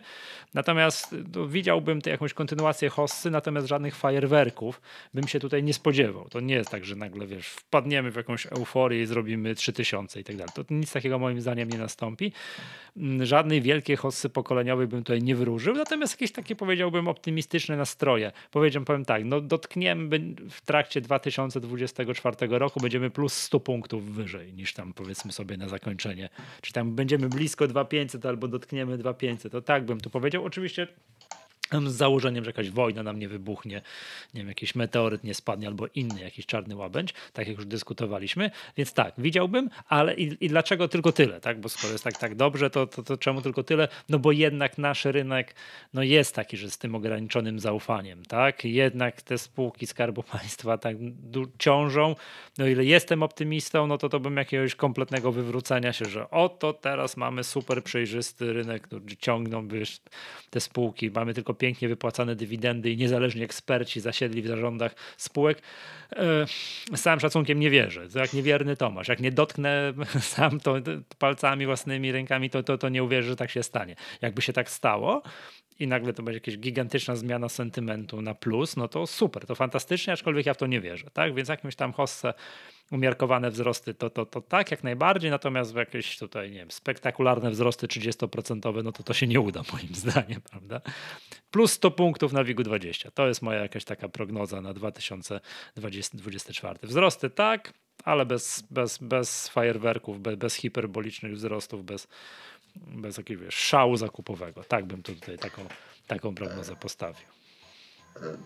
Natomiast 0.54 1.16
no, 1.36 1.48
widziałbym 1.48 2.02
tu 2.02 2.10
jakąś 2.10 2.34
kontynuację 2.34 2.90
hossy, 2.90 3.32
natomiast 3.32 3.68
żadnych 3.68 3.96
fajerwerków 3.96 4.82
bym 5.14 5.28
się 5.28 5.40
tutaj 5.40 5.64
nie 5.64 5.74
spodziewał. 5.74 6.30
To 6.30 6.40
nie 6.40 6.56
jest 6.56 6.70
tak, 6.70 6.86
że 6.86 6.96
nagle 6.96 7.28
wiesz, 7.28 7.48
wpadniemy 7.48 8.12
w 8.12 8.16
jakąś 8.16 8.46
euforię 8.46 9.02
i 9.02 9.06
zrobimy 9.06 9.56
3000 9.56 10.20
i 10.20 10.24
tak 10.24 10.36
dalej. 10.36 10.54
To 10.56 10.64
nic 10.70 10.92
takiego 10.92 11.20
moim 11.20 11.42
zdaniem 11.42 11.70
nie 11.70 11.78
nastąpi. 11.78 12.32
Mm, 12.98 13.26
żadnej 13.26 13.62
wielkiej 13.74 13.96
hossy 13.96 14.30
pokoleniowej 14.30 14.88
bym 14.88 15.04
tutaj 15.04 15.22
nie 15.22 15.36
wróżył, 15.36 15.76
natomiast 15.76 16.14
jakieś 16.14 16.32
takie 16.32 16.56
powiedziałbym 16.56 17.08
optymistyczne 17.08 17.78
nastroje. 17.78 18.32
Powiedziałbym, 18.52 18.86
powiem 18.86 19.06
tak, 19.06 19.26
no 19.26 19.42
dotkniemy 19.42 20.20
w 20.50 20.62
trakcie 20.62 21.02
2000 21.02 21.60
2024 21.60 22.36
roku 22.60 22.80
będziemy 22.80 23.10
plus 23.10 23.34
100 23.34 23.60
punktów 23.60 24.06
wyżej 24.06 24.54
niż 24.54 24.74
tam 24.74 24.94
powiedzmy 24.94 25.32
sobie 25.32 25.58
na 25.58 25.70
zakończenie. 25.70 26.30
Czy 26.62 26.74
tam 26.74 26.96
będziemy 26.96 27.30
blisko 27.30 27.68
2500 27.68 28.26
albo 28.26 28.48
dotkniemy 28.48 28.98
2500. 28.98 29.52
To 29.52 29.62
tak 29.62 29.86
bym 29.86 30.00
tu 30.00 30.10
powiedział. 30.10 30.46
Oczywiście 30.46 30.88
z 31.82 31.94
założeniem, 31.94 32.44
że 32.44 32.50
jakaś 32.50 32.70
wojna 32.70 33.04
nam 33.04 33.20
nie 33.20 33.28
wybuchnie, 33.28 33.82
nie 34.34 34.42
wiem, 34.42 34.48
jakiś 34.48 34.76
meteoryt 34.76 35.24
nie 35.24 35.34
spadnie 35.34 35.68
albo 35.68 35.88
inny 35.96 36.22
jakiś 36.22 36.46
czarny 36.46 36.76
łabędź, 36.76 37.14
tak 37.34 37.48
jak 37.48 37.58
już 37.58 37.66
dyskutowaliśmy. 37.66 38.52
Więc 38.78 38.94
tak, 38.94 39.14
widziałbym, 39.18 39.70
ale 39.88 40.16
i, 40.16 40.46
i 40.46 40.50
dlaczego 40.50 40.88
tylko 40.88 41.12
tyle, 41.12 41.42
tak? 41.42 41.60
Bo 41.60 41.70
skoro 41.70 41.94
jest 41.94 42.04
tak, 42.04 42.18
tak 42.18 42.36
dobrze, 42.36 42.70
to, 42.70 42.88
to, 42.88 43.04
to, 43.04 43.18
czemu 43.18 43.42
tylko 43.42 43.64
tyle? 43.64 43.88
No 44.10 44.20
bo 44.20 44.32
jednak 44.32 44.78
nasz 44.78 45.06
rynek 45.06 45.56
no 45.94 46.04
jest 46.04 46.36
taki, 46.36 46.58
że 46.58 46.70
z 46.70 46.78
tym 46.78 46.96
ograniczonym 46.96 47.60
zaufaniem, 47.60 48.26
tak? 48.26 48.66
Jednak 48.66 49.22
te 49.22 49.38
spółki 49.38 49.88
Skarbu 49.88 50.24
Państwa 50.24 50.78
tak 50.78 50.98
ciążą. 51.60 52.16
No 52.58 52.68
ile 52.68 52.86
jestem 52.86 53.24
optymistą, 53.24 53.88
no 53.88 53.98
to 53.98 54.10
to 54.10 54.20
bym 54.20 54.38
jakiegoś 54.38 54.76
kompletnego 54.76 55.32
wywrócenia 55.32 55.94
się, 55.94 56.06
że 56.06 56.30
oto 56.30 56.74
teraz 56.74 57.18
mamy 57.18 57.44
super 57.44 57.84
przejrzysty 57.84 58.54
rynek, 58.54 58.88
no, 58.92 59.00
ciągną 59.20 59.68
wiesz, 59.68 60.00
te 60.50 60.60
spółki, 60.60 61.12
mamy 61.12 61.34
tylko 61.34 61.54
pięknie 61.64 61.88
wypłacane 61.88 62.36
dywidendy 62.36 62.92
i 62.92 62.98
niezależni 62.98 63.44
eksperci 63.44 64.00
zasiedli 64.00 64.42
w 64.42 64.48
zarządach 64.48 64.96
spółek. 65.18 65.62
E, 66.12 66.46
z 66.96 67.02
całym 67.02 67.20
szacunkiem 67.20 67.60
nie 67.60 67.70
wierzę. 67.70 68.10
To 68.10 68.20
jak 68.20 68.34
niewierny 68.34 68.78
Tomasz. 68.78 69.08
Jak 69.08 69.20
nie 69.20 69.32
dotknę 69.32 69.94
sam 70.36 70.60
to 70.60 70.76
palcami, 71.18 71.66
własnymi 71.66 72.12
rękami, 72.12 72.50
to, 72.50 72.64
to, 72.64 72.78
to 72.78 72.90
nie 72.90 73.04
uwierzę, 73.04 73.28
że 73.30 73.36
tak 73.36 73.52
się 73.52 73.64
stanie. 73.64 73.96
Jakby 74.22 74.42
się 74.42 74.54
tak 74.54 74.70
stało, 74.70 75.22
i 75.80 75.88
nagle 75.88 76.14
to 76.14 76.24
będzie 76.24 76.38
jakaś 76.38 76.58
gigantyczna 76.58 77.16
zmiana 77.16 77.50
sentymentu 77.50 78.22
na 78.22 78.36
plus, 78.36 78.78
no 78.78 78.88
to 78.88 79.08
super, 79.08 79.46
to 79.46 79.56
fantastycznie, 79.56 80.14
aczkolwiek 80.14 80.46
ja 80.46 80.54
w 80.54 80.58
to 80.58 80.68
nie 80.68 80.82
wierzę, 80.82 81.10
tak? 81.14 81.36
Więc 81.36 81.50
jakimś 81.50 81.76
tam 81.76 81.94
hossę 81.94 82.34
umiarkowane 82.94 83.52
wzrosty, 83.52 83.94
to, 83.94 84.10
to, 84.10 84.26
to 84.26 84.42
tak, 84.42 84.72
jak 84.72 84.84
najbardziej, 84.84 85.32
natomiast 85.32 85.76
jakieś 85.76 86.18
tutaj, 86.18 86.52
nie 86.52 86.58
wiem, 86.58 86.72
spektakularne 86.72 87.52
wzrosty 87.52 87.88
30%, 87.88 88.84
no 88.84 88.92
to 88.92 89.04
to 89.04 89.14
się 89.14 89.28
nie 89.28 89.40
uda 89.40 89.62
moim 89.74 89.96
zdaniem, 89.96 90.42
prawda? 90.42 90.82
Plus 91.52 91.72
100 91.72 91.92
punktów 91.92 92.34
na 92.34 92.44
WIG-u 92.44 92.64
20. 92.64 93.12
To 93.12 93.28
jest 93.28 93.42
moja 93.42 93.62
jakaś 93.62 93.86
taka 93.86 94.10
prognoza 94.10 94.62
na 94.62 94.74
2024. 94.74 96.80
Wzrosty 96.84 97.30
tak, 97.30 97.74
ale 98.04 98.26
bez, 98.26 98.64
bez, 98.72 98.98
bez 98.98 99.50
fajerwerków, 99.50 100.22
bez, 100.22 100.36
bez 100.36 100.56
hiperbolicznych 100.56 101.34
wzrostów, 101.34 101.86
bez, 101.86 102.08
bez 102.76 103.18
jakiegoś 103.18 103.56
szału 103.56 103.98
zakupowego. 103.98 104.64
Tak 104.64 104.86
bym 104.86 105.04
tutaj 105.04 105.38
taką, 105.38 105.66
taką 106.08 106.36
prognozę 106.36 106.76
postawił. 106.76 107.26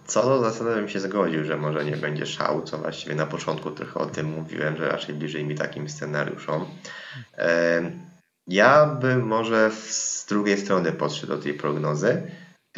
Co 0.05 0.23
do 0.23 0.39
zasady 0.39 0.75
bym 0.75 0.89
się 0.89 0.99
zgodził, 0.99 1.43
że 1.43 1.57
może 1.57 1.85
nie 1.85 1.97
będzie 1.97 2.25
szału, 2.25 2.61
co 2.61 2.77
właściwie 2.77 3.15
na 3.15 3.25
początku 3.25 3.71
trochę 3.71 3.99
o 3.99 4.05
tym 4.05 4.25
mówiłem, 4.25 4.77
że 4.77 4.89
raczej 4.89 5.15
bliżej 5.15 5.45
mi 5.45 5.55
takim 5.55 5.89
scenariuszom. 5.89 6.65
Ja 8.47 8.85
bym 8.85 9.27
może 9.27 9.71
z 9.71 10.25
drugiej 10.29 10.57
strony 10.57 10.91
podszedł 10.91 11.27
do 11.27 11.37
tej 11.37 11.53
prognozy 11.53 12.21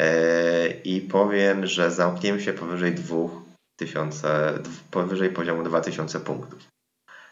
e, 0.00 0.68
i 0.68 1.00
powiem, 1.00 1.66
że 1.66 1.90
zamkniemy 1.90 2.40
się 2.40 2.52
powyżej 2.52 2.94
2000, 2.94 4.52
powyżej 4.90 5.30
poziomu 5.30 5.62
2000 5.62 6.20
punktów. 6.20 6.58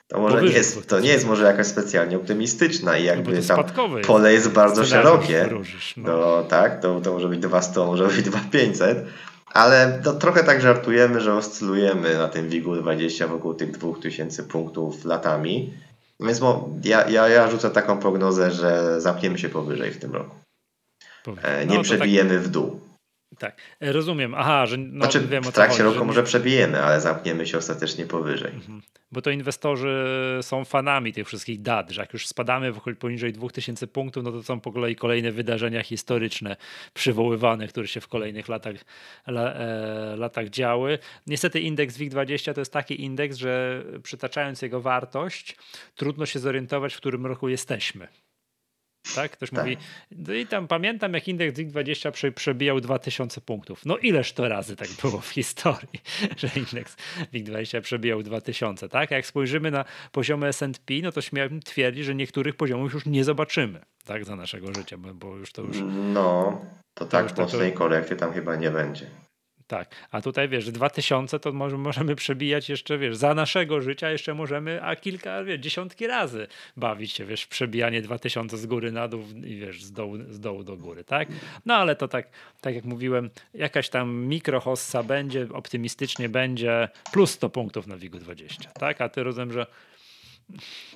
to 0.08 0.20
może 0.20 0.42
nie 0.42 0.48
jest, 0.48 0.88
to 0.88 1.00
nie 1.00 1.08
jest 1.08 1.26
może 1.26 1.44
jakaś 1.44 1.66
specjalnie 1.66 2.16
optymistyczna 2.16 2.98
i 2.98 3.00
no 3.00 3.06
jakby 3.06 3.32
no 3.32 3.42
tam 3.42 3.64
pole 4.06 4.32
jest 4.32 4.50
bardzo 4.50 4.84
szerokie. 4.84 5.48
no. 5.96 6.06
to, 6.06 6.46
tak, 6.48 6.80
to, 6.80 7.00
to 7.00 7.12
może 7.12 7.28
być 7.28 7.40
200, 7.40 7.80
może 7.80 8.06
być 8.06 8.22
2500, 8.22 9.06
ale 9.52 10.00
to 10.04 10.12
trochę 10.12 10.44
tak 10.44 10.60
żartujemy, 10.60 11.20
że 11.20 11.34
oscylujemy 11.34 12.18
na 12.18 12.28
tym 12.28 12.48
WIG-u 12.48 12.76
20 12.76 13.26
wokół 13.26 13.54
tych 13.54 13.70
2000 13.70 14.42
punktów 14.42 15.04
latami. 15.04 15.72
Więc 16.20 16.40
ja, 16.84 17.08
ja, 17.08 17.28
ja 17.28 17.50
rzucę 17.50 17.70
taką 17.70 17.98
prognozę, 17.98 18.50
że 18.50 19.00
zamkniemy 19.00 19.38
się 19.38 19.48
powyżej 19.48 19.90
w 19.90 19.98
tym 19.98 20.14
roku. 20.14 20.36
E, 21.42 21.66
nie 21.66 21.76
no, 21.76 21.82
przebijemy 21.82 22.34
tak... 22.34 22.42
w 22.42 22.48
dół. 22.48 22.80
Tak, 23.38 23.56
e, 23.80 23.92
rozumiem. 23.92 24.34
Aha, 24.34 24.66
że 24.66 24.76
no, 24.76 25.04
znaczy, 25.04 25.28
wiem, 25.28 25.44
w 25.44 25.52
trakcie 25.52 25.82
roku 25.82 26.04
może 26.04 26.22
przebijemy, 26.22 26.82
ale 26.82 27.00
zamkniemy 27.00 27.46
się 27.46 27.58
ostatecznie 27.58 28.06
powyżej. 28.06 28.52
Mhm. 28.54 28.82
Bo 29.12 29.22
to 29.22 29.30
inwestorzy 29.30 30.06
są 30.42 30.64
fanami 30.64 31.12
tych 31.12 31.26
wszystkich 31.26 31.62
dat, 31.62 31.90
że 31.90 32.00
jak 32.00 32.12
już 32.12 32.26
spadamy 32.26 32.72
w 32.72 32.80
poniżej 32.98 33.32
2000 33.32 33.86
punktów, 33.86 34.24
no 34.24 34.32
to 34.32 34.42
są 34.42 34.60
po 34.60 34.72
kolei 34.72 34.96
kolejne 34.96 35.32
wydarzenia 35.32 35.82
historyczne 35.82 36.56
przywoływane, 36.94 37.68
które 37.68 37.88
się 37.88 38.00
w 38.00 38.08
kolejnych 38.08 38.48
latach, 38.48 38.74
la, 39.26 39.52
e, 39.54 40.16
latach 40.16 40.48
działy. 40.48 40.98
Niestety 41.26 41.60
indeks 41.60 41.98
WIG20 41.98 42.54
to 42.54 42.60
jest 42.60 42.72
taki 42.72 43.04
indeks, 43.04 43.36
że 43.36 43.84
przytaczając 44.02 44.62
jego 44.62 44.80
wartość, 44.80 45.56
trudno 45.96 46.26
się 46.26 46.38
zorientować, 46.38 46.94
w 46.94 46.96
którym 46.96 47.26
roku 47.26 47.48
jesteśmy. 47.48 48.08
Tak? 49.14 49.32
Ktoś 49.32 49.50
tak. 49.50 49.58
mówi, 49.58 49.76
no 50.10 50.34
i 50.34 50.46
tam 50.46 50.68
pamiętam, 50.68 51.14
jak 51.14 51.28
indeks 51.28 51.58
WIG20 51.58 52.10
prze, 52.10 52.32
przebijał 52.32 52.80
2000 52.80 53.40
punktów. 53.40 53.86
No 53.86 53.96
ileż 53.96 54.32
to 54.32 54.48
razy 54.48 54.76
tak 54.76 54.88
było 55.02 55.20
w 55.20 55.28
historii, 55.28 56.00
że 56.40 56.48
indeks 56.56 56.96
WIG20 57.32 57.80
przebijał 57.80 58.22
2000, 58.22 58.88
tak? 58.88 59.10
Jak 59.10 59.26
spojrzymy 59.26 59.70
na 59.70 59.84
poziomy 60.12 60.46
S&P, 60.46 60.94
no 61.02 61.12
to 61.12 61.20
śmiałem 61.20 61.60
twierdzić, 61.60 62.04
że 62.04 62.14
niektórych 62.14 62.56
poziomów 62.56 62.94
już 62.94 63.06
nie 63.06 63.24
zobaczymy, 63.24 63.80
tak? 64.04 64.24
Za 64.24 64.36
naszego 64.36 64.74
życia, 64.74 64.96
bo 64.98 65.36
już 65.36 65.52
to 65.52 65.62
już... 65.62 65.76
No, 66.12 66.60
to 66.94 67.06
tak 67.06 67.32
to 67.32 67.42
mocnej 67.42 67.72
to... 67.72 67.78
korekty 67.78 68.16
tam 68.16 68.32
chyba 68.32 68.56
nie 68.56 68.70
będzie. 68.70 69.06
Tak, 69.68 69.94
a 70.10 70.20
tutaj 70.20 70.48
wiesz, 70.48 70.70
2000 70.70 71.40
to 71.40 71.52
może, 71.52 71.78
możemy 71.78 72.16
przebijać 72.16 72.68
jeszcze, 72.68 72.98
wiesz, 72.98 73.16
za 73.16 73.34
naszego 73.34 73.80
życia 73.80 74.10
jeszcze 74.10 74.34
możemy, 74.34 74.82
a 74.82 74.96
kilka, 74.96 75.44
wiesz, 75.44 75.60
dziesiątki 75.60 76.06
razy 76.06 76.46
bawić 76.76 77.12
się, 77.12 77.24
wiesz, 77.24 77.46
przebijanie 77.46 78.02
2000 78.02 78.56
z 78.58 78.66
góry 78.66 78.92
na 78.92 79.08
dół 79.08 79.24
i 79.44 79.56
wiesz, 79.56 79.84
z 79.84 79.92
dołu, 79.92 80.16
z 80.30 80.40
dołu 80.40 80.64
do 80.64 80.76
góry, 80.76 81.04
tak? 81.04 81.28
No 81.66 81.74
ale 81.74 81.96
to 81.96 82.08
tak, 82.08 82.28
tak 82.60 82.74
jak 82.74 82.84
mówiłem, 82.84 83.30
jakaś 83.54 83.88
tam 83.88 84.26
mikrohossa 84.26 85.02
będzie, 85.02 85.46
optymistycznie 85.52 86.28
będzie, 86.28 86.88
plus 87.12 87.30
100 87.30 87.50
punktów 87.50 87.86
na 87.86 87.96
WIG 87.96 88.16
20, 88.16 88.70
tak? 88.70 89.00
A 89.00 89.08
ty 89.08 89.22
rozumiem, 89.22 89.52
że 89.52 89.66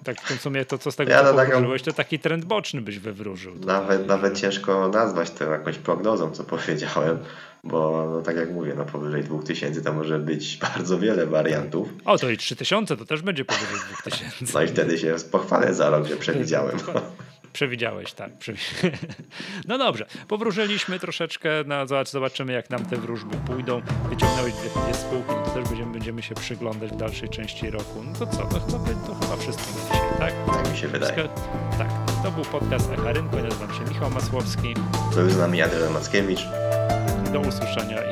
tak 0.05 0.23
w 0.23 0.41
sumie 0.41 0.65
to, 0.65 0.79
co 0.79 0.93
z 0.93 0.97
tego 0.97 1.11
ja 1.13 1.25
co 1.25 1.35
taką... 1.35 1.79
to 1.85 1.93
taki 1.93 2.19
trend 2.19 2.45
boczny 2.45 2.81
byś 2.81 2.99
wywróżył. 2.99 3.55
Nawet, 3.55 4.07
nawet 4.07 4.39
ciężko 4.39 4.89
nazwać 4.89 5.31
to 5.31 5.45
jakąś 5.45 5.79
prognozą, 5.79 6.31
co 6.31 6.45
powiedziałem, 6.45 7.19
bo 7.65 8.11
no, 8.13 8.23
tak 8.23 8.37
jak 8.37 8.51
mówię, 8.51 8.75
no 8.77 8.85
powyżej 8.85 9.25
2000 9.25 9.83
to 9.83 9.93
może 9.93 10.19
być 10.19 10.57
bardzo 10.77 10.99
wiele 10.99 11.27
wariantów. 11.27 11.89
O, 12.05 12.19
to 12.19 12.31
i 12.31 12.37
3000 12.37 12.97
to 12.97 13.05
też 13.05 13.23
będzie 13.23 13.45
powyżej 13.45 13.79
2000. 14.01 14.53
No 14.55 14.63
i 14.63 14.69
wtedy 14.69 14.99
się 14.99 15.15
pochwalę 15.31 15.75
za 15.75 15.91
rok, 15.91 16.07
że 16.07 16.17
przewidziałem. 16.27 16.79
Przewidziałeś, 17.53 18.13
tak. 18.13 18.31
No 19.69 19.79
dobrze, 19.79 20.07
powróżyliśmy 20.29 20.99
troszeczkę, 20.99 21.51
no, 21.67 22.05
zobaczymy 22.05 22.53
jak 22.53 22.71
nam 22.71 22.87
te 22.87 22.97
wróżby 22.97 23.37
pójdą. 23.37 23.83
Wyciągnąłeś 24.09 24.55
dwie, 24.55 24.83
dwie 24.83 24.95
spółki, 24.95 25.33
to 25.45 25.51
też 25.51 25.69
będziemy, 25.69 25.93
będziemy 25.93 26.23
się 26.23 26.35
przyglądać 26.35 26.91
w 26.91 26.97
dalszej 26.97 27.29
części 27.29 27.71
roku. 27.71 28.03
No 28.05 28.13
to 28.19 28.27
co, 28.27 28.37
to 28.37 28.61
chyba, 28.61 28.79
to 29.07 29.15
chyba 29.15 29.37
wszystko 29.37 29.65
na 29.71 29.85
dzisiaj, 29.85 30.19
tak? 30.19 30.35
Tak 30.47 30.73
mi 30.73 30.79
się 30.79 30.89
wydaje. 30.89 31.15
Wszystko, 31.15 31.35
tak, 31.79 31.89
to 32.23 32.31
był 32.31 32.45
podcast 32.45 32.91
Echa 32.93 33.13
Rynku, 33.13 33.37
ja 33.37 33.43
nazywam 33.43 33.75
się 33.75 33.85
Michał 33.95 34.11
Masłowski. 34.11 34.75
Był 35.15 35.31
z 35.31 35.39
nami 35.39 35.63
Adrian 35.63 35.93
Mackiewicz. 35.93 36.41
Do 37.33 37.41
usłyszenia 37.41 38.12